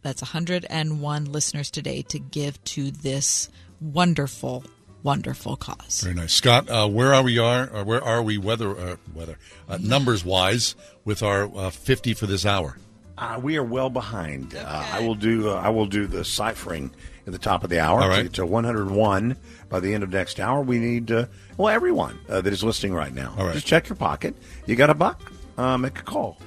[0.06, 3.50] that's 101 listeners today to give to this
[3.82, 4.64] wonderful,
[5.02, 6.02] wonderful cause.
[6.02, 6.70] Very nice, Scott.
[6.70, 7.68] Uh, where are we are?
[7.74, 8.38] Or where are we?
[8.38, 10.76] Weather, uh, weather, uh, numbers wise,
[11.06, 12.78] with our uh, 50 for this hour.
[13.18, 14.56] Uh, we are well behind.
[14.56, 15.50] Uh, I will do.
[15.50, 16.92] I will do the ciphering
[17.26, 18.24] at the top of the hour All to right.
[18.24, 19.36] get to 101
[19.70, 20.62] by the end of next hour.
[20.62, 21.10] We need
[21.58, 23.34] well everyone that is listening right now.
[23.40, 23.56] All right.
[23.56, 24.36] Just check your pocket.
[24.68, 25.32] You got a buck?
[25.58, 26.38] make a call.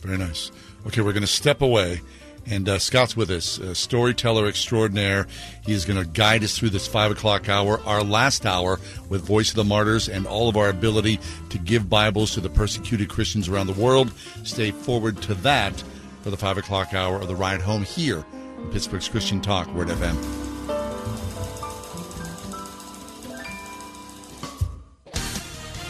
[0.00, 0.50] Very nice.
[0.88, 2.00] Okay, we're going to step away.
[2.46, 5.26] And uh, Scott's with us, storyteller extraordinaire.
[5.64, 9.50] He's going to guide us through this five o'clock hour, our last hour with Voice
[9.50, 11.20] of the Martyrs, and all of our ability
[11.50, 14.12] to give Bibles to the persecuted Christians around the world.
[14.44, 15.82] Stay forward to that
[16.22, 18.24] for the five o'clock hour of the ride home here
[18.70, 20.51] Pittsburgh's Christian Talk, Word FM.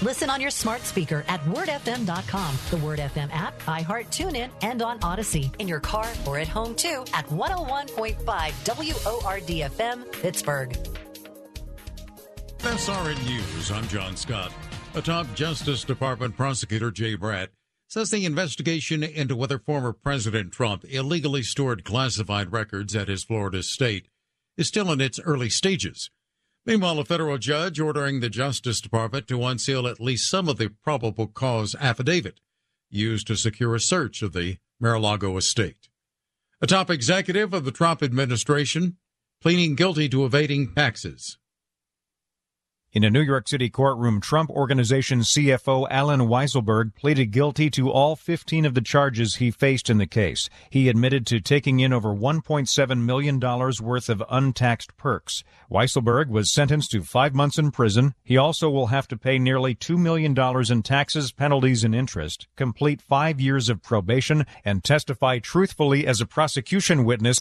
[0.03, 4.99] Listen on your smart speaker at wordfm.com, the Word FM app, iHeart, TuneIn, and on
[5.01, 5.53] Odyssey.
[5.61, 10.77] In your car or at home too at 101.5 WORDFM, Pittsburgh.
[12.59, 14.53] SRN News, I'm John Scott.
[14.95, 17.49] A top Justice Department prosecutor, Jay Bratt,
[17.87, 23.59] says the investigation into whether former President Trump illegally stored classified records at his Florida
[23.59, 24.09] estate
[24.57, 26.11] is still in its early stages.
[26.65, 30.69] Meanwhile, a federal judge ordering the Justice Department to unseal at least some of the
[30.69, 32.41] probable cause affidavit
[32.89, 35.89] used to secure a search of the Mar-a-Lago estate.
[36.61, 38.97] A top executive of the Trump administration
[39.41, 41.37] pleading guilty to evading taxes.
[42.95, 48.17] In a New York City courtroom, Trump Organization CFO Alan Weisselberg pleaded guilty to all
[48.17, 50.51] 15 of the charges he faced in the case.
[50.69, 55.43] He admitted to taking in over $1.7 million worth of untaxed perks.
[55.71, 58.13] Weisselberg was sentenced to five months in prison.
[58.25, 60.37] He also will have to pay nearly $2 million
[60.71, 66.27] in taxes, penalties, and interest, complete five years of probation, and testify truthfully as a
[66.27, 67.41] prosecution witness.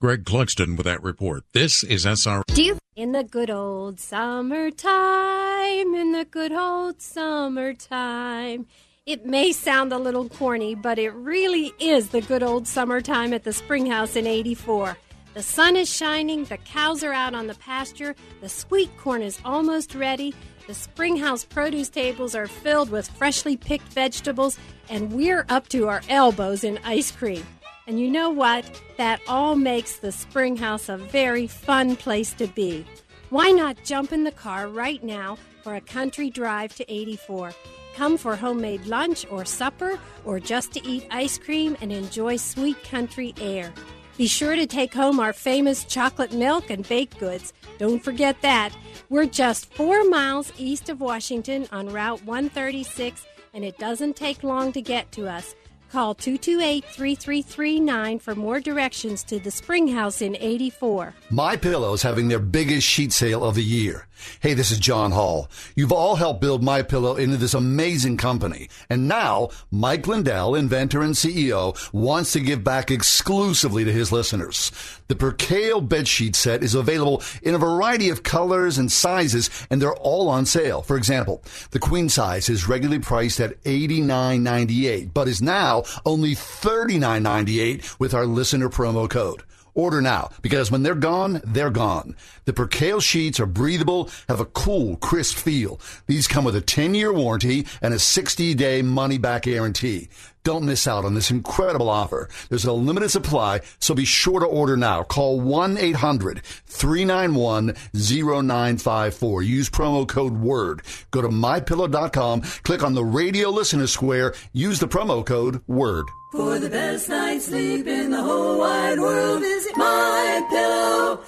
[0.00, 1.44] Greg Clugston with that report.
[1.52, 2.42] This is SR.
[2.46, 8.66] Do you in the good old summertime, in the good old summertime.
[9.04, 13.44] It may sound a little corny, but it really is the good old summertime at
[13.44, 14.96] the Springhouse in 84.
[15.34, 19.38] The sun is shining, the cows are out on the pasture, the sweet corn is
[19.44, 20.34] almost ready,
[20.66, 26.00] the Springhouse produce tables are filled with freshly picked vegetables, and we're up to our
[26.08, 27.44] elbows in ice cream.
[27.90, 28.64] And you know what?
[28.98, 32.86] That all makes the Springhouse a very fun place to be.
[33.30, 37.52] Why not jump in the car right now for a country drive to 84?
[37.96, 42.80] Come for homemade lunch or supper, or just to eat ice cream and enjoy sweet
[42.84, 43.72] country air.
[44.16, 47.52] Be sure to take home our famous chocolate milk and baked goods.
[47.78, 48.70] Don't forget that.
[49.08, 54.70] We're just four miles east of Washington on Route 136, and it doesn't take long
[54.74, 55.56] to get to us.
[55.90, 61.14] Call 228 3339 for more directions to the Springhouse in 84.
[61.30, 64.06] My Pillow's having their biggest sheet sale of the year.
[64.40, 65.48] Hey, this is John Hall.
[65.74, 71.02] You've all helped build My Pillow into this amazing company, and now Mike Lindell, inventor
[71.02, 74.72] and CEO, wants to give back exclusively to his listeners.
[75.08, 79.94] The Percale bedsheet set is available in a variety of colors and sizes, and they're
[79.94, 80.82] all on sale.
[80.82, 87.98] For example, the queen size is regularly priced at $89.98, but is now only $39.98
[87.98, 89.42] with our listener promo code.
[89.74, 92.16] Order now because when they're gone, they're gone.
[92.44, 95.80] The Percale sheets are breathable, have a cool, crisp feel.
[96.06, 100.08] These come with a 10 year warranty and a 60 day money back guarantee.
[100.42, 102.28] Don't miss out on this incredible offer.
[102.48, 105.02] There's a limited supply, so be sure to order now.
[105.02, 109.42] Call 1 800 391 0954.
[109.42, 110.82] Use promo code WORD.
[111.10, 116.06] Go to mypillow.com, click on the radio listener square, use the promo code WORD.
[116.30, 121.20] For the best night's sleep in the whole wide world, visit mypillow.com.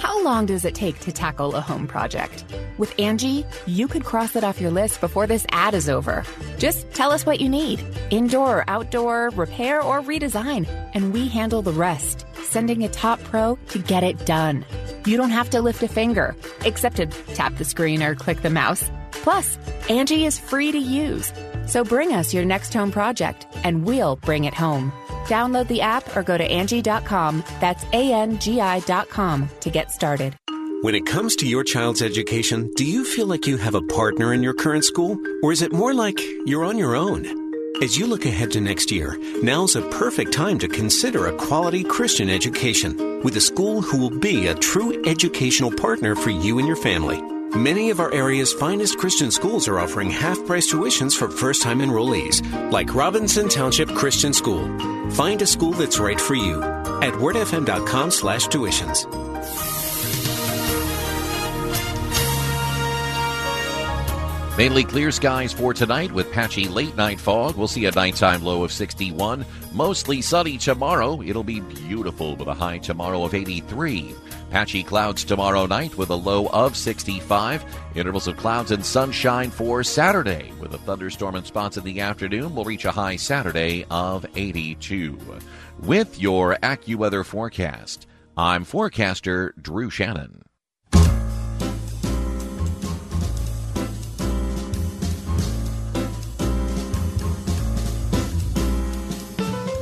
[0.00, 2.44] How long does it take to tackle a home project?
[2.76, 6.24] With Angie, you could cross it off your list before this ad is over.
[6.58, 11.62] Just tell us what you need indoor or outdoor, repair or redesign, and we handle
[11.62, 14.64] the rest, sending a top pro to get it done.
[15.06, 16.34] You don't have to lift a finger,
[16.64, 18.90] except to tap the screen or click the mouse.
[19.12, 19.56] Plus,
[19.88, 21.32] Angie is free to use.
[21.66, 24.92] So bring us your next home project, and we'll bring it home.
[25.26, 27.44] Download the app or go to Angie.com.
[27.60, 30.36] That's A N G I.com to get started.
[30.82, 34.34] When it comes to your child's education, do you feel like you have a partner
[34.34, 35.16] in your current school?
[35.42, 37.24] Or is it more like you're on your own?
[37.82, 41.82] As you look ahead to next year, now's a perfect time to consider a quality
[41.82, 46.68] Christian education with a school who will be a true educational partner for you and
[46.68, 47.33] your family.
[47.56, 51.78] Many of our area's finest Christian schools are offering half price tuitions for first time
[51.78, 52.42] enrollees,
[52.72, 54.66] like Robinson Township Christian School.
[55.10, 56.60] Find a school that's right for you
[57.00, 59.06] at wordfm.com slash tuitions.
[64.56, 67.56] Mainly clear skies for tonight with patchy late night fog.
[67.56, 69.44] We'll see a nighttime low of 61.
[69.72, 71.20] Mostly sunny tomorrow.
[71.22, 74.14] It'll be beautiful with a high tomorrow of 83.
[74.50, 77.64] Patchy clouds tomorrow night with a low of 65.
[77.96, 82.54] Intervals of clouds and sunshine for Saturday with a thunderstorm and spots in the afternoon.
[82.54, 85.18] We'll reach a high Saturday of 82.
[85.80, 90.43] With your AccuWeather forecast, I'm forecaster Drew Shannon.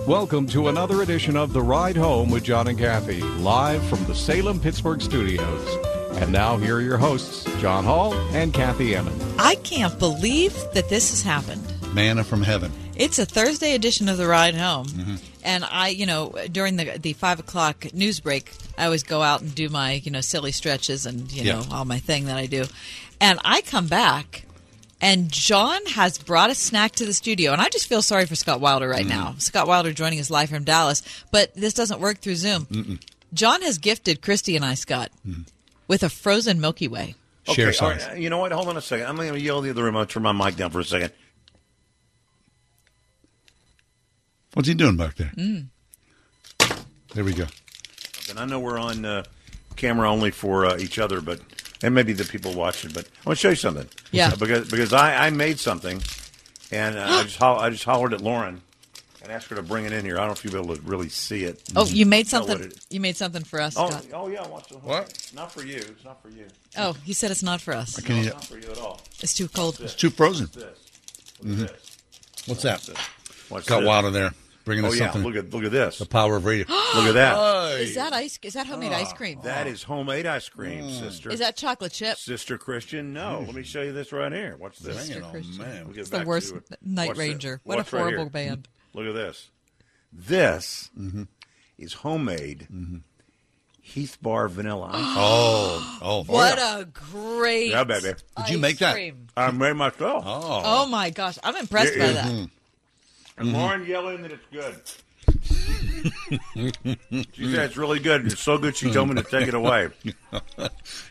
[0.07, 4.15] Welcome to another edition of The Ride Home with John and Kathy, live from the
[4.15, 5.77] Salem Pittsburgh studios.
[6.21, 9.23] And now, here are your hosts, John Hall and Kathy Emmons.
[9.39, 11.63] I can't believe that this has happened.
[11.95, 12.73] Manna from heaven.
[12.97, 15.15] It's a Thursday edition of the ride home, Mm-hmm.
[15.45, 19.41] and I, you know, during the the five o'clock news break, I always go out
[19.41, 22.47] and do my, you know, silly stretches and you know all my thing that I
[22.47, 22.65] do,
[23.21, 24.45] and I come back,
[25.03, 28.35] and John has brought a snack to the studio, and I just feel sorry for
[28.37, 29.09] Scott Wilder right Mm-hmm.
[29.19, 29.35] now.
[29.39, 32.65] Scott Wilder joining us live from Dallas, but this doesn't work through Zoom.
[32.67, 33.03] Mm-mm.
[33.35, 35.11] John has gifted Christy and I, Scott,
[35.89, 37.15] with a frozen Milky Way.
[37.45, 38.07] Share Okay, all size.
[38.07, 38.53] right, you know what?
[38.53, 39.07] Hold on a second.
[39.07, 39.97] I'm going to yell at the other room.
[39.97, 41.13] I'll turn my mic down for a second.
[44.55, 45.33] What's he doing back there?
[45.37, 45.67] Mm.
[47.15, 47.47] There we go.
[48.31, 49.25] And I know we're on uh,
[49.77, 51.41] camera only for uh, each other, but
[51.83, 52.91] and maybe the people watching.
[52.93, 53.89] But I want to show you something.
[54.11, 54.29] Yeah.
[54.29, 56.03] Uh, because because I, I made something,
[56.71, 58.61] and uh, I just ho- I just hollered at Lauren
[59.23, 60.17] and asked her to bring it in here.
[60.17, 61.63] I don't know if you'll be able to really see it.
[61.77, 62.61] Oh, you made something.
[62.61, 64.07] it- You made something for us, Oh, Scott.
[64.15, 64.47] oh yeah.
[64.49, 65.31] Watch the what?
[65.35, 65.77] Not for you.
[65.77, 66.47] It's not for you.
[66.77, 67.99] Oh, he said it's not for us.
[67.99, 68.35] I can eat It's it.
[68.35, 69.01] not for you at all.
[69.21, 69.79] It's too cold.
[69.81, 70.47] It's too frozen.
[70.53, 70.79] What's this?
[71.45, 71.71] Mhm.
[72.47, 72.89] What's that?
[73.49, 73.87] What's Got this?
[73.87, 74.33] Wilder there,
[74.65, 75.11] bringing Oh us yeah.
[75.13, 75.23] something.
[75.33, 75.99] Look at look at this.
[75.99, 76.67] the power of radio.
[76.95, 77.81] Look at that.
[77.81, 78.39] Is that ice?
[78.43, 79.41] Is that homemade ice cream?
[79.45, 80.99] That is homemade ice cream, Mm.
[81.01, 81.31] sister.
[81.31, 82.17] Is that chocolate chip?
[82.19, 83.13] Sister Christian?
[83.13, 83.43] No.
[83.47, 84.57] Let me show you this right here.
[84.59, 84.97] Watch this.
[84.97, 85.59] Sister Bring it on, Christian.
[85.59, 85.89] man.
[85.89, 86.65] We'll It's the worst it.
[86.83, 87.29] Night Watch this.
[87.29, 87.61] Ranger.
[87.65, 88.69] What a Watch right horrible band.
[88.95, 89.49] Look at this.
[90.13, 91.23] This Mm-hmm.
[91.79, 92.69] is homemade
[93.81, 95.01] Heath Bar vanilla ice.
[95.17, 98.13] Oh, oh, What a great Yeah, baby.
[98.37, 98.95] Did you make that?
[98.95, 99.27] cream.
[99.37, 100.25] I made myself.
[100.27, 102.49] Oh, Oh my gosh, I'm impressed by that.
[103.43, 103.61] And Mm-hmm.
[103.61, 104.77] Lauren yelling that it's good.
[107.33, 108.27] she said it's really good.
[108.27, 109.89] It's so good she told me to take it away.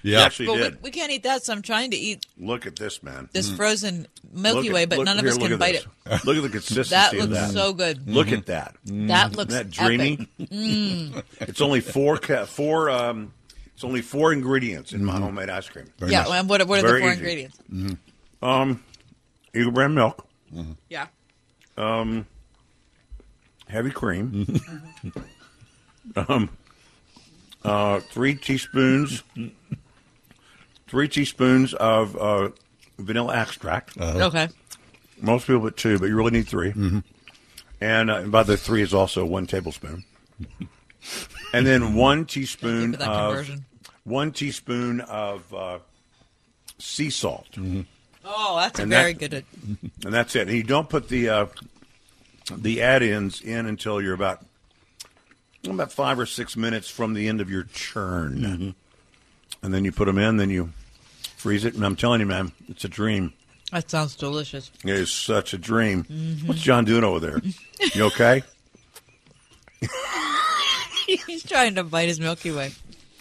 [0.03, 0.21] Yeah.
[0.23, 0.83] actually But we, did.
[0.83, 3.29] we can't eat that, so I'm trying to eat Look at this, man.
[3.33, 5.85] this frozen Milky Look Way, but look- none of here, us can bite this.
[6.21, 6.25] it.
[6.25, 7.51] Look at the consistency That of looks that.
[7.51, 8.09] so good.
[8.09, 8.75] Look at that.
[8.85, 10.13] That looks Isn't that dreamy?
[10.39, 10.49] epic.
[10.49, 11.23] Mm.
[11.41, 13.33] It's only four ca- four um
[13.75, 15.85] it's only four ingredients in my homemade ice cream.
[15.99, 16.39] Very yeah, nice.
[16.39, 17.19] and what, what are the four easy.
[17.19, 17.59] ingredients?
[18.41, 18.83] Um
[19.53, 20.25] Eagle brand milk,
[20.89, 21.07] Yeah.
[21.81, 22.25] Um
[23.67, 24.45] heavy cream.
[26.15, 26.49] um
[27.63, 29.23] uh 3 teaspoons
[30.87, 32.49] 3 teaspoons of uh
[32.99, 33.97] vanilla extract.
[33.99, 34.47] Okay.
[35.21, 37.03] Most people put 2, but you really need 3.
[37.79, 40.03] And uh, by the 3 is also 1 tablespoon.
[41.53, 43.65] and then 1 teaspoon of conversion.
[44.03, 45.77] 1 teaspoon of uh,
[46.79, 47.47] sea salt.
[48.25, 49.45] Oh, that's a very that- good.
[50.03, 50.47] and that's it.
[50.47, 51.45] And you don't put the uh,
[52.49, 54.45] the add-ins in until you're about
[55.63, 58.73] about five or six minutes from the end of your churn,
[59.63, 60.37] and then you put them in.
[60.37, 60.71] Then you
[61.37, 61.75] freeze it.
[61.75, 63.33] And I'm telling you, man, it's a dream.
[63.71, 64.69] That sounds delicious.
[64.83, 66.03] It is such a dream.
[66.05, 66.47] Mhm.
[66.47, 67.41] What's John doing over there?
[67.93, 68.43] You okay?
[71.27, 72.71] He's trying to bite his Milky Way.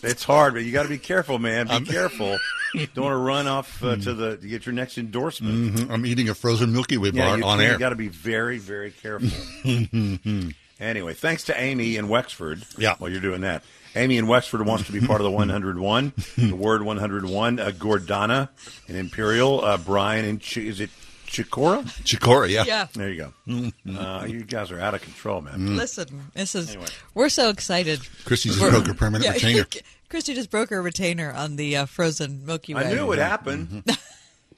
[0.02, 1.66] It's hard, but you got to be careful, man.
[1.66, 2.38] Be careful.
[2.94, 5.74] Don't want to run off uh, to the to get your next endorsement.
[5.76, 5.90] Mhm.
[5.90, 7.72] I'm eating a frozen Milky Way Yeah, bar you, on You air.
[7.72, 9.28] You got to be very, very careful.
[10.80, 12.62] Anyway, thanks to Amy in Wexford.
[12.78, 12.94] Yeah.
[12.98, 13.62] While you're doing that,
[13.94, 16.12] Amy in Wexford wants to be part of the 101.
[16.38, 17.58] the word 101.
[17.58, 18.48] Uh, Gordana
[18.88, 19.62] in Imperial.
[19.62, 20.88] Uh, Brian in Ch- is it
[21.30, 21.84] Chicora?
[22.02, 22.64] Chicora, yeah.
[22.66, 22.86] Yeah.
[22.92, 23.72] There you go.
[23.98, 25.60] Uh, you guys are out of control, man.
[25.60, 25.76] Mm.
[25.76, 26.86] Listen, this is Anyway.
[27.14, 28.00] we're so excited.
[28.24, 29.66] Christy just We're- broke her permanent Yeah, retainer.
[30.08, 32.86] Christy just broke her retainer on the uh, frozen Milky Way.
[32.86, 33.84] I knew it happened.
[33.86, 33.94] you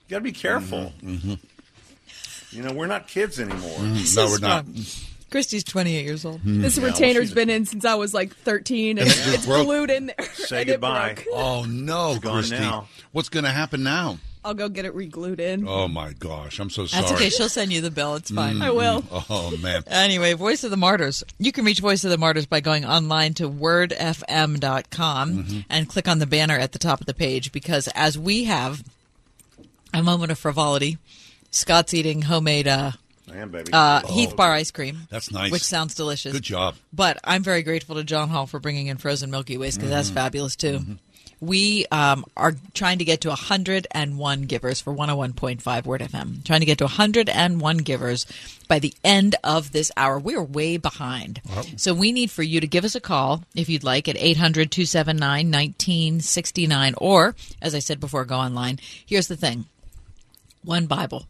[0.08, 0.92] got to be careful.
[1.02, 3.78] You know, we're not kids anymore.
[3.78, 4.64] Mm, no, we're not.
[5.30, 6.40] Christy's 28 years old.
[6.44, 9.34] This Yeah, well, retainer's she's- been in since I was like 13, and And it
[9.34, 9.66] it's broke.
[9.66, 10.26] glued in there.
[10.34, 11.14] Say goodbye.
[11.14, 11.26] broke.
[11.34, 12.56] Oh no, gone Christy!
[12.58, 12.88] now.
[13.12, 14.18] What's going to happen now?
[14.44, 15.68] I'll go get it re-glued in.
[15.68, 17.02] Oh my gosh, I'm so sorry.
[17.02, 17.28] That's okay.
[17.30, 18.16] She'll send you the bill.
[18.16, 18.56] It's fine.
[18.56, 19.04] Mm, I will.
[19.30, 19.84] Oh man.
[19.86, 21.22] Anyway, Voice of the Martyrs.
[21.38, 25.60] You can reach Voice of the Martyrs by going online to wordfm.com Mm-hmm.
[25.70, 28.82] and click on the banner at the top of the page because as we have
[29.94, 30.98] a moment of frivolity,
[31.50, 32.92] Scott's eating homemade uh,
[33.32, 33.72] I am, baby.
[33.72, 35.06] uh, Oh, Heath Bar ice cream.
[35.10, 35.52] That's nice.
[35.52, 36.32] Which sounds delicious.
[36.32, 36.74] Good job.
[36.92, 40.10] But I'm very grateful to John Hall for bringing in frozen Milky Ways because that's
[40.10, 40.14] Mhm.
[40.14, 40.80] fabulous too.
[41.42, 46.44] We um, are trying to get to 101 givers for 101.5 Word of FM.
[46.44, 48.26] Trying to get to 101 givers
[48.68, 50.20] by the end of this hour.
[50.20, 51.40] We are way behind.
[51.76, 54.70] So we need for you to give us a call if you'd like at 800
[54.70, 56.94] 279 1969.
[56.98, 58.78] Or, as I said before, go online.
[59.04, 59.66] Here's the thing
[60.64, 61.26] one Bible,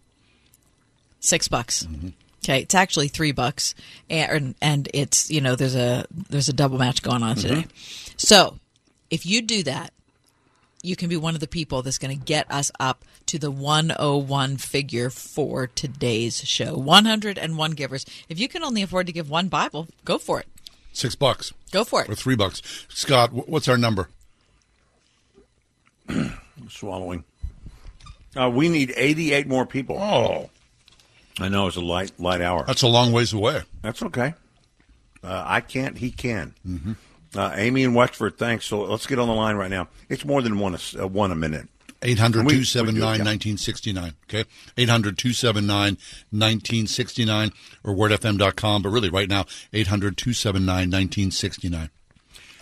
[1.20, 1.84] six bucks.
[1.84, 2.08] Mm-hmm.
[2.44, 3.74] Okay, it's actually three bucks,
[4.10, 7.48] er, and and it's you know there's a there's a double match going on mm-hmm.
[7.48, 7.66] today.
[8.18, 8.58] So
[9.10, 9.92] if you do that,
[10.82, 13.50] you can be one of the people that's going to get us up to the
[13.50, 16.76] 101 figure for today's show.
[16.76, 18.04] 101 givers.
[18.28, 20.46] If you can only afford to give one Bible, go for it.
[20.92, 21.52] Six bucks.
[21.70, 22.10] Go for it.
[22.10, 22.60] Or three bucks.
[22.88, 24.08] Scott, what's our number?
[26.68, 27.24] swallowing.
[28.36, 29.98] Uh, we need 88 more people.
[29.98, 30.50] Oh.
[31.38, 32.64] I know it's a light light hour.
[32.66, 33.62] That's a long ways away.
[33.80, 34.34] That's okay.
[35.24, 35.96] Uh, I can't.
[35.96, 36.54] He can.
[36.66, 36.92] Mm-hmm.
[37.34, 38.66] Uh, Amy in Wexford, thanks.
[38.66, 39.88] So let's get on the line right now.
[40.08, 41.68] It's more than one a, uh, one a minute.
[42.04, 43.24] 800 We- we 279 do it, yeah.
[43.24, 44.14] 1969.
[44.28, 44.44] Okay.
[44.76, 45.96] 800 279
[46.30, 47.52] 1969
[47.84, 48.82] or wordfm.com.
[48.82, 51.90] But really, right now, 800 279 1969.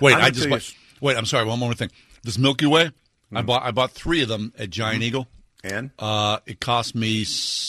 [0.00, 1.16] Wait, I'm I just bought, wait.
[1.16, 1.46] I'm sorry.
[1.46, 1.90] One more thing.
[2.22, 2.90] This Milky Way,
[3.34, 3.62] I bought.
[3.62, 5.26] I bought three of them at Giant Eagle,
[5.64, 7.24] And uh, it cost me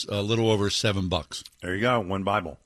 [0.08, 1.42] a little over seven bucks.
[1.62, 2.00] there you go.
[2.00, 2.58] One Bible.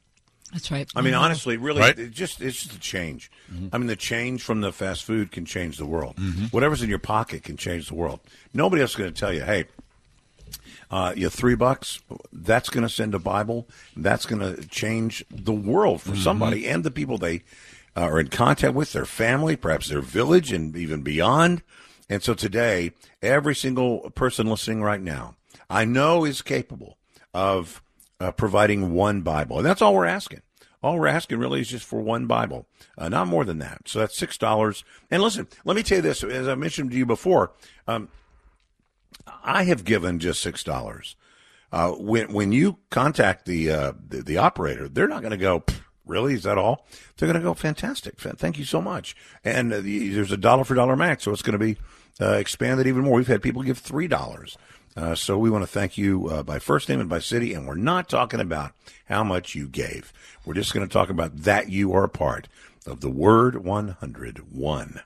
[0.53, 0.89] That's right.
[0.95, 1.99] I mean, honestly, really, Right?
[1.99, 3.31] it just it's just a change.
[3.73, 6.17] I mean, the change from the fast food can change the world.
[6.17, 6.45] Mm-hmm.
[6.47, 8.21] Whatever's in your pocket can change the world.
[8.55, 9.65] Nobody else is going to tell you, hey,
[10.91, 12.01] uh, you three bucks.
[12.33, 13.67] That's going to send a Bible.
[13.97, 16.23] That's going to change the world for Mhm.
[16.23, 17.43] somebody and the people they
[17.97, 21.63] uh, are in contact with, their family, perhaps their village, and even beyond.
[22.09, 22.93] And so today,
[23.23, 25.35] every single person listening right now,
[25.69, 26.99] I know is capable
[27.35, 27.83] of
[28.21, 30.43] uh, providing one Bible, and that's all we're asking.
[30.83, 33.83] All we're asking really is just for one Bible, uh, not more than that.
[33.87, 34.85] So that's six dollars.
[35.11, 37.53] And listen, let me tell you this: as I mentioned to you before,
[37.89, 38.09] um,
[39.43, 41.17] I have given just six dollars.
[41.73, 45.65] Uh, when when you contact the uh, the, the operator, they're not going to go.
[46.05, 46.87] Really, is that all?
[47.17, 48.21] They're going to go fantastic.
[48.21, 49.17] Thank you so much.
[49.43, 51.79] And uh, the, there's a dollar for dollar match, so it's going to be
[52.21, 53.17] uh, expanded even more.
[53.17, 54.57] We've had people give three dollars.
[54.97, 57.67] Uh, so we want to thank you uh, by first name and by city, and
[57.67, 58.73] we're not talking about
[59.09, 60.13] how much you gave.
[60.45, 62.49] We're just going to talk about that you are a part
[62.87, 65.01] of the Word 101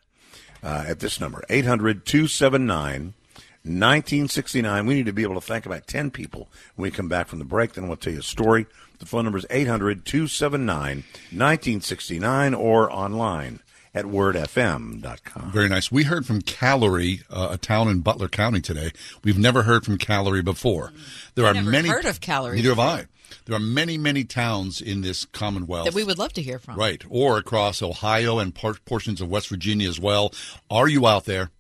[0.63, 3.15] uh, at this number 800 279
[3.63, 4.87] 1969.
[4.87, 7.41] We need to be able to thank about 10 people when we come back from
[7.41, 7.73] the break.
[7.73, 8.67] Then we'll tell you a story.
[9.01, 13.61] The phone number is 800 279 1969 or online
[13.95, 15.51] at wordfm.com.
[15.53, 15.91] Very nice.
[15.91, 18.93] We heard from Callery, uh, a town in Butler County today.
[19.25, 20.93] We've never heard from Callery before.
[21.35, 21.89] There I are never many.
[21.89, 22.79] heard of Callery Neither have.
[22.79, 23.07] I.
[23.47, 26.77] There are many, many towns in this Commonwealth That we would love to hear from.
[26.77, 30.33] Right, or across Ohio and par- portions of West Virginia as well.
[30.71, 31.51] Are you out there?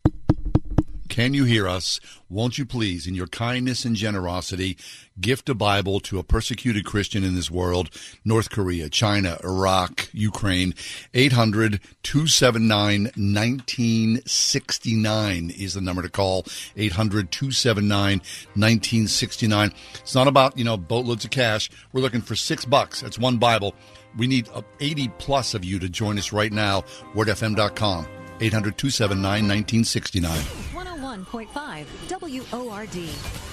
[1.20, 2.00] Can you hear us?
[2.30, 4.78] Won't you please, in your kindness and generosity,
[5.20, 7.90] gift a Bible to a persecuted Christian in this world,
[8.24, 10.74] North Korea, China, Iraq, Ukraine.
[11.12, 16.46] 800 279 1969 is the number to call.
[16.74, 18.20] 800 279
[18.54, 19.74] 1969.
[19.96, 21.68] It's not about, you know, boatloads of cash.
[21.92, 23.02] We're looking for six bucks.
[23.02, 23.74] That's one Bible.
[24.16, 26.80] We need uh, 80 plus of you to join us right now.
[27.12, 28.06] WordFM.com.
[28.40, 30.69] 800 279 1969.
[31.30, 31.86] 101.5
[32.52, 33.49] WORD.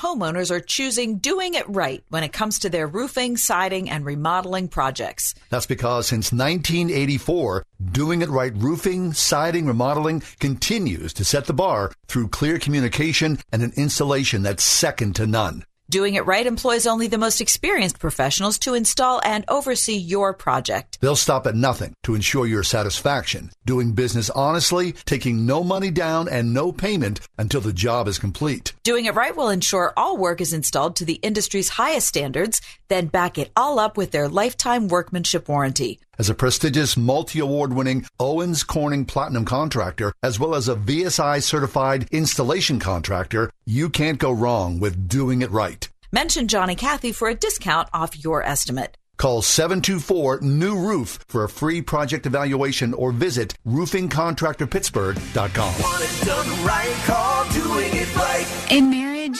[0.00, 4.68] homeowners are choosing doing it right when it comes to their roofing, siding, and remodeling
[4.68, 5.34] projects.
[5.50, 11.92] That's because since 1984, doing it right roofing, siding, remodeling continues to set the bar
[12.06, 15.64] through clear communication and an installation that's second to none.
[15.90, 21.00] Doing It Right employs only the most experienced professionals to install and oversee your project.
[21.00, 26.28] They'll stop at nothing to ensure your satisfaction, doing business honestly, taking no money down
[26.28, 28.72] and no payment until the job is complete.
[28.84, 32.60] Doing It Right will ensure all work is installed to the industry's highest standards,
[32.90, 35.98] then back it all up with their lifetime workmanship warranty.
[36.18, 42.06] As a prestigious multi-award winning Owens Corning Platinum contractor, as well as a VSI certified
[42.10, 45.88] installation contractor, you can't go wrong with doing it right.
[46.12, 48.96] Mention Johnny Cathy for a discount off your estimate.
[49.16, 55.82] Call 724 New Roof for a free project evaluation or visit roofingcontractorpittsburgh.com.
[55.82, 58.46] Want it done right, call doing it right.
[58.70, 59.38] In marriage,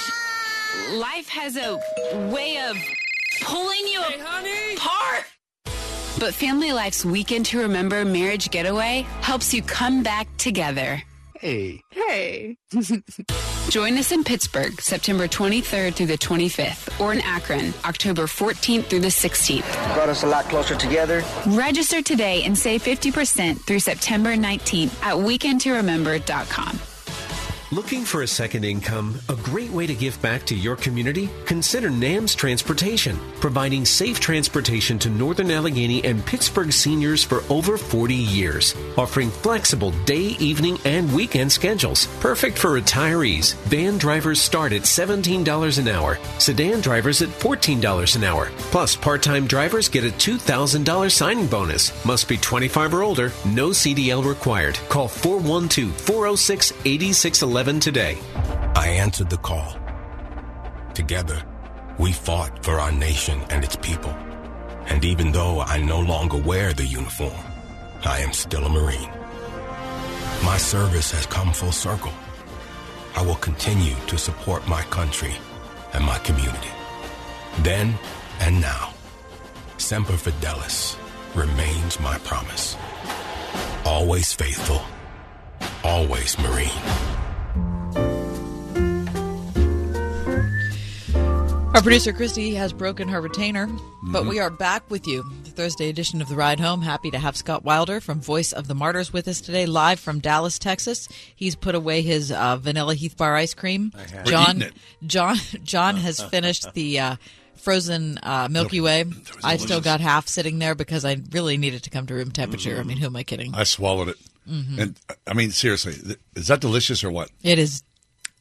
[0.92, 1.80] life has a
[2.30, 2.76] way of
[3.40, 4.00] pulling you
[4.74, 5.24] apart.
[6.18, 11.02] But Family Life's Weekend to Remember Marriage Getaway helps you come back together.
[11.38, 11.80] Hey.
[11.90, 12.58] Hey.
[13.70, 19.00] Join us in Pittsburgh, September 23rd through the 25th, or in Akron, October 14th through
[19.00, 19.94] the 16th.
[19.94, 21.22] Brought us a lot closer together.
[21.46, 26.89] Register today and save 50% through September 19th at weekendtoremember.com.
[27.72, 29.20] Looking for a second income?
[29.28, 31.30] A great way to give back to your community?
[31.44, 38.12] Consider NAMS Transportation, providing safe transportation to Northern Allegheny and Pittsburgh seniors for over 40
[38.12, 42.08] years, offering flexible day, evening, and weekend schedules.
[42.18, 43.54] Perfect for retirees.
[43.66, 48.48] Van drivers start at $17 an hour, sedan drivers at $14 an hour.
[48.72, 52.04] Plus, part time drivers get a $2,000 signing bonus.
[52.04, 54.74] Must be 25 or older, no CDL required.
[54.88, 58.16] Call 412 406 8611 today.
[58.74, 59.76] I answered the call.
[60.94, 61.42] Together,
[61.98, 64.12] we fought for our nation and its people.
[64.86, 67.38] And even though I no longer wear the uniform,
[68.02, 69.10] I am still a Marine.
[70.42, 72.14] My service has come full circle.
[73.14, 75.34] I will continue to support my country
[75.92, 76.72] and my community.
[77.58, 77.92] Then
[78.40, 78.94] and now,
[79.76, 80.96] Semper Fidelis
[81.34, 82.74] remains my promise.
[83.84, 84.80] Always faithful,
[85.84, 87.19] always Marine.
[91.72, 93.68] Our producer Christy has broken her retainer,
[94.10, 95.22] but we are back with you.
[95.44, 96.82] The Thursday edition of The Ride Home.
[96.82, 100.18] Happy to have Scott Wilder from Voice of the Martyrs with us today, live from
[100.18, 101.08] Dallas, Texas.
[101.34, 103.92] He's put away his uh, vanilla Heath Bar ice cream.
[103.94, 104.26] I have.
[104.26, 104.72] We're John, it.
[105.06, 107.16] John, John has finished the uh,
[107.54, 109.04] frozen uh, Milky Way.
[109.44, 112.78] I still got half sitting there because I really needed to come to room temperature.
[112.78, 113.54] I mean, who am I kidding?
[113.54, 114.16] I swallowed it.
[114.48, 114.78] Mhm.
[114.78, 115.94] And I mean, seriously,
[116.34, 117.30] is that delicious or what?
[117.44, 117.84] It is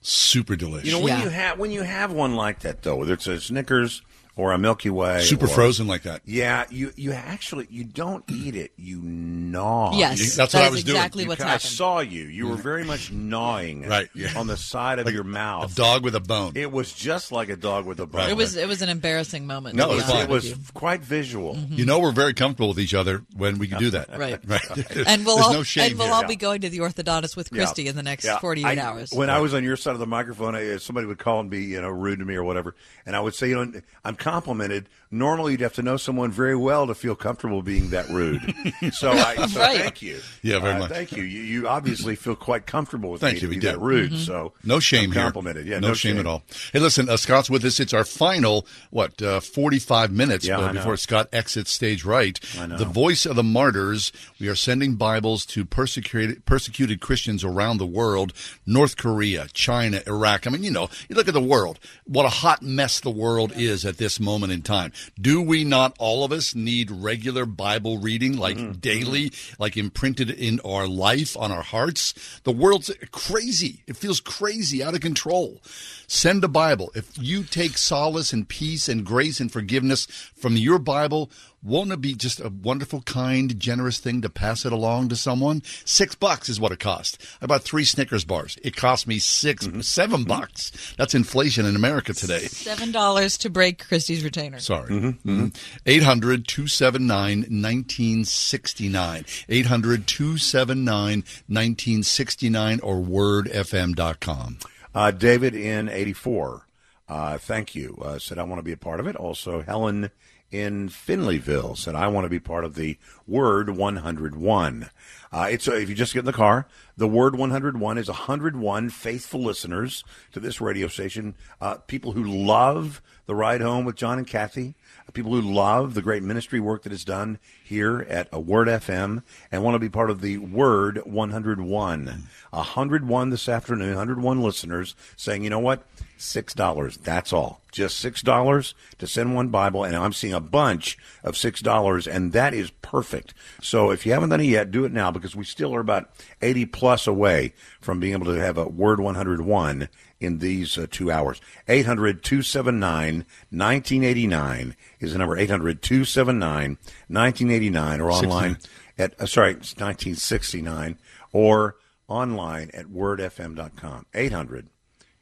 [0.02, 0.88] Super delicious.
[0.88, 3.40] You know when you have when you have one like that though, whether it's a
[3.40, 4.02] Snickers
[4.40, 6.22] or a Milky Way, Super or- frozen like that.
[6.24, 9.98] Yeah, you you actually you don't eat it, you gnaw.
[9.98, 10.96] Yes, You- that's that what I is was doing.
[10.96, 12.24] exactly You what's ca- I saw you.
[12.24, 12.62] You were mm-hmm.
[12.64, 14.32] very much gnawing Right, yeah.
[14.38, 15.74] on the side of your mouth.
[15.74, 16.54] A dog with a bone.
[16.56, 18.30] It was just like a dog with a bone.
[18.30, 19.76] It was it was an embarrassing moment.
[19.76, 20.10] No, it was.
[20.10, 21.56] It was quite visual.
[21.56, 21.74] Mm-hmm.
[21.74, 24.18] You know, we're very comfortable with each other when we can do that.
[24.18, 24.40] Right.
[24.48, 24.98] right.
[25.06, 26.16] and we'll all no shame and we'll here.
[26.16, 27.90] all be going to the orthodontist with Christy Yeah.
[27.90, 28.40] in the next Yeah.
[28.40, 29.12] 48 hours.
[29.12, 31.64] When I was on your side of the microphone, I, somebody would call and be,
[31.66, 32.76] you know, rude to me or whatever,
[33.06, 34.88] and I would say, you know, I'm complimented.
[35.12, 38.42] Normally, you'd have to know someone very well to feel comfortable being that rude.
[38.94, 39.80] so, I, so Right.
[39.82, 40.20] thank you.
[40.44, 40.92] Yeah, very Uh, much.
[40.92, 41.24] Thank you.
[41.24, 41.42] you.
[41.42, 43.48] You obviously feel quite comfortable with Thank me you.
[43.48, 43.74] to be did.
[43.74, 44.12] that rude.
[44.12, 44.22] Mm-hmm.
[44.22, 45.24] So No shame I'm here.
[45.24, 45.66] complimented.
[45.66, 46.44] Yeah, no, no, shame, at all.
[46.72, 47.80] Hey, listen, uh, Scott's with us.
[47.80, 52.40] It's our final, what, uh, 45 minutes Yeah, uh, before Scott exits stage right.
[52.68, 54.12] The voice of the martyrs.
[54.40, 58.32] We are sending Bibles to persecuted, persecuted Christians around the world
[58.68, 60.46] North Korea, China, Iraq.
[60.46, 63.52] I mean, you know, you look at the world, what a hot mess the world
[63.56, 64.92] is at this moment in time.
[65.20, 68.80] Do we not, all of us, need regular Bible reading, like Mm-hmm.
[68.80, 72.14] daily, like imprinted in our life, on our hearts?
[72.44, 73.84] The world's crazy.
[73.88, 75.62] It feels crazy, out of control.
[76.08, 76.92] Send a Bible.
[76.96, 80.06] If you take solace and peace and grace and forgiveness
[80.36, 81.30] from your Bible,
[81.62, 85.62] won't it be just a wonderful, kind, generous thing to pass it along to someone?
[85.86, 87.22] Six bucks is what it cost.
[87.42, 88.58] I bought three Snickers bars.
[88.64, 89.82] It cost me 6 Mm-hmm.
[89.82, 90.72] seven bucks.
[90.98, 92.40] That's inflation in America today.
[92.48, 94.60] Seven dollars to break Christy's retainer.
[94.60, 94.90] Sorry.
[94.90, 95.48] Mm-hmm.
[95.86, 99.26] 800 279 1969.
[99.50, 104.58] 800 279 1969 or wordfm.com.
[104.96, 106.66] Uh, David in 84,
[107.08, 109.16] uh, thank you, uh, said, I want to be a part of it.
[109.16, 110.10] Also, Helen
[110.52, 112.98] in Finleyville said, I want to be part of the
[113.28, 114.90] Word 101.
[115.32, 116.66] Uh, it's uh, if you just get in the car,
[116.98, 121.36] the word 101 is 101 faithful listeners to this radio station.
[121.62, 124.74] Uh, people who love the ride home with John and Kathy.
[125.14, 129.22] People who love the great ministry work that is done here at a Word FM
[129.52, 132.28] and want to be part of the Word 101.
[132.50, 135.86] 101 this afternoon, 101 listeners saying, you know what?
[136.22, 136.98] Six dollars.
[136.98, 137.62] That's all.
[137.72, 142.08] Just six dollars to send one Bible, and I'm seeing a bunch of six dollars,
[142.08, 143.34] and that is perfect.
[143.62, 146.10] So if you haven't done it yet, do it now because we still are about
[146.42, 149.88] 80 plus away from being able to have a Word 101
[150.20, 151.40] in these uh, two hours.
[151.70, 156.78] 800 279 1989 is the number 800 279
[157.08, 158.58] 1989 or online
[158.98, 160.98] at, uh, sorry, 1969
[161.32, 161.78] or
[162.10, 164.06] online at wordfm.com.
[164.14, 164.68] 800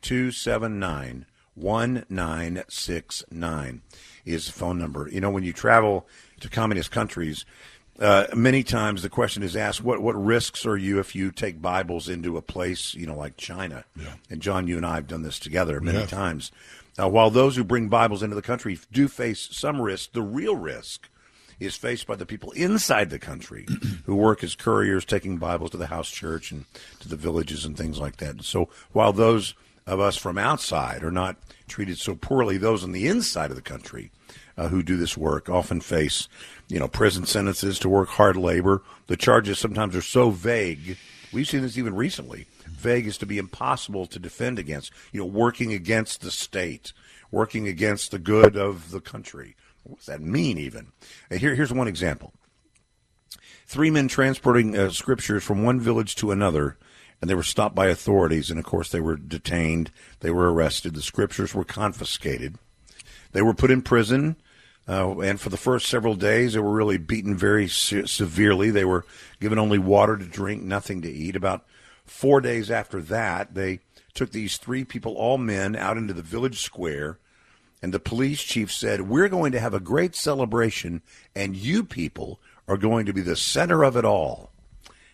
[0.08, 1.26] 279
[1.56, 3.82] 1969
[4.26, 5.10] is the phone number.
[5.12, 6.08] You know, when you travel
[6.40, 7.44] to communist countries,
[8.00, 11.62] uh, many times the question is asked, what, what risks are you if you take
[11.62, 13.84] Bibles into a place, you know, like China?
[14.00, 14.14] Yeah.
[14.30, 16.06] And John, you and I have done this together many Yeah.
[16.06, 16.54] times.
[16.98, 20.56] Uh, while those who bring Bibles into the country do face some risk, the real
[20.56, 21.10] risk
[21.60, 23.68] is faced by the people inside the country
[24.06, 26.64] who work as couriers, taking Bibles to the house church and
[27.02, 28.42] to the villages and things like that.
[28.44, 29.54] So while those
[29.88, 31.38] of us from outside are not
[31.68, 34.12] treated so poorly, those on the inside of the country
[34.58, 36.28] uh, who do this work often face,
[36.68, 38.84] you know, prison sentences to work hard labor.
[39.08, 40.98] The charges sometimes are so vague.
[41.32, 42.46] We've seen this even recently.
[42.66, 44.92] Vague is to be impossible to defend against.
[45.12, 46.94] You know, working against the state,
[47.32, 49.56] working against the good of the country.
[49.84, 50.92] What does that mean, even?
[51.32, 52.34] Uh, Here, here's one example.
[53.66, 56.78] Three men transporting uh, scriptures from one village to another,
[57.22, 59.92] and they were stopped by authorities, and of course they were detained.
[60.20, 60.94] They were arrested.
[60.94, 62.58] The scriptures were confiscated.
[63.32, 64.36] They were put in prison,
[64.88, 68.72] uh, and for the first several days, they were really beaten very se- severely.
[68.72, 69.06] They were
[69.40, 71.36] given only water to drink, nothing to eat.
[71.36, 71.66] About
[72.06, 73.80] four days after that, they
[74.14, 77.20] took these three people, all men, out into the village square,
[77.82, 81.02] and the police chief said, We're going to have a great celebration,
[81.36, 84.52] and you people are going to be the center of it all.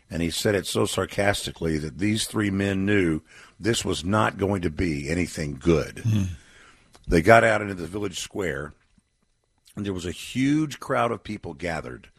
[0.09, 3.21] And he said it so sarcastically that these three men knew
[3.59, 6.03] this was not going to be anything good.
[7.07, 8.73] They got out into the village square,
[9.75, 12.09] and there was a huge crowd of people gathered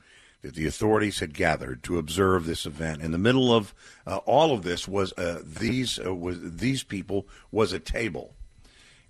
[0.43, 3.01] that the authorities had gathered to observe this event.
[3.01, 3.74] In the middle of
[4.06, 8.35] uh, all of this was uh, these uh, was these people was a table,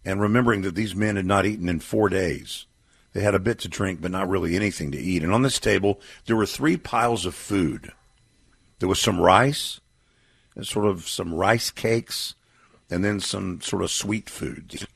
[0.05, 2.67] and remembering that these men had not eaten in four days,
[3.15, 5.25] they had a bit to drink, but not really anything to eat.
[5.25, 7.91] And on this table there were three piles of food.
[8.85, 9.81] There was some rice,
[10.55, 12.35] and sort of some rice cakes,
[12.91, 14.87] and then some sort of sweet foods.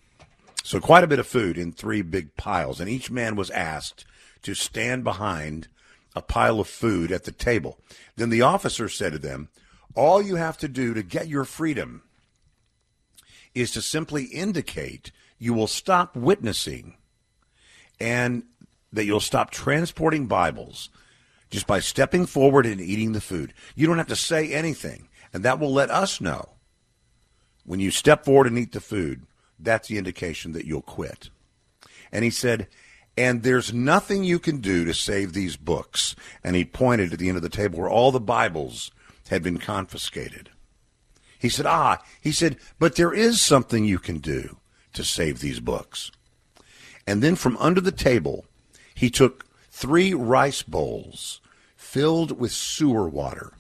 [0.63, 4.05] So quite a bit of food in three big piles, and each man was asked
[4.43, 5.69] to stand behind
[6.15, 7.79] a pile of food at the table.
[8.15, 9.49] Then the officer said to them,
[9.95, 12.03] All you have to do to get your freedom
[13.55, 16.99] is to simply indicate you will stop witnessing
[17.99, 18.43] and
[18.93, 20.91] that you'll stop transporting Bibles
[21.51, 23.55] just by stepping forward and eating the food.
[23.75, 26.51] You don't have to say anything, and that will let us know
[27.69, 29.27] when you step forward and eat the food,
[29.59, 31.29] that's the indication that you'll quit.
[32.11, 32.67] And he said,
[33.15, 36.17] and there's nothing you can do to save these books.
[36.43, 38.91] And he pointed to the end of the table where all the Bibles
[39.29, 40.49] had been confiscated.
[41.39, 44.57] He said, ah, he said, but there is something you can do
[44.95, 46.11] to save these books.
[47.07, 48.47] And then from under the table,
[48.95, 49.45] he took
[49.79, 51.41] three rice bowls
[51.77, 53.53] filled with sewer water.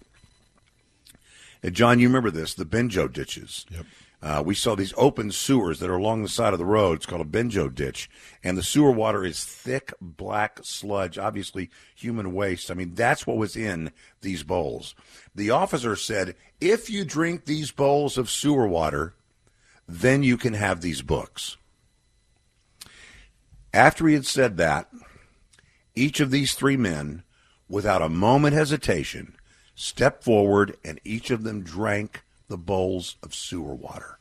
[1.62, 3.64] And John, you remember this, the benjo ditches.
[3.70, 3.86] Yep.
[4.20, 6.96] Uh, we saw these open sewers that are along the side of the road.
[6.96, 8.10] It's called a benjo ditch.
[8.42, 12.68] And the sewer water is thick black sludge, obviously human waste.
[12.68, 14.96] I mean, that's what was in these bowls.
[15.36, 19.14] The officer said, if you drink these bowls of sewer water,
[19.86, 21.56] then you can have these books.
[23.72, 24.88] After he had said that,
[25.98, 27.22] each of these three men,
[27.68, 29.34] without a moment hesitation,
[29.74, 34.18] stepped forward and each of them drank the bowls of sewer water.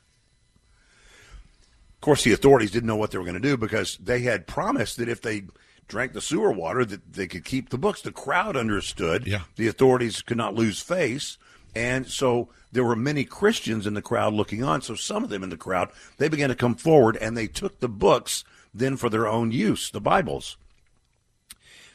[1.96, 4.48] Of course, the authorities didn't know what they were going to do because they had
[4.48, 5.44] promised that if they
[5.88, 8.02] drank the sewer water, that they could keep the books.
[8.02, 9.42] The crowd understood Yeah.
[9.56, 11.38] the authorities could not lose face,
[11.76, 14.82] and so there were many Christians in the crowd looking on.
[14.82, 17.80] So some of them in the crowd they began to come forward and they took
[17.80, 18.44] the books
[18.74, 20.58] then for their own use, the Bibles.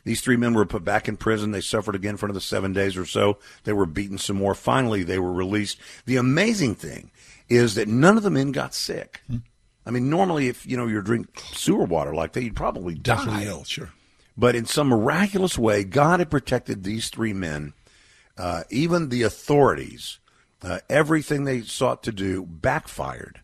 [0.04, 1.52] These three men were put back in prison.
[1.52, 3.38] They suffered again for another seven days or so.
[3.64, 4.54] They were beaten some more.
[4.54, 5.78] Finally, they were released.
[6.06, 7.10] The amazing thing
[7.48, 9.22] is that none of the men got sick.
[9.86, 13.16] I mean, normally, if you know you drink sewer water like that, you'd probably die.
[13.16, 13.90] Definitely ill, sure.
[14.36, 17.74] But in some miraculous way, God had protected these three men
[18.38, 20.18] uh, even the authorities,
[20.62, 23.40] uh, everything they sought to do backfired.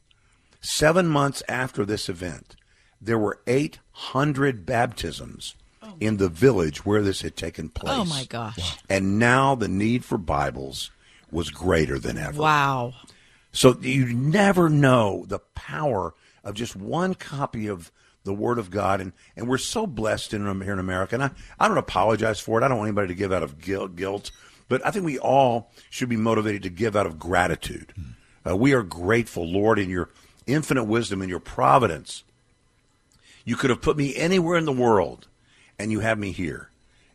[0.60, 2.56] Seven months after this event,
[3.01, 5.55] there were 800 baptisms
[6.00, 7.94] in the village where this had taken place.
[7.96, 8.78] Oh my gosh.
[8.88, 10.90] And now the need for Bibles
[11.30, 12.40] was greater than ever.
[12.40, 12.94] Wow.
[13.52, 16.14] So you never know the power
[16.44, 17.90] of just one copy of
[18.24, 21.14] the Word of God, and, and we're so blessed in here in America.
[21.14, 22.64] And I, I don't apologize for it.
[22.64, 24.30] I don't want anybody to give out of guilt, guilt
[24.68, 27.92] but I think we all should be motivated to give out of gratitude.
[28.46, 30.10] Uh, we are grateful, Lord, in your
[30.46, 32.22] infinite wisdom and your providence.
[33.44, 35.26] You could have put me anywhere in the world,
[35.78, 36.70] and you have me here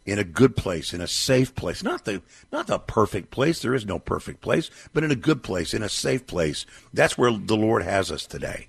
[0.06, 1.84] in a good place, in a safe place.
[1.84, 2.22] Not the
[2.52, 3.62] not the perfect place.
[3.62, 6.66] There is no perfect place, but in a good place, in a safe place.
[6.94, 8.68] That's where the Lord has us today.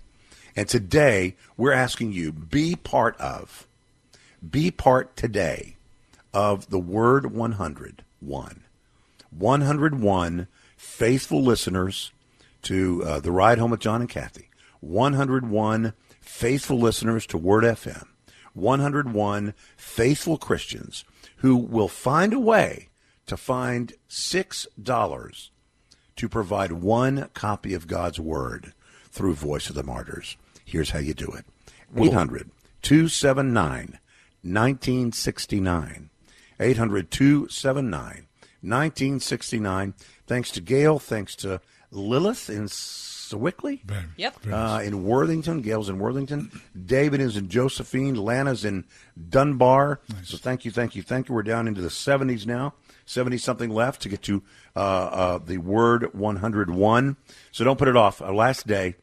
[0.56, 3.66] And today we're asking you be part of
[4.48, 5.76] be part today
[6.32, 8.60] of the word 101.
[9.30, 12.12] 101 faithful listeners
[12.62, 14.48] to uh, the ride home with John and Kathy.
[14.80, 18.06] 101 faithful listeners to Word FM.
[18.54, 21.04] 101 faithful Christians
[21.38, 22.88] who will find a way
[23.26, 25.48] to find $6
[26.16, 28.72] to provide one copy of God's Word
[29.10, 30.36] through Voice of the Martyrs.
[30.64, 31.44] Here's how you do it
[31.96, 32.50] 800
[32.82, 33.98] 279
[34.42, 36.10] 1969.
[36.60, 38.26] 800 279
[38.60, 39.94] 1969.
[40.26, 40.98] Thanks to Gail.
[40.98, 41.60] Thanks to
[41.90, 42.68] Lilith in
[43.24, 43.82] Sewickley.
[44.16, 44.36] Yep.
[44.50, 45.62] Uh, in Worthington.
[45.62, 46.50] Gail's in Worthington.
[46.86, 48.14] David is in Josephine.
[48.14, 48.84] Lana's in
[49.28, 50.00] Dunbar.
[50.22, 51.34] So thank you, thank you, thank you.
[51.34, 52.74] We're down into the 70s now.
[53.06, 54.42] 70 something left to get to
[54.76, 57.16] uh, uh, the word 101.
[57.52, 58.22] So don't put it off.
[58.22, 58.96] Our last day.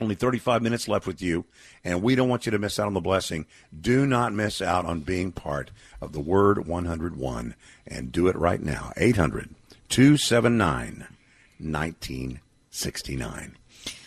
[0.00, 1.44] Only 35 minutes left with you,
[1.82, 3.46] and we don't want you to miss out on the blessing.
[3.76, 8.62] Do not miss out on being part of the Word 101, and do it right
[8.62, 8.92] now.
[8.96, 9.56] 800
[9.88, 11.08] 279
[12.84, 13.56] 1969.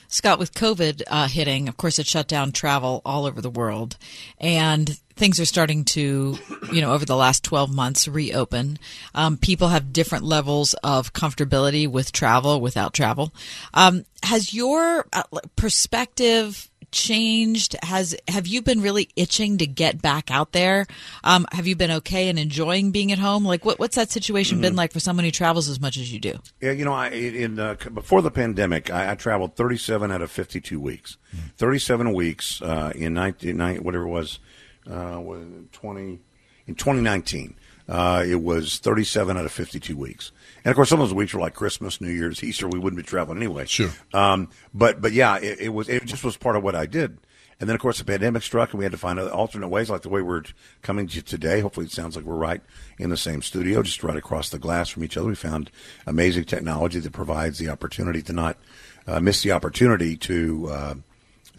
[0.07, 3.97] Scott, with COVID uh, hitting, of course, it shut down travel all over the world,
[4.39, 6.37] and things are starting to,
[6.71, 8.77] you know, over the last 12 months, reopen.
[9.15, 13.33] Um, people have different levels of comfortability with travel, without travel.
[13.73, 15.23] Um, has your uh,
[15.55, 17.75] perspective changed?
[17.83, 20.85] Has have you been really itching to get back out there?
[21.23, 23.45] Um, have you been okay and enjoying being at home?
[23.45, 24.77] Like, what, what's that situation been Mhm.
[24.77, 26.39] like for someone who travels as much as you do?
[26.61, 30.31] Yeah, you know, I in uh, before the pandemic, I, I traveled 37 out of
[30.31, 31.17] 52 weeks.
[31.57, 34.39] 37 weeks uh, in 19, whatever it was,
[34.89, 36.19] uh, was 20
[36.67, 37.55] in 2019.
[37.89, 40.31] Uh, it was 37 out of 52 weeks.
[40.63, 42.67] And of course, some of those weeks were like Christmas, New Year's, Easter.
[42.67, 43.65] We wouldn't be traveling anyway.
[43.65, 43.89] Sure.
[44.13, 47.17] Um, but but yeah, it, it was it just was part of what I did.
[47.59, 49.89] And then of course the pandemic struck, and we had to find other alternate ways,
[49.89, 50.43] like the way we're
[50.81, 51.61] coming to you today.
[51.61, 52.61] Hopefully, it sounds like we're right
[52.97, 55.27] in the same studio, just right across the glass from each other.
[55.27, 55.71] We found
[56.07, 58.57] amazing technology that provides the opportunity to not
[59.07, 60.69] uh, miss the opportunity to.
[60.69, 60.93] Uh,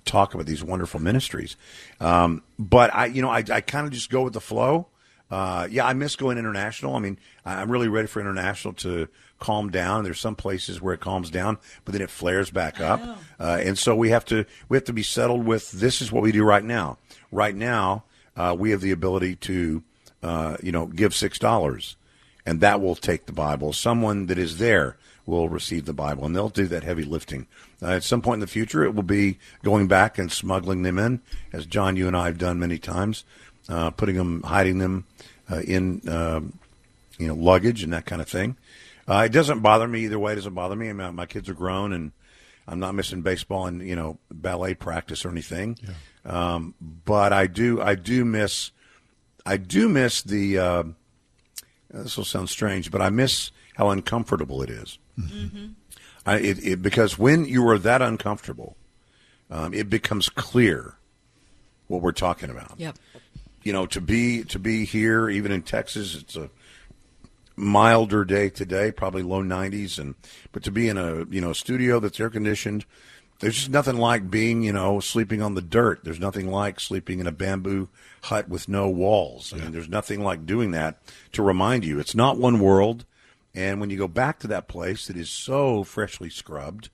[0.04, 1.56] talk about these wonderful ministries.
[2.00, 4.88] Um, but I, you know, I, I kind of just go with the flow.
[5.32, 6.94] Uh, yeah, I miss going international.
[6.94, 10.04] I mean, I'm really ready for international to calm down.
[10.04, 11.56] There's some places where it calms down,
[11.86, 13.00] but then it flares back up.
[13.40, 16.22] Uh, and so we have to we have to be settled with this is what
[16.22, 16.98] we do right now.
[17.32, 18.04] Right now,
[18.36, 19.82] uh, we have the ability to,
[20.22, 21.96] uh, you know, give six dollars,
[22.44, 23.72] and that will take the Bible.
[23.72, 27.46] Someone that is there will receive the Bible, and they'll do that heavy lifting.
[27.80, 30.98] Uh, at some point in the future, it will be going back and smuggling them
[30.98, 31.20] in,
[31.52, 33.24] as John, you and I have done many times,
[33.68, 35.06] uh, putting them, hiding them
[35.50, 36.58] uh, in, um,
[37.18, 38.56] you know, luggage and that kind of thing.
[39.08, 40.32] Uh, it doesn't bother me either way.
[40.32, 40.88] It doesn't bother me.
[40.88, 42.12] I mean, my kids are grown, and
[42.68, 45.76] I'm not missing baseball and you know ballet practice or anything.
[46.24, 48.70] Um, but I do, I do miss,
[49.44, 50.58] I do miss the.
[50.58, 50.82] Uh,
[51.90, 54.98] this will sound strange, but I miss how uncomfortable it is.
[56.24, 58.76] I, it, it, because when you are that uncomfortable,
[59.50, 60.94] um, it becomes clear
[61.88, 62.74] what we're talking about.
[62.78, 62.96] Yep.
[63.62, 66.50] You know, to be to be here, even in Texas, it's a
[67.56, 70.14] milder day today, probably low 90s, and
[70.50, 72.84] but to be in a you know studio that's air conditioned,
[73.40, 76.04] there's just nothing like being you know sleeping on the dirt.
[76.04, 77.88] There's nothing like sleeping in a bamboo
[78.24, 79.52] hut with no walls.
[79.52, 81.02] I mean, there's nothing like doing that
[81.32, 83.04] to remind you it's not one world.
[83.54, 86.88] And when you go back to that place that is so freshly scrubbed,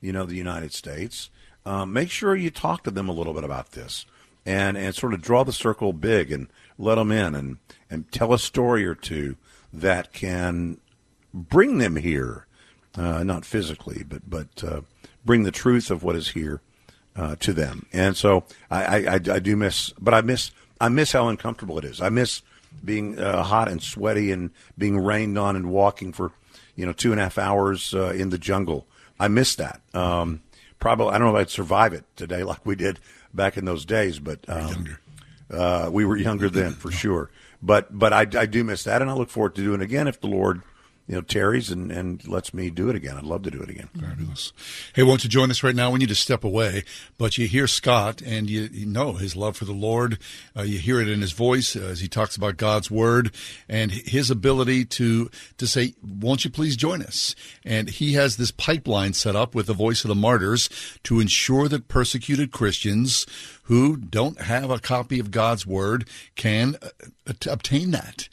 [0.00, 1.30] you know, the United States,
[1.64, 4.06] um, make sure you talk to them a little bit about this
[4.46, 6.48] and, and sort of draw the circle big and
[6.78, 7.58] let them in and,
[7.90, 9.36] and tell a story or two
[9.72, 10.78] that can
[11.32, 12.46] bring them here,
[12.96, 14.80] uh, not physically, but, but uh,
[15.24, 16.60] bring the truth of what is here
[17.16, 17.86] uh, to them.
[17.92, 20.50] And so I, I, I, do miss, but I miss,
[20.80, 22.00] I miss how uncomfortable it is.
[22.00, 22.42] I miss
[22.84, 26.32] being uh, hot and sweaty and being rained on and walking for
[26.76, 28.86] you know two and a half hours uh, in the jungle.
[29.18, 29.80] I miss that.
[29.92, 30.42] Um,
[30.78, 32.98] probably I don't know if I'd survive it today like we did
[33.32, 34.96] back in those days, but um,
[35.50, 37.30] uh, we were younger then for sure.
[37.62, 40.08] But but I, I do miss that, and I look forward to doing it again
[40.08, 40.62] if the Lord
[41.10, 43.16] you know tarries and, and lets me do it again.
[43.16, 43.88] I'd love to do it again.
[44.00, 44.52] Fabulous.
[44.94, 45.90] Hey, won't you join us right now?
[45.90, 46.84] We need to step away,
[47.18, 50.20] but you hear Scott, and you, you know his love for the Lord.
[50.56, 53.34] Uh, you hear it in his voice uh, as he talks about God's word
[53.68, 55.28] and his ability to
[55.58, 57.34] to say, "Won't you please join us?"
[57.64, 60.70] And he has this pipeline set up with the Voice of the Martyrs
[61.02, 63.26] to ensure that persecuted Christians
[63.64, 68.28] who don't have a copy of God's word can uh, obtain that.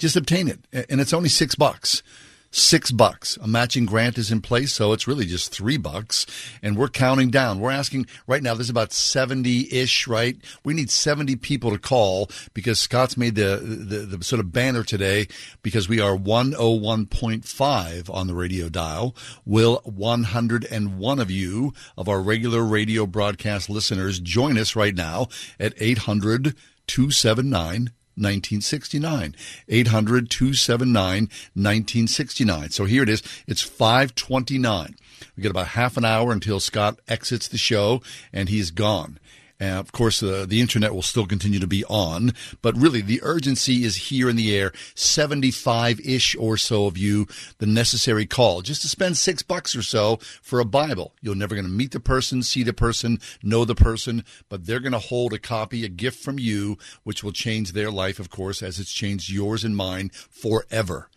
[0.00, 0.60] Just obtain it,
[0.90, 2.02] and it's only six bucks
[2.50, 3.38] six bucks.
[3.40, 6.26] A matching grant is in place, so it's really just three bucks.
[6.62, 7.60] And we're counting down.
[7.60, 10.36] We're asking right now, there's about 70 ish, right?
[10.64, 14.82] We need 70 people to call because Scott's made the, the, the sort of banner
[14.82, 15.28] today
[15.62, 19.14] because we are 101.5 on the radio dial.
[19.44, 25.28] Will 101 of you, of our regular radio broadcast listeners, join us right now
[25.58, 26.56] at 800
[26.86, 29.34] 279 1969.
[29.68, 32.70] 800 279 1969.
[32.70, 33.22] So here it is.
[33.46, 34.96] It's 529.
[35.36, 39.18] We get about half an hour until Scott exits the show and he's gone.
[39.60, 42.32] And of course, uh, the internet will still continue to be on,
[42.62, 44.72] but really the urgency is here in the air.
[44.94, 47.28] 75 ish or so of you,
[47.58, 51.12] the necessary call just to spend six bucks or so for a Bible.
[51.20, 54.80] You're never going to meet the person, see the person, know the person, but they're
[54.80, 58.30] going to hold a copy, a gift from you, which will change their life, of
[58.30, 61.10] course, as it's changed yours and mine forever.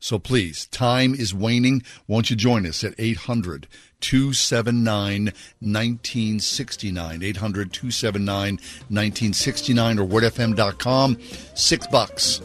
[0.00, 1.82] So please, time is waning.
[2.06, 3.66] Won't you join us at 800
[4.00, 5.26] 279
[5.60, 7.22] 1969?
[7.22, 11.18] 800 279 1969 or wordfm.com.
[11.54, 12.40] Six bucks.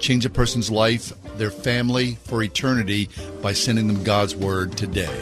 [0.00, 3.08] Change a person's life, their family for eternity
[3.42, 5.14] by sending them God's word today.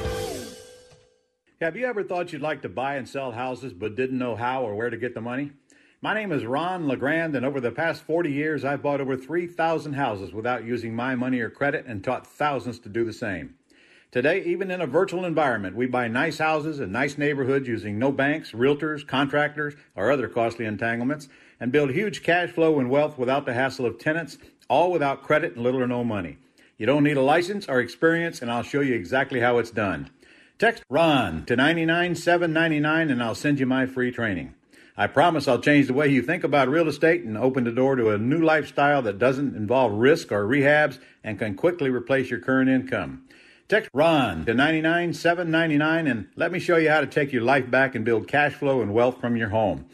[1.60, 4.64] Have you ever thought you'd like to buy and sell houses but didn't know how
[4.64, 5.52] or where to get the money?
[6.00, 9.92] My name is Ron LeGrand, and over the past 40 years, I've bought over 3,000
[9.92, 13.54] houses without using my money or credit and taught thousands to do the same.
[14.12, 18.12] Today, even in a virtual environment, we buy nice houses in nice neighborhoods using no
[18.12, 23.46] banks, realtors, contractors, or other costly entanglements, and build huge cash flow and wealth without
[23.46, 24.36] the hassle of tenants,
[24.68, 26.36] all without credit and little or no money.
[26.76, 30.10] You don't need a license or experience, and I'll show you exactly how it's done.
[30.58, 34.52] Text RON to 99799 and I'll send you my free training.
[34.94, 37.96] I promise I'll change the way you think about real estate and open the door
[37.96, 42.40] to a new lifestyle that doesn't involve risk or rehabs and can quickly replace your
[42.40, 43.24] current income.
[43.68, 47.94] Text RON to 99799 and let me show you how to take your life back
[47.94, 49.86] and build cash flow and wealth from your home.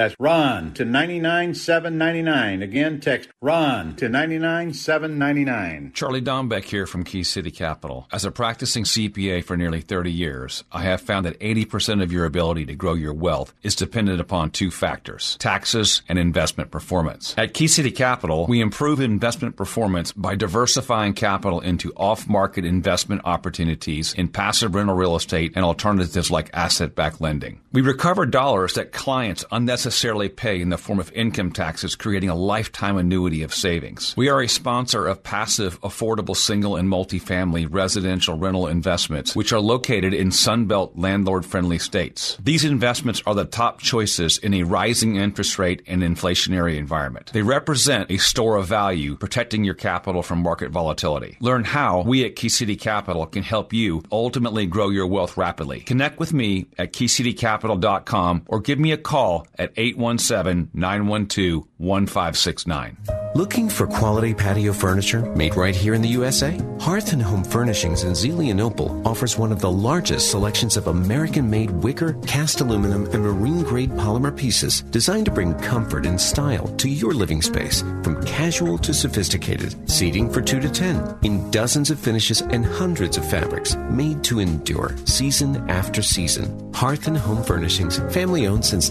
[0.00, 2.62] That's RON to 99799.
[2.62, 5.92] Again, text RON to 99799.
[5.94, 8.08] Charlie Dombeck here from Key City Capital.
[8.10, 12.24] As a practicing CPA for nearly 30 years, I have found that 80% of your
[12.24, 17.34] ability to grow your wealth is dependent upon two factors taxes and investment performance.
[17.36, 23.20] At Key City Capital, we improve investment performance by diversifying capital into off market investment
[23.26, 27.60] opportunities in passive rental real estate and alternatives like asset backed lending.
[27.72, 29.89] We recover dollars that clients unnecessarily
[30.36, 34.14] pay in the form of income taxes, creating a lifetime annuity of savings.
[34.16, 39.60] We are a sponsor of passive, affordable single and multifamily residential rental investments, which are
[39.60, 42.36] located in Sunbelt landlord friendly states.
[42.42, 47.30] These investments are the top choices in a rising interest rate and inflationary environment.
[47.32, 51.36] They represent a store of value, protecting your capital from market volatility.
[51.40, 55.80] Learn how we at Key City Capital can help you ultimately grow your wealth rapidly.
[55.80, 62.98] Connect with me at keycitycapital.com or give me a call at 817 912 1569.
[63.34, 66.60] Looking for quality patio furniture made right here in the USA?
[66.80, 71.70] Hearth and Home Furnishings in Zelienople offers one of the largest selections of American made
[71.70, 76.88] wicker, cast aluminum, and marine grade polymer pieces designed to bring comfort and style to
[76.88, 79.88] your living space from casual to sophisticated.
[79.88, 84.40] Seating for 2 to 10 in dozens of finishes and hundreds of fabrics made to
[84.40, 86.72] endure season after season.
[86.74, 88.90] Hearth and Home Furnishings, family owned since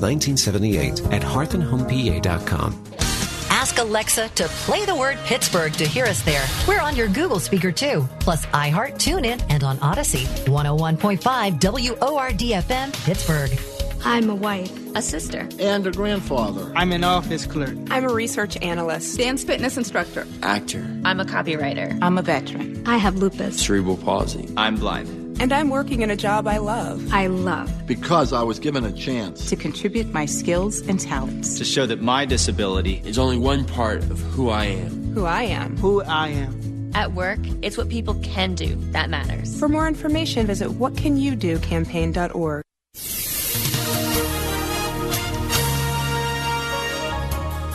[0.70, 2.84] 1978 at hearthandhomepa.com.
[3.52, 6.46] Ask Alexa to play the word Pittsburgh to hear us there.
[6.68, 10.26] We're on your Google speaker too, plus iHeart, TuneIn, and on Audacy.
[10.46, 13.60] 101.5 WORDFM, Pittsburgh.
[14.06, 16.72] I'm a wife, a sister, and a grandfather.
[16.74, 17.76] I'm an office clerk.
[17.90, 20.86] I'm a research analyst, dance fitness instructor, actor.
[21.04, 21.98] I'm a copywriter.
[22.02, 22.88] I'm a veteran.
[22.88, 24.50] I have lupus, cerebral palsy.
[24.56, 25.29] I'm blind.
[25.40, 27.14] And I'm working in a job I love.
[27.14, 27.72] I love.
[27.88, 31.58] Because I was given a chance to contribute my skills and talents.
[31.58, 35.14] To show that my disability is only one part of who I am.
[35.14, 35.78] Who I am.
[35.78, 36.92] Who I am.
[36.94, 39.58] At work, it's what people can do that matters.
[39.58, 42.64] For more information, visit whatcanyoudocampaign.org.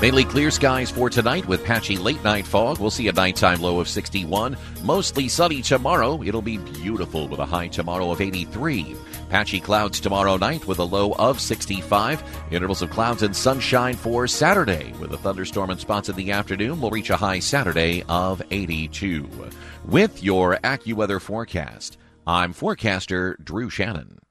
[0.02, 2.78] Mainly clear skies for tonight with patchy late night fog.
[2.78, 4.56] We'll see a nighttime low of 61.
[4.82, 6.22] Mostly sunny tomorrow.
[6.22, 8.96] It'll be beautiful with a high tomorrow of 83.
[9.30, 12.22] Patchy clouds tomorrow night with a low of 65.
[12.50, 16.80] Intervals of clouds and sunshine for Saturday with a thunderstorm in spots in the afternoon.
[16.80, 19.26] We'll reach a high Saturday of 82.
[19.86, 21.96] With your AccuWeather forecast,
[22.26, 24.23] I'm forecaster Drew Shannon.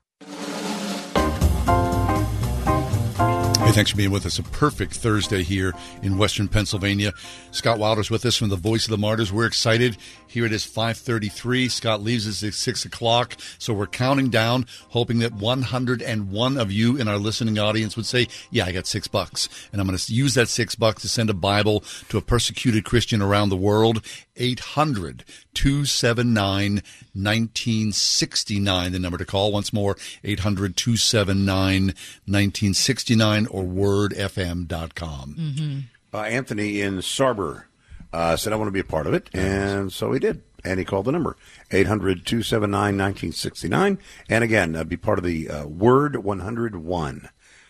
[3.63, 4.39] Hey, thanks for being with us.
[4.39, 7.13] A perfect Thursday here in Western Pennsylvania.
[7.51, 9.31] Scott Wilder's with us from the Voice of the Martyrs.
[9.31, 9.95] We're excited.
[10.27, 11.69] Here it is 533.
[11.69, 13.37] Scott leaves us at 6 o'clock.
[13.59, 18.27] So we're counting down, hoping that 101 of you in our listening audience would say,
[18.51, 19.47] yeah, I got six bucks.
[19.71, 22.83] And I'm going to use that six bucks to send a Bible to a persecuted
[22.83, 24.03] Christian around the world.
[24.35, 25.23] 800
[25.53, 26.81] 279
[27.13, 29.51] 1969, the number to call.
[29.51, 35.35] Once more, 800 279 1969 or wordfm.com.
[35.39, 35.79] Mm-hmm.
[36.13, 37.63] Uh, Anthony in Sarver
[38.11, 39.29] uh, said, I want to be a part of it.
[39.33, 40.41] And so he did.
[40.65, 41.35] And he called the number
[41.71, 43.97] 800 279 1969.
[44.29, 47.29] And again, uh, be part of the uh, Word 101.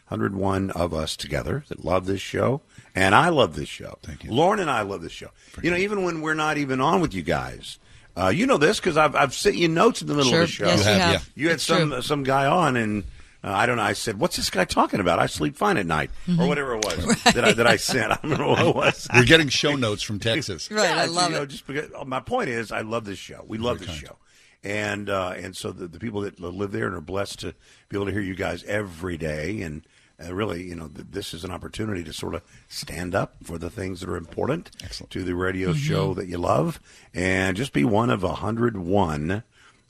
[0.10, 2.61] 101 of us together that love this show.
[2.93, 3.97] And I love this show.
[4.03, 4.31] Thank you.
[4.31, 5.30] Lauren and I love this show.
[5.64, 7.80] you know, even when we're not even on with you guys.
[8.15, 10.41] Uh, you know this because I've, I've sent you notes in the middle Sure.
[10.43, 10.65] of the show.
[10.65, 11.14] Yes, you You have, have.
[11.14, 11.19] yeah.
[11.41, 12.01] You had It's some true.
[12.03, 13.05] some guy on, and
[13.44, 13.84] uh, I don't know.
[13.84, 16.86] I said, "What's this guy talking about?" I sleep fine at night, or whatever it
[16.86, 18.11] was that, I, that I sent.
[18.11, 19.07] I don't know what it was.
[19.14, 20.70] We're getting show notes from Texas.
[20.72, 21.49] Right, I love you know, it.
[21.49, 23.44] Just because, oh, my point is, I love this show.
[23.48, 24.18] We love this show,
[24.64, 27.53] and uh, and so the, the people that live there and are blessed to
[27.90, 29.86] be able to hear you guys every day, and
[30.24, 33.57] uh, really, you know, th- this is an opportunity to sort of stand up for
[33.57, 34.72] the things that are important
[35.10, 35.78] to the radio Mm-hmm.
[35.80, 36.80] show that you love,
[37.14, 39.44] and just be one of a hundred one.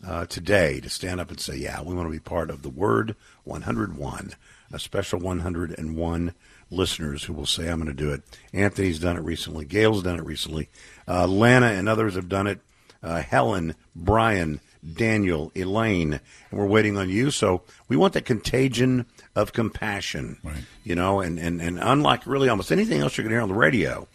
[0.05, 2.69] Uh, today, to stand up and say, "Yeah, we want to be part of the
[2.69, 4.33] Word 101,
[4.71, 6.33] a special 101
[6.71, 8.23] listeners who will say, I'm going to do it.
[8.53, 9.65] Anthony's done it recently.
[9.65, 10.69] Gail's done it recently.
[11.07, 12.59] Uh, Lana and others have done it.
[13.01, 14.61] Uh, Helen, Brian,
[14.93, 17.31] Daniel, Elaine, and we're waiting on you.
[17.31, 19.05] So we want the contagion
[19.35, 20.63] of compassion, right.
[20.83, 23.49] you know, and, and, and unlike really almost anything else you're going to hear on
[23.49, 24.07] the radio,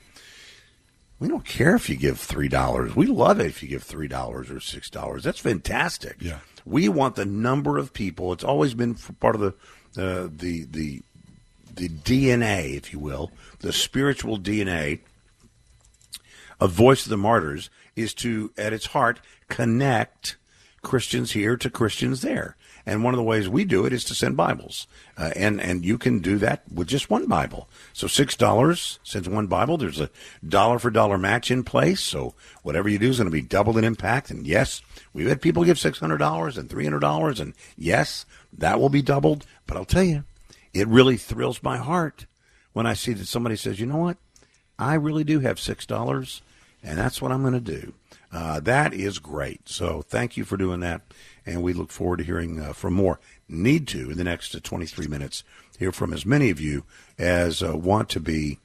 [1.18, 2.94] we don't care if you give three dollars.
[2.94, 5.24] We love it if you give three dollars or six dollars.
[5.24, 6.16] That's fantastic.
[6.20, 6.38] Yeah.
[6.68, 8.32] We want the number of people.
[8.32, 9.54] It's always been part of the
[9.96, 11.02] uh, the the
[11.74, 13.30] the DNA, if you will,
[13.60, 15.00] the spiritual DNA
[16.60, 20.36] of Voice of the Martyrs is to, at its heart, connect
[20.82, 22.56] Christians here to Christians there.
[22.88, 24.86] And one of the ways we do it is to send Bibles,
[25.18, 27.68] uh, and and you can do that with just one Bible.
[27.92, 29.76] So six dollars sends one Bible.
[29.76, 30.08] There's a
[30.48, 32.00] dollar for dollar match in place.
[32.00, 34.30] So whatever you do is going to be doubled in impact.
[34.30, 34.80] And yes,
[35.12, 38.24] we've had people give six hundred dollars and three hundred dollars, and yes,
[38.56, 39.44] that will be doubled.
[39.66, 40.24] But I'll tell you,
[40.72, 42.24] it really thrills my heart
[42.72, 44.16] when I see that somebody says, you know what,
[44.78, 46.40] I really do have six dollars,
[46.82, 47.92] and that's what I'm going to do.
[48.32, 49.68] Uh, that is great.
[49.68, 51.00] So thank you for doing that,
[51.48, 53.18] and we look forward to hearing uh, from more.
[53.48, 55.42] Need to in the next uh, 23 minutes
[55.78, 56.84] hear from as many of you
[57.18, 58.58] as uh, want to be.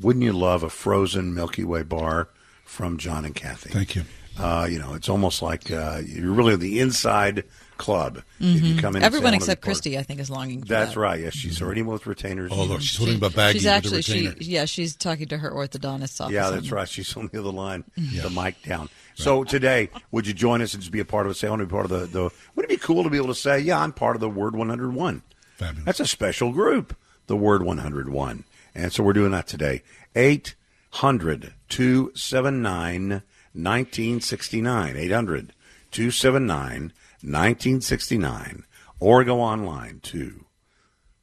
[0.00, 2.28] Wouldn't you love a frozen Milky Way bar
[2.64, 3.70] from John and Kathy?
[3.70, 4.04] Thank you.
[4.38, 7.44] Uh, you know, it's almost like uh, you're really the inside
[7.76, 8.22] club.
[8.40, 8.78] If you Mhm.
[8.80, 10.66] come in, and say, Everyone "I wanna be except Christy, I think, is longing for
[10.68, 11.00] That's that.
[11.00, 11.20] right.
[11.20, 12.50] Yes, she's already with retainers.
[12.54, 15.26] Oh, look, she's holding up a baggie She's with a actually, she, yeah, she's talking
[15.28, 16.32] to her orthodontist office.
[16.34, 16.88] Yeah, that's right.
[16.88, 18.88] She's on the other line, the mic down.
[19.14, 21.34] So today, would you join us and just be a part of it?
[21.36, 22.22] Say, I want to be part of the, the.
[22.54, 24.56] Wouldn't it be cool to be able to say, yeah, I'm part of the Word
[24.56, 25.22] 101?
[25.56, 25.84] Fabulous.
[25.84, 28.44] That's a special group, the Word 101.
[28.74, 29.82] And so we're doing that today.
[30.16, 33.22] 800 279
[33.54, 34.96] 1969.
[34.96, 35.52] 800
[35.90, 38.64] 279 1969.
[38.98, 40.46] Or go online to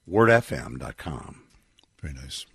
[0.10, 1.44] wordfm.com.
[2.02, 2.46] Very nice.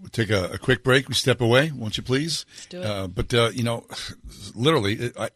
[0.00, 1.08] We'll take a, a quick break.
[1.08, 2.46] We step away, won't you please?
[2.68, 2.86] do it.
[2.86, 3.84] Uh, but, uh, you know,
[4.54, 5.30] literally, it, I,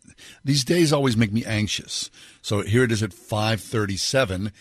[0.44, 2.10] these days always make me anxious.
[2.42, 4.52] So here it is at 537,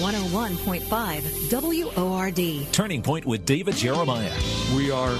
[0.00, 2.72] 101 101.5 WORD.
[2.72, 4.32] Turning Point with David Jeremiah.
[4.76, 5.14] We are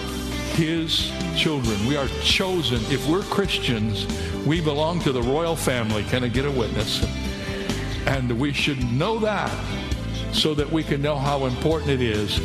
[0.55, 1.85] his children.
[1.87, 2.77] We are chosen.
[2.93, 4.07] If we're Christians,
[4.47, 6.05] we belong to the royal family.
[6.05, 7.05] Can I get a witness?
[8.07, 9.51] And we should know that
[10.33, 12.37] so that we can know how important it is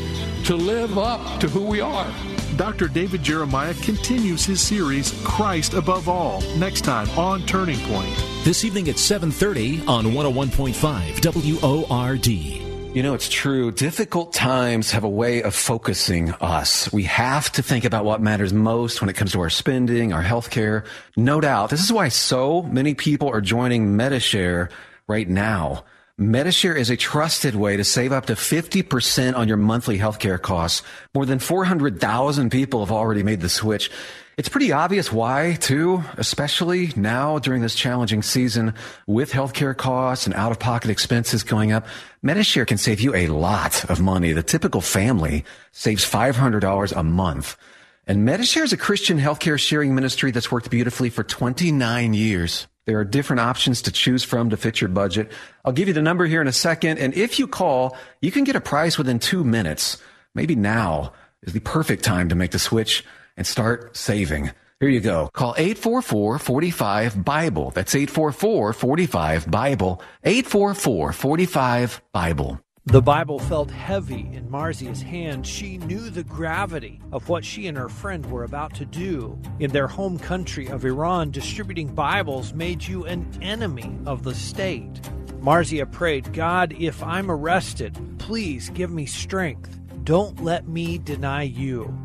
[0.45, 2.11] to live up to who we are.
[2.57, 2.87] Dr.
[2.87, 8.15] David Jeremiah continues his series Christ Above All next time on Turning Point.
[8.43, 12.27] This evening at 7:30 on 101.5 WORD.
[12.27, 13.71] You know, it's true.
[13.71, 16.93] Difficult times have a way of focusing us.
[16.93, 20.21] We have to think about what matters most when it comes to our spending, our
[20.21, 20.83] health care.
[21.17, 21.71] No doubt.
[21.71, 24.69] This is why so many people are joining Medi-Share
[25.07, 25.85] right now.
[26.19, 30.83] Medi-Share is a trusted way to save up to 50% on your monthly healthcare costs.
[31.15, 33.89] More than 400,000 people have already made the switch.
[34.37, 38.75] It's pretty obvious why, too, especially now during this challenging season
[39.07, 41.87] with healthcare costs and out-of-pocket expenses going up.
[42.21, 44.33] Medi-Share can save you a lot of money.
[44.33, 47.57] The typical family saves $500 a month.
[48.05, 52.67] And Medi-Share is a Christian healthcare sharing ministry that's worked beautifully for 29 years.
[52.85, 55.31] There are different options to choose from to fit your budget.
[55.63, 56.97] I'll give you the number here in a second.
[56.99, 60.01] And if you call, you can get a price within two minutes.
[60.35, 63.05] Maybe now is the perfect time to make the switch
[63.37, 64.51] and start saving.
[64.79, 65.29] Here you go.
[65.31, 67.71] Call 844-45-BIBLE.
[67.71, 70.01] That's 844-45-BIBLE.
[70.25, 72.59] 844-45-BIBLE.
[72.85, 75.47] The Bible felt heavy in Marzia's hand.
[75.47, 79.39] She knew the gravity of what she and her friend were about to do.
[79.59, 85.01] In their home country of Iran, distributing Bibles made you an enemy of the state.
[85.39, 89.79] Marzia prayed, God, if I'm arrested, please give me strength.
[90.03, 91.97] Don't let me deny you.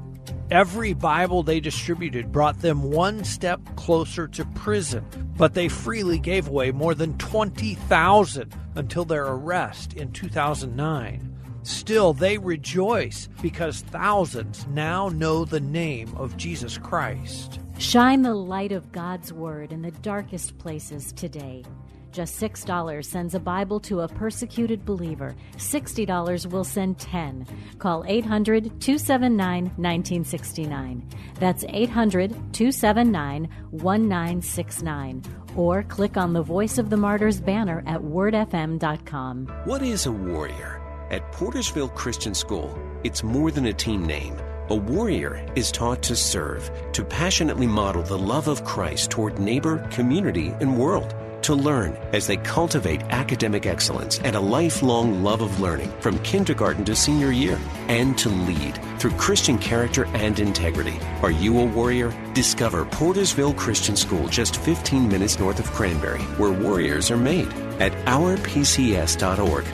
[0.50, 5.04] Every Bible they distributed brought them one step closer to prison,
[5.36, 11.34] but they freely gave away more than 20,000 until their arrest in 2009.
[11.64, 17.60] Still, they rejoice because thousands now know the name of Jesus Christ.
[17.76, 21.62] Shine the light of God's Word in the darkest places today.
[22.10, 25.34] Just $6 sends a Bible to a persecuted believer.
[25.56, 27.46] $60 will send 10.
[27.78, 31.08] Call 800 279 1969.
[31.38, 35.22] That's 800 279 1969.
[35.56, 39.46] Or click on the Voice of the Martyrs banner at wordfm.com.
[39.64, 40.82] What is a warrior?
[41.10, 44.36] At Portersville Christian School, it's more than a team name.
[44.70, 49.78] A warrior is taught to serve, to passionately model the love of Christ toward neighbor,
[49.90, 51.14] community, and world
[51.48, 56.84] to learn as they cultivate academic excellence and a lifelong love of learning from kindergarten
[56.84, 57.58] to senior year,
[57.88, 61.00] and to lead through Christian character and integrity.
[61.22, 62.12] Are you a warrior?
[62.34, 67.48] Discover Portersville Christian School just 15 minutes north of Cranberry, where warriors are made
[67.80, 69.64] at ourpcs.org.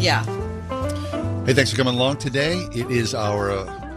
[0.00, 0.24] Yeah.
[1.44, 2.56] Hey, thanks for coming along today.
[2.72, 3.87] It is our uh,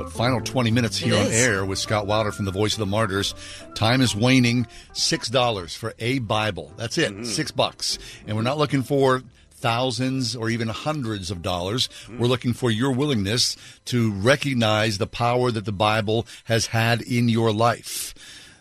[0.00, 2.86] what, final 20 minutes here on air with Scott Wilder from the Voice of the
[2.86, 3.34] Martyrs.
[3.74, 4.66] Time is waning.
[4.94, 6.72] $6 for a Bible.
[6.76, 7.12] That's it.
[7.12, 7.26] Mm.
[7.26, 7.98] Six bucks.
[8.26, 11.88] And we're not looking for thousands or even hundreds of dollars.
[12.08, 12.30] We're mm.
[12.30, 13.56] looking for your willingness
[13.86, 18.14] to recognize the power that the Bible has had in your life.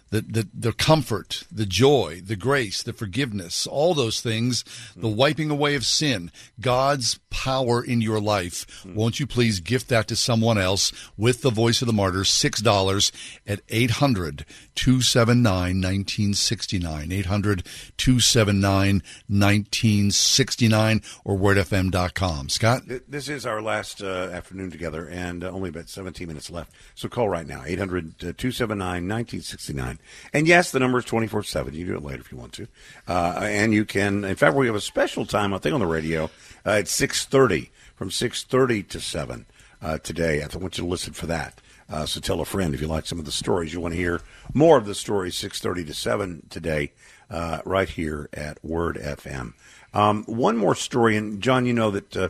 [0.09, 4.65] The, the, the comfort, the joy, the grace, the forgiveness, all those things,
[4.95, 8.85] the wiping away of sin, God's power in your life.
[8.85, 12.29] Won't you please gift that to someone else with the voice of the martyrs?
[12.29, 13.11] $6
[13.45, 14.45] at 800
[14.75, 17.11] 279 1969.
[17.11, 17.65] 800
[17.97, 22.49] 279 1969 or wordfm.com.
[22.49, 22.83] Scott?
[23.07, 26.71] This is our last uh, afternoon together, and uh, only about 17 minutes left.
[26.95, 29.98] So call right now, 800 279 1969.
[30.33, 31.73] And yes, the number is 24 7.
[31.73, 32.67] You can do it later if you want to.
[33.07, 35.87] Uh, and you can, in fact, we have a special time, I think, on the
[35.87, 36.25] radio
[36.65, 39.45] uh, at 6.30, from 6.30 to 7
[39.81, 40.41] uh, today.
[40.41, 41.61] I want you to listen for that.
[41.89, 43.73] Uh, so tell a friend if you like some of the stories.
[43.73, 44.21] You want to hear
[44.53, 46.91] more of the stories, 6.30 to 7 today,
[47.31, 49.53] uh, right here at Word FM.
[49.93, 52.29] Um, one more story, and John, you know that uh,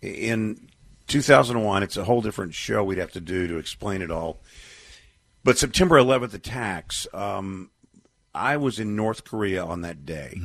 [0.00, 0.68] in
[1.08, 4.38] 2001, it's a whole different show we'd have to do to explain it all.
[5.42, 7.70] But September 11th attacks, um,
[8.34, 10.40] I was in North Korea on that day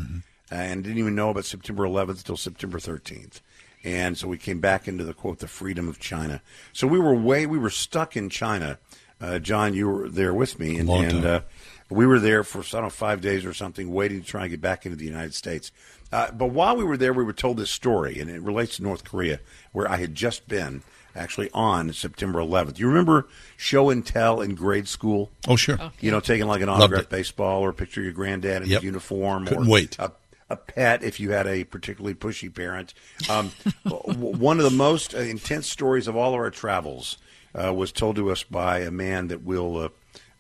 [0.50, 3.42] and didn't even know about September 11th until September 13th.
[3.84, 6.42] And so we came back into the quote, the freedom of China.
[6.74, 8.80] So we were way, we were stuck in China.
[9.22, 10.78] Uh, John, you were there with me.
[10.78, 11.42] And, and uh,
[11.90, 14.50] we were there for, I don't know, five days or something, waiting to try and
[14.50, 15.72] get back into the United States.
[16.12, 18.84] Uh, but while we were there, we were told this story, and it relates to
[18.84, 19.40] North Korea,
[19.72, 20.82] where I had just been
[21.16, 22.78] actually on September 11th.
[22.78, 23.28] You remember
[23.58, 25.32] show and tell in grade school?
[25.48, 25.80] Oh, sure.
[26.02, 28.70] You know, taking like an Loved autographed baseball or a picture of your granddad in
[28.70, 28.82] Yep.
[28.82, 29.46] his uniform.
[29.46, 29.96] Couldn't or wait.
[30.00, 30.12] A,
[30.50, 32.94] a pet if you had a particularly pushy parent.
[33.30, 33.52] Um,
[33.84, 37.18] one of the most uh, intense stories of all of our travels
[37.54, 39.90] uh, was told to us by a man that we'll uh,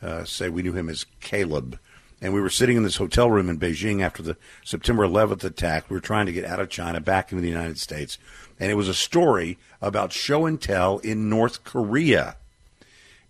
[0.02, 1.80] uh, say we knew him as Caleb.
[2.22, 5.90] And we were sitting in this hotel room in Beijing after the September 11th attack.
[5.90, 8.18] We were trying to get out of China back into the United States.
[8.60, 12.38] And it was a story about show and tell in North Korea.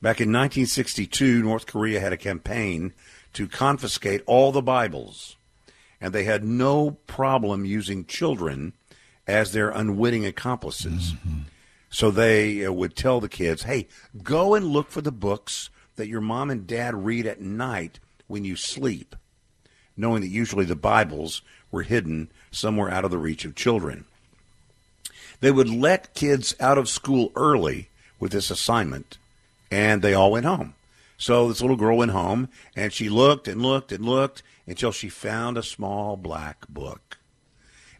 [0.01, 2.93] Back in 1962, North Korea had a campaign
[3.33, 5.35] to confiscate all the Bibles.
[5.99, 8.73] And they had no problem using children
[9.27, 11.13] as their unwitting accomplices.
[11.13, 11.39] Mm-hmm.
[11.89, 13.87] So they uh, would tell the kids, hey,
[14.21, 18.43] go and look for the books that your mom and dad read at night when
[18.43, 19.15] you sleep,
[19.95, 21.41] knowing that usually the Bibles
[21.71, 24.05] were hidden somewhere out of the reach of children.
[25.45, 27.89] They would let kids out of school early
[28.19, 29.19] with this assignment,
[29.69, 30.73] and they all went home.
[31.19, 35.07] So this little girl went home, and she looked and looked and looked until she
[35.07, 37.19] found a small black book.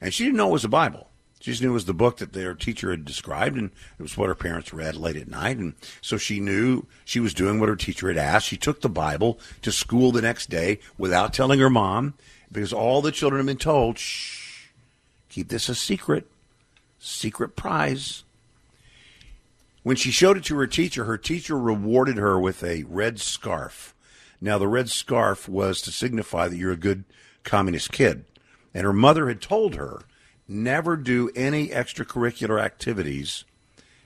[0.01, 1.11] And she didn't know it was a Bible.
[1.39, 3.69] She just knew it was the book that their teacher had described, and
[3.99, 5.57] it was what her parents read late at night.
[5.57, 8.47] And so she knew she was doing what her teacher had asked.
[8.47, 12.15] She took the Bible to school the next day without telling her mom,
[12.51, 14.69] because all the children had been told, shh,
[15.30, 16.27] keep this a secret,
[17.06, 18.23] secret prize.
[19.84, 23.94] When she showed it to her teacher, her teacher rewarded her with a red scarf.
[24.41, 27.03] Now, the red scarf was to signify that you're a good
[27.44, 28.26] communist kid.
[28.73, 30.02] And her mother had told her
[30.48, 33.45] never do any extracurricular activities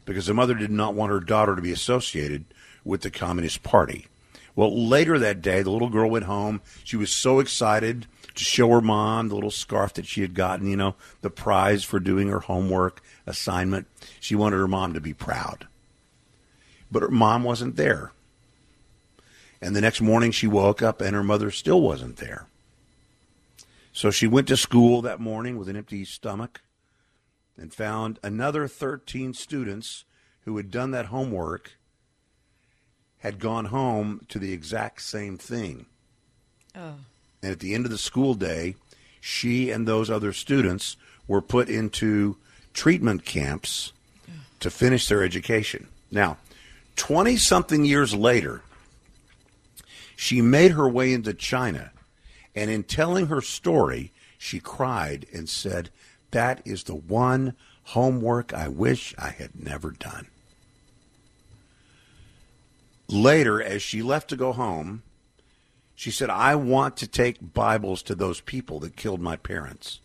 [0.06, 2.46] because the mother did not want her daughter to be associated
[2.84, 4.08] with the Communist Party.
[4.56, 6.62] Well, later that day, the little girl went home.
[6.84, 8.08] She was so excited
[8.40, 11.84] to show her mom the little scarf that she had gotten, you know, the prize
[11.84, 13.86] for doing her homework assignment.
[14.22, 15.68] She wanted her mom to be proud.
[16.90, 18.14] But her mom wasn't there.
[19.62, 22.48] And the next morning she woke up and her mother still wasn't there.
[23.92, 26.62] So she went to school that morning with an empty stomach
[27.58, 30.06] and found another 13 students
[30.46, 31.74] who had done that homework
[33.18, 35.88] had gone home to the exact same thing.
[36.74, 36.96] Oh.
[37.42, 38.76] And at the end of the school day,
[39.22, 40.98] she and those other students
[41.28, 42.38] were put into
[42.74, 43.94] treatment camps
[44.60, 45.88] to finish their education.
[46.12, 46.38] Now,
[46.96, 48.62] 20 something years later,
[50.16, 51.92] she made her way into China
[52.56, 55.90] and in telling her story, she cried and said,
[56.32, 60.28] That is the one homework I wish I had never done.
[63.08, 65.04] Later, as she left to go home,
[66.00, 70.00] she said, I want to take Bibles to those people that killed my parents.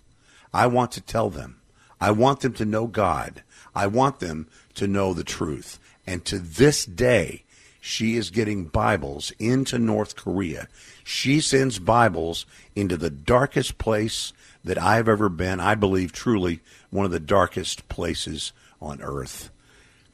[0.53, 1.61] I want to tell them.
[2.01, 3.45] I want them to know God.
[3.77, 5.79] I want them to know the truth.
[6.05, 7.45] And to this day,
[7.81, 10.67] she is getting Bibles into North Korea.
[11.05, 12.45] She sends Bibles
[12.75, 14.33] into the darkest place
[14.65, 15.61] that I've ever been.
[15.61, 16.59] I believe truly
[16.91, 18.53] one of the darkest places
[18.83, 19.49] on earth.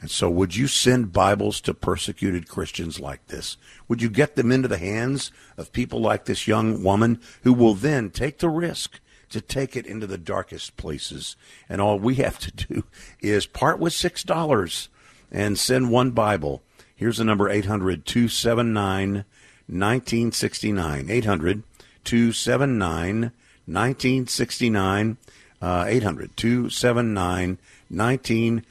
[0.00, 3.56] And so, would you send Bibles to persecuted Christians like this?
[3.86, 7.74] Would you get them into the hands of people like this young woman who will
[7.74, 11.36] then take the risk to take it into the darkest places?
[11.68, 12.84] And all we have to do
[13.20, 14.88] is part with $6
[15.30, 16.62] and send one Bible
[17.00, 19.24] Here's the number 800 279
[19.66, 21.10] 1969.
[21.10, 21.62] 800
[22.04, 23.32] 279
[23.64, 25.16] 1969.
[25.62, 27.58] Uh, 800 279
[27.88, 28.66] 1969.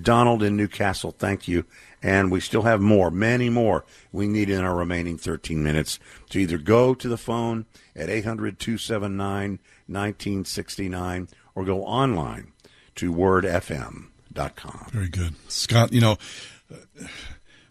[0.00, 1.64] Donald in Newcastle, thank you.
[2.02, 5.98] And we still have more, many more we need in our remaining 13 minutes
[6.30, 12.52] to either go to the phone at 800 279 1969 or go online
[12.94, 14.86] to wordfm.com.
[14.92, 15.34] Very good.
[15.50, 16.16] Scott, you know,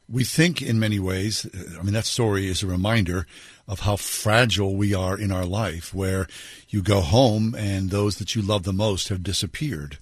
[0.07, 1.47] we think in many ways,
[1.79, 3.25] I mean, that story is a reminder
[3.67, 6.27] of how fragile we are in our life, where
[6.67, 9.99] you go home and those that you love the most have disappeared.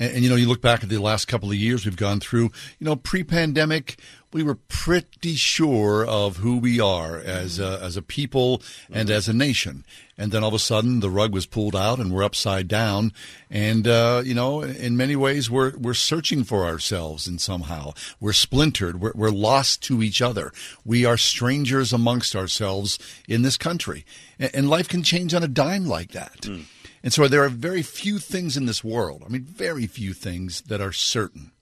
[0.00, 2.18] And, and, you know, you look back at the last couple of years we've gone
[2.18, 4.00] through, you know, pre pandemic,
[4.32, 9.28] we were pretty sure of who we are as a, as a people and as
[9.28, 9.84] a nation.
[10.16, 13.12] And then all of a sudden the rug was pulled out and we're upside down.
[13.50, 18.32] And, uh, you know, in many ways we're, we're searching for ourselves and somehow we're
[18.32, 19.00] splintered.
[19.00, 20.52] We're, we're lost to each other.
[20.84, 22.98] We are strangers amongst ourselves
[23.28, 24.04] in this country.
[24.38, 26.42] And, and life can change on a dime like that.
[26.42, 26.64] Mm.
[27.02, 30.62] And so there are very few things in this world, I mean, very few things
[30.62, 31.52] that are certain.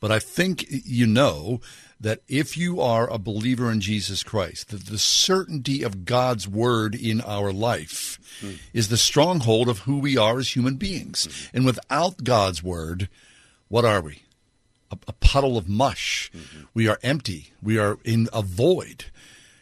[0.00, 1.60] But I think you know
[2.00, 6.94] that if you are a believer in Jesus Christ, that the certainty of God's word
[6.94, 8.58] in our life mm.
[8.72, 11.26] is the stronghold of who we are as human beings.
[11.26, 11.50] Mm.
[11.54, 13.08] And without God's word,
[13.66, 14.22] what are we?
[14.92, 16.30] A, a puddle of mush.
[16.32, 16.64] Mm-hmm.
[16.72, 17.52] We are empty.
[17.60, 19.06] We are in a void.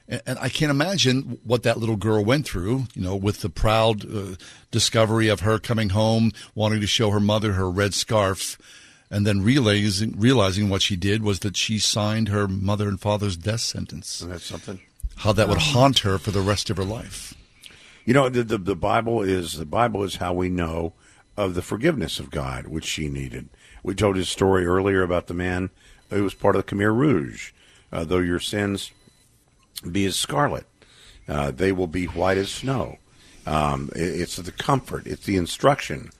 [0.08, 3.48] And, and I can't imagine what that little girl went through, you know, with the
[3.48, 4.36] proud uh,
[4.70, 8.58] discovery of her coming home, wanting to show her mother her red scarf,
[9.10, 13.36] and then realizing realizing what she did was that she signed her mother and father's
[13.36, 14.20] death sentence.
[14.20, 14.80] Isn't that something?
[15.16, 17.34] How that would haunt her for the rest of her life.
[18.04, 20.92] You know, the, the, the Bible is the Bible is how we know
[21.36, 23.48] of the forgiveness of God, which she needed.
[23.82, 25.70] We told his story earlier about the man
[26.10, 27.52] who was part of the Khmer Rouge.
[27.92, 28.90] Uh, though your sins
[29.80, 30.66] be as scarlet,
[31.28, 32.98] uh, they will be white as snow.
[33.46, 36.10] Um, it, it's the comfort, it's the instruction,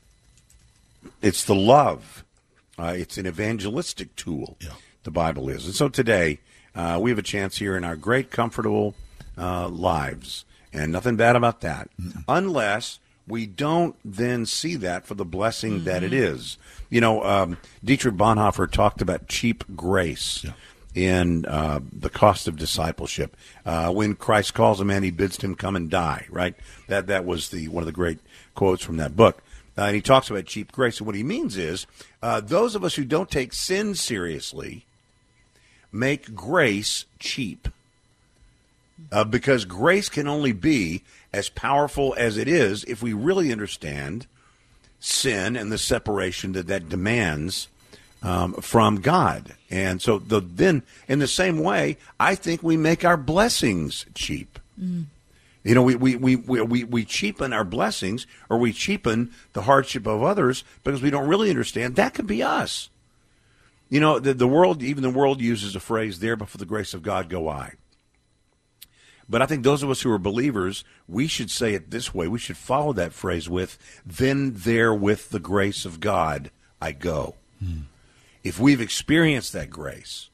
[1.22, 2.24] it's the love,
[2.78, 4.56] uh, it's an evangelistic tool.
[4.60, 4.70] Yeah.
[5.02, 6.40] The Bible is, and so today
[6.74, 8.94] uh, we have a chance here in our great, comfortable
[9.38, 11.88] uh, lives, and nothing bad about that,
[12.28, 16.58] unless we don't then see that for the blessing that it is.
[16.90, 20.44] You know, um, Dietrich Bonhoeffer talked about cheap grace
[20.96, 23.36] in uh, the cost of discipleship.
[23.64, 26.26] Uh, when Christ calls a man, he bids him come and die.
[26.30, 26.54] Right?
[26.88, 28.18] That that was the one of the great
[28.54, 29.42] quotes from that book.
[29.78, 30.98] Uh, and he talks about cheap grace.
[30.98, 31.86] And what he means is
[32.22, 34.86] uh, those of us who don't take sin seriously
[35.92, 37.68] make grace cheap.
[39.12, 44.26] Uh, because grace can only be as powerful as it is if we really understand
[44.98, 47.68] sin and the separation that that demands
[48.22, 49.54] um, from God.
[49.70, 54.58] And so, the, then, in the same way, I think we make our blessings cheap.
[55.64, 59.62] You know, we, we, we, we, we, we cheapen our blessings or we cheapen the
[59.62, 62.88] hardship of others because we don't really understand that could be us.
[63.88, 66.66] You know, the, the world, even the world uses a phrase, there, but for the
[66.66, 67.72] grace of God go I.
[69.28, 72.28] But I think those of us who are believers, we should say it this way.
[72.28, 77.34] We should follow that phrase with, then there with the grace of God I go.
[78.46, 80.30] If we've experienced that grace,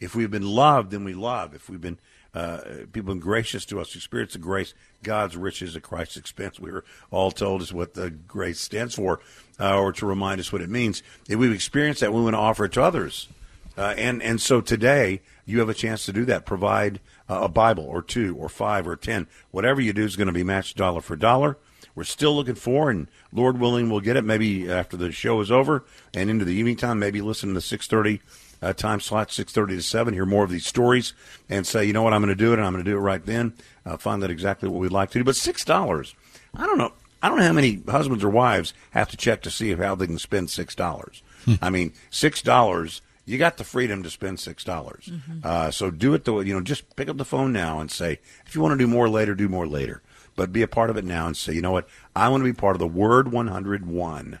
[0.00, 1.54] if we've been loved, then we love.
[1.54, 1.98] If we've been
[2.32, 4.72] uh, people been gracious to us, experience the grace,
[5.02, 6.58] God's riches at Christ's expense.
[6.58, 9.20] We were all told is what the grace stands for,
[9.60, 11.02] uh, or to remind us what it means.
[11.28, 13.28] If we've experienced that, we want to offer it to others.
[13.76, 16.46] Uh, and and so today you have a chance to do that.
[16.46, 16.98] Provide
[17.28, 19.26] uh, a Bible or two or five or ten.
[19.50, 21.58] Whatever you do is going to be matched dollar for dollar.
[21.94, 25.50] We're still looking for, and Lord willing, we'll get it maybe after the show is
[25.50, 26.98] over and into the evening time.
[26.98, 28.20] Maybe listen to the six thirty
[28.60, 30.14] uh, time slot, six thirty to seven.
[30.14, 31.12] Hear more of these stories
[31.48, 32.96] and say, you know what, I'm going to do it, and I'm going to do
[32.96, 33.52] it right then.
[33.86, 35.24] Uh, find that exactly what we'd like to do.
[35.24, 36.14] But six dollars,
[36.54, 36.92] I don't know.
[37.22, 39.94] I don't know how many husbands or wives have to check to see if how
[39.94, 41.22] they can spend six dollars.
[41.62, 43.02] I mean, six dollars.
[43.26, 45.10] You got the freedom to spend six dollars.
[45.42, 46.60] Uh, so do it the way you know.
[46.60, 49.34] Just pick up the phone now and say, if you want to do more later,
[49.34, 50.02] do more later.
[50.36, 51.88] But be a part of it now and say, you know what?
[52.14, 54.40] I want to be part of the Word 101,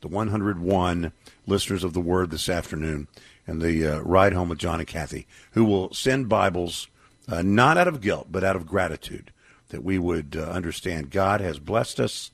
[0.00, 1.12] the 101
[1.46, 3.08] listeners of the Word this afternoon,
[3.46, 6.88] and the uh, ride home with John and Kathy, who will send Bibles
[7.28, 9.32] uh, not out of guilt but out of gratitude.
[9.70, 12.30] That we would uh, understand God has blessed us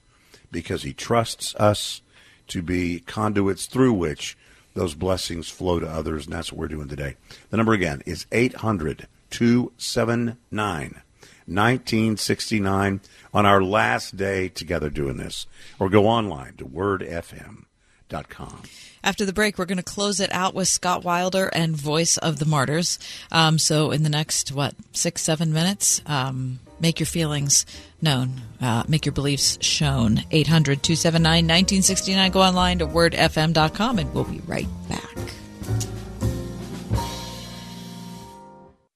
[0.51, 2.03] because He trusts us
[2.49, 4.37] to be conduits through which
[4.75, 7.17] those blessings flow to others, and that's what we're doing today.
[7.51, 11.03] The number again is 800 279
[11.49, 13.01] 1969
[13.33, 15.47] on our last day together doing this.
[15.79, 18.63] Or go online to wordfm.com.
[19.05, 22.39] After the break, we're going to close it out with Scott Wilder and Voice of
[22.39, 22.99] the Martyrs.
[23.31, 27.65] Um, so, in the next, what, six, seven minutes, um, make your feelings
[28.03, 30.23] known, uh, make your beliefs shown.
[30.31, 32.31] 800 279 1969.
[32.33, 35.17] Go online to wordfm.com, and we'll be right back.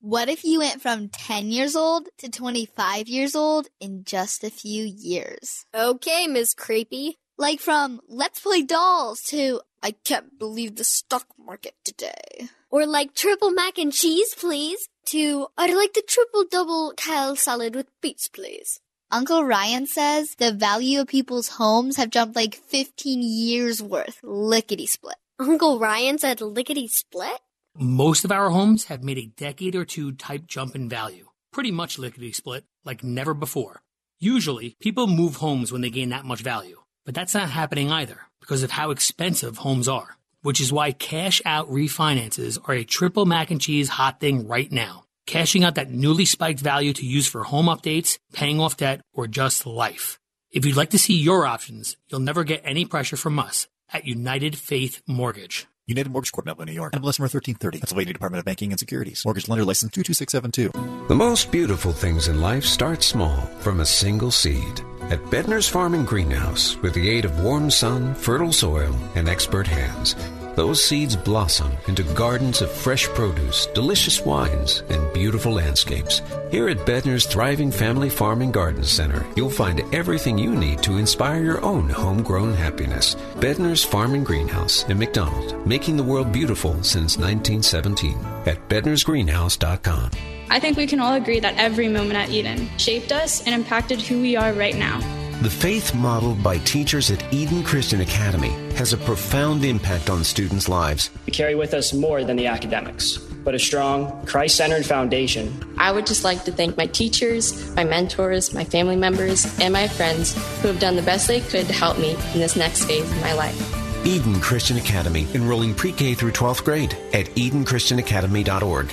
[0.03, 4.51] What if you went from 10 years old to 25 years old in just a
[4.51, 5.65] few years?
[5.73, 7.19] Okay, Miss Creepy.
[7.39, 12.49] Like from let's play dolls to I can't believe the stock market today.
[12.69, 17.77] Or like triple mac and cheese, please, to I'd like the triple double kale salad
[17.77, 18.81] with beets, please.
[19.13, 24.87] Uncle Ryan says the value of people's homes have jumped like 15 years worth, lickety
[24.87, 25.15] split.
[25.39, 27.39] Uncle Ryan said lickety split?
[27.75, 31.29] Most of our homes have made a decade or two type jump in value.
[31.53, 33.81] Pretty much lickety split, like never before.
[34.19, 36.83] Usually, people move homes when they gain that much value.
[37.07, 41.41] But that's not happening either because of how expensive homes are, which is why cash
[41.47, 45.05] out refinances are a triple mac and cheese hot thing right now.
[45.27, 49.27] Cashing out that newly spiked value to use for home updates, paying off debt, or
[49.27, 50.19] just life.
[50.51, 54.05] If you'd like to see your options, you'll never get any pressure from us at
[54.05, 55.67] United Faith Mortgage.
[55.89, 56.93] United Mortgage Corp, Melville, New York.
[56.93, 57.81] NMLS number 1330.
[57.81, 59.25] Pennsylvania Department of Banking and Securities.
[59.25, 61.09] Mortgage lender license 22672.
[61.09, 64.81] The most beautiful things in life start small from a single seed.
[65.11, 69.67] At Bedner's Farm and Greenhouse, with the aid of warm sun, fertile soil, and expert
[69.67, 70.15] hands,
[70.55, 76.21] those seeds blossom into gardens of fresh produce, delicious wines, and beautiful landscapes.
[76.51, 80.99] Here at Bedner's Thriving Family Farm and Garden Center, you'll find everything you need to
[80.99, 83.15] inspire your own homegrown happiness.
[83.37, 90.11] Bedner's Farm and Greenhouse in McDonald, making the world beautiful since 1917 at bednersgreenhouse.com.
[90.51, 94.03] I think we can all agree that every moment at Eden shaped us and impacted
[94.03, 95.22] who we are right now.
[95.43, 100.69] The faith modeled by teachers at Eden Christian Academy has a profound impact on students'
[100.69, 101.11] lives.
[101.27, 105.53] We carry with us more than the academics, but a strong, Christ centered foundation.
[105.79, 109.89] I would just like to thank my teachers, my mentors, my family members, and my
[109.89, 113.11] friends who have done the best they could to help me in this next phase
[113.11, 114.07] of my life.
[114.07, 118.93] Eden Christian Academy, enrolling pre K through 12th grade at EdenChristianAcademy.org.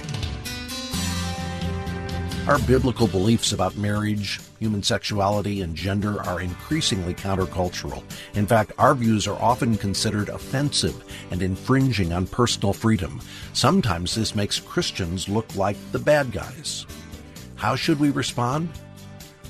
[2.48, 8.04] Our biblical beliefs about marriage, human sexuality, and gender are increasingly countercultural.
[8.36, 13.22] In fact, our views are often considered offensive and infringing on personal freedom.
[13.54, 16.86] Sometimes this makes Christians look like the bad guys.
[17.56, 18.70] How should we respond?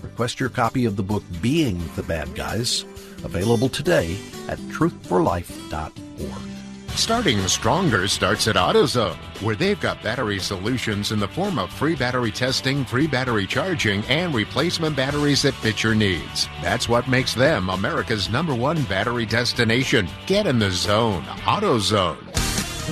[0.01, 2.85] Request your copy of the book Being the Bad Guys,
[3.23, 4.17] available today
[4.47, 6.58] at truthforlife.org.
[6.99, 11.95] Starting stronger starts at AutoZone, where they've got battery solutions in the form of free
[11.95, 16.49] battery testing, free battery charging, and replacement batteries that fit your needs.
[16.61, 20.09] That's what makes them America's number one battery destination.
[20.27, 21.23] Get in the zone.
[21.23, 22.17] AutoZone.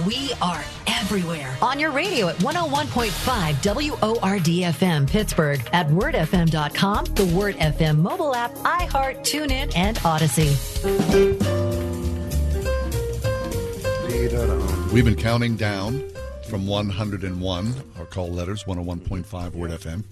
[0.05, 7.57] We are everywhere on your radio at 101.5 WORD FM Pittsburgh, at wordfm.com, the Word
[7.57, 11.86] FM mobile app, iHeart, TuneIn, and Audacy.
[14.17, 16.03] We've been counting down
[16.49, 20.05] from 101, our call letters, 101.5 Word FM,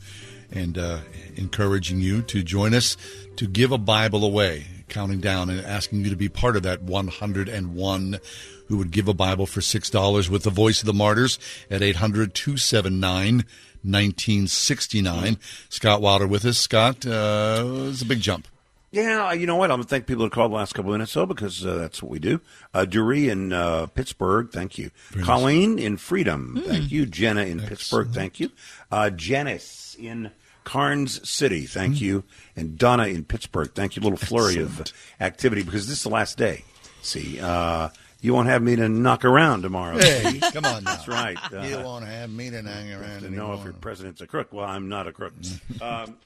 [0.52, 0.99] and uh,
[1.38, 2.98] encouraging you to join us
[3.38, 6.84] to give a Bible away, counting down and asking you to be part of that
[6.84, 8.19] 101
[8.68, 11.40] who would give a Bible for $6 with the voice of the martyrs
[11.72, 15.40] at 800 279 1969.
[15.69, 16.60] Scott Wilder with us.
[16.60, 18.48] Scott, uh, it's a big jump.
[18.95, 19.72] Yeah, you know what?
[19.72, 21.76] I'm going to thank people that called the last couple of minutes, though, because uh,
[21.76, 22.39] that's what we do.
[22.73, 24.89] Uh, Dury in uh, Pittsburgh, thank you.
[25.09, 26.65] Very Colleen in Freedom, Mm.
[26.65, 27.05] thank you.
[27.05, 28.51] Jenna in Pittsburgh, thank you.
[28.91, 30.31] Uh, Janice in
[30.63, 32.23] Karns City, thank you.
[32.55, 34.01] And Donna in Pittsburgh, thank you.
[34.01, 34.81] A little flurry of
[35.19, 36.63] activity because this is the last day.
[37.01, 37.89] See, uh,
[38.22, 39.97] you won't have me to knock around tomorrow.
[39.99, 40.95] Hey, come on now.
[40.95, 41.38] That's right.
[41.69, 44.53] You won't have me to hang around to know if your president's a crook.
[44.53, 45.34] Well, I'm not a crook.
[45.39, 45.81] Mm.
[45.81, 46.17] um,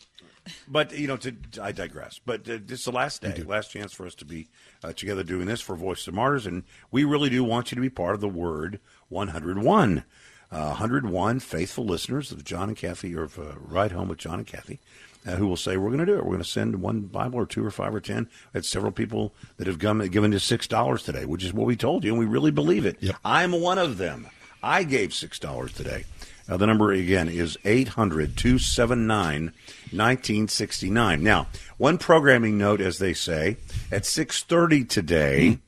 [0.67, 2.19] but you know, to, I digress.
[2.25, 4.47] But uh, this is the last day, last chance for us to be
[4.83, 7.81] uh, together doing this for Voice of Martyrs, and we really do want you to
[7.81, 10.03] be part of the Word 101.
[10.51, 14.39] Uh, 101 faithful listeners of John and Kathy, or of uh, Ride Home with John
[14.39, 14.79] and Kathy,
[15.27, 16.23] uh, who will say, "We're going to do it.
[16.23, 18.27] We're going to send one Bible, or two, or five, or ten.
[18.55, 21.75] It's several people that have come, given us six dollars today, which is what we
[21.75, 22.97] told you, and we really believe it.
[23.23, 24.27] I'm one of them.
[24.63, 26.05] I gave six dollars today.
[26.49, 29.53] Uh, the number again is 800 279
[29.91, 31.23] 1969.
[31.23, 31.47] Now,
[31.77, 33.57] one programming note, as they say,
[33.91, 35.59] at 6.30 today,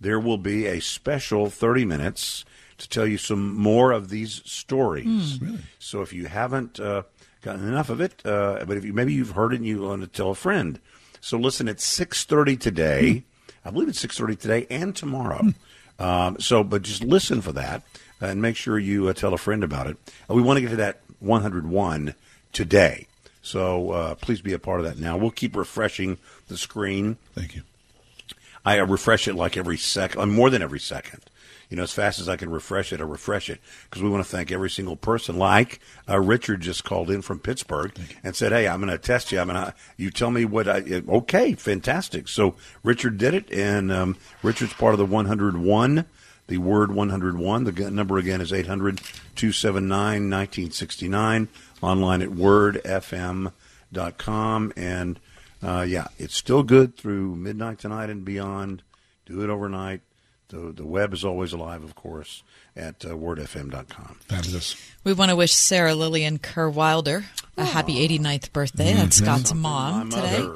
[0.00, 2.44] there will be a special 30 minutes
[2.78, 5.36] to tell you some more of these stories.
[5.36, 5.56] Hmm.
[5.78, 7.02] So if you haven't uh,
[7.42, 10.00] gotten enough of it, uh, but if you, maybe you've heard it and you want
[10.00, 10.80] to tell a friend.
[11.20, 13.24] So listen at 6.30 today.
[13.62, 15.52] I believe it's 6.30 today and tomorrow.
[15.98, 17.82] Um, so, but just listen for that
[18.20, 19.96] and make sure you uh, tell a friend about it.
[20.28, 22.14] Uh, we want to get to that 101
[22.52, 23.06] today.
[23.42, 25.16] So uh, please be a part of that now.
[25.16, 26.18] We'll keep refreshing
[26.48, 27.16] the screen.
[27.34, 27.62] Thank you.
[28.64, 31.22] I refresh it like every second, more than every second.
[31.70, 34.24] You know, as fast as I can refresh it, I refresh it because we want
[34.24, 35.38] to thank every single person.
[35.38, 35.78] Like
[36.08, 37.92] uh, Richard just called in from Pittsburgh
[38.24, 39.38] and said, "Hey, I'm going to test you.
[39.38, 43.92] I'm going to you tell me what I okay, fantastic." So Richard did it, and
[43.92, 46.04] um, Richard's part of the 101.
[46.50, 47.62] The word 101.
[47.64, 48.98] The number again is 800
[49.36, 51.48] 279 1969.
[51.80, 52.28] Online at
[53.92, 54.72] wordfm.com.
[54.76, 55.20] And
[55.62, 58.82] uh, yeah, it's still good through midnight tonight and beyond.
[59.26, 60.00] Do it overnight.
[60.48, 62.42] The, the web is always alive, of course,
[62.74, 64.16] at uh, wordfm.com.
[64.26, 64.74] Fabulous.
[65.04, 68.92] We want to wish Sarah Lillian Kerr Wilder a happy 89th birthday.
[68.94, 69.24] That's Mhm.
[69.24, 70.48] Scott's mom My today.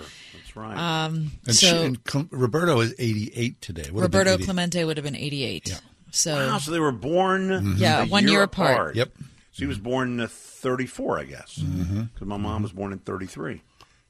[0.57, 0.69] Mother.
[0.75, 1.05] That's right.
[1.07, 3.91] Um, And, she, so and Clem- Roberto is 88 today.
[3.91, 4.45] Would Roberto 80.
[4.45, 5.69] Clemente would have been 88.
[5.69, 5.79] Yeah.
[6.11, 8.95] So Wow, so they were born Yeah, a one year apart.
[8.97, 9.11] Yep.
[9.53, 11.57] So he was born in 34, I guess.
[11.57, 12.27] Because Mhm.
[12.27, 13.63] my mom was born in 33.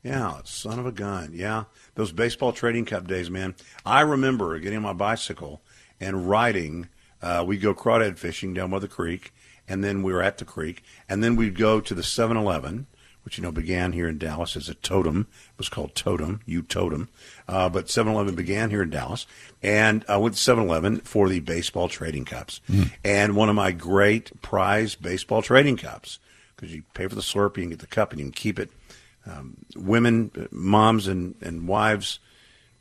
[0.03, 1.31] Yeah, son of a gun.
[1.33, 1.65] Yeah.
[1.95, 3.55] Those baseball trading cup days, man.
[3.87, 5.62] I remember getting on my bicycle
[5.99, 6.89] and riding.
[7.23, 9.33] Uh, we'd go crawdad fishing down by the creek,
[9.66, 12.87] and then we were at the creek, and then we'd go to the 7 Eleven
[13.25, 15.27] which you know began here in Dallas as a totem.
[15.53, 17.09] It was called Totem, you Totem.
[17.49, 19.27] Uh, but 7-Eleven began here in Dallas,
[19.63, 22.61] and I went to 7-Eleven for the baseball trading cups.
[23.05, 26.19] And one of my great prize baseball trading cups,
[26.55, 28.71] because you pay for the Slurpee and get the cup and you can keep it.
[29.27, 32.19] Um, women, uh, moms, and, and wives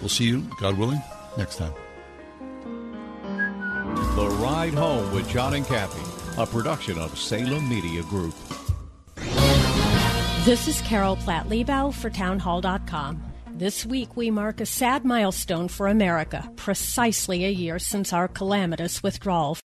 [0.00, 1.00] We'll see you, God willing,
[1.36, 1.72] next time.
[4.16, 6.02] The Ride Home with John and Kathy,
[6.40, 8.34] a production of Salem Media Group.
[10.44, 13.22] This is Carol Platt Liebau for Townhall.com.
[13.52, 19.02] This week we mark a sad milestone for America, precisely a year since our calamitous
[19.02, 19.56] withdrawal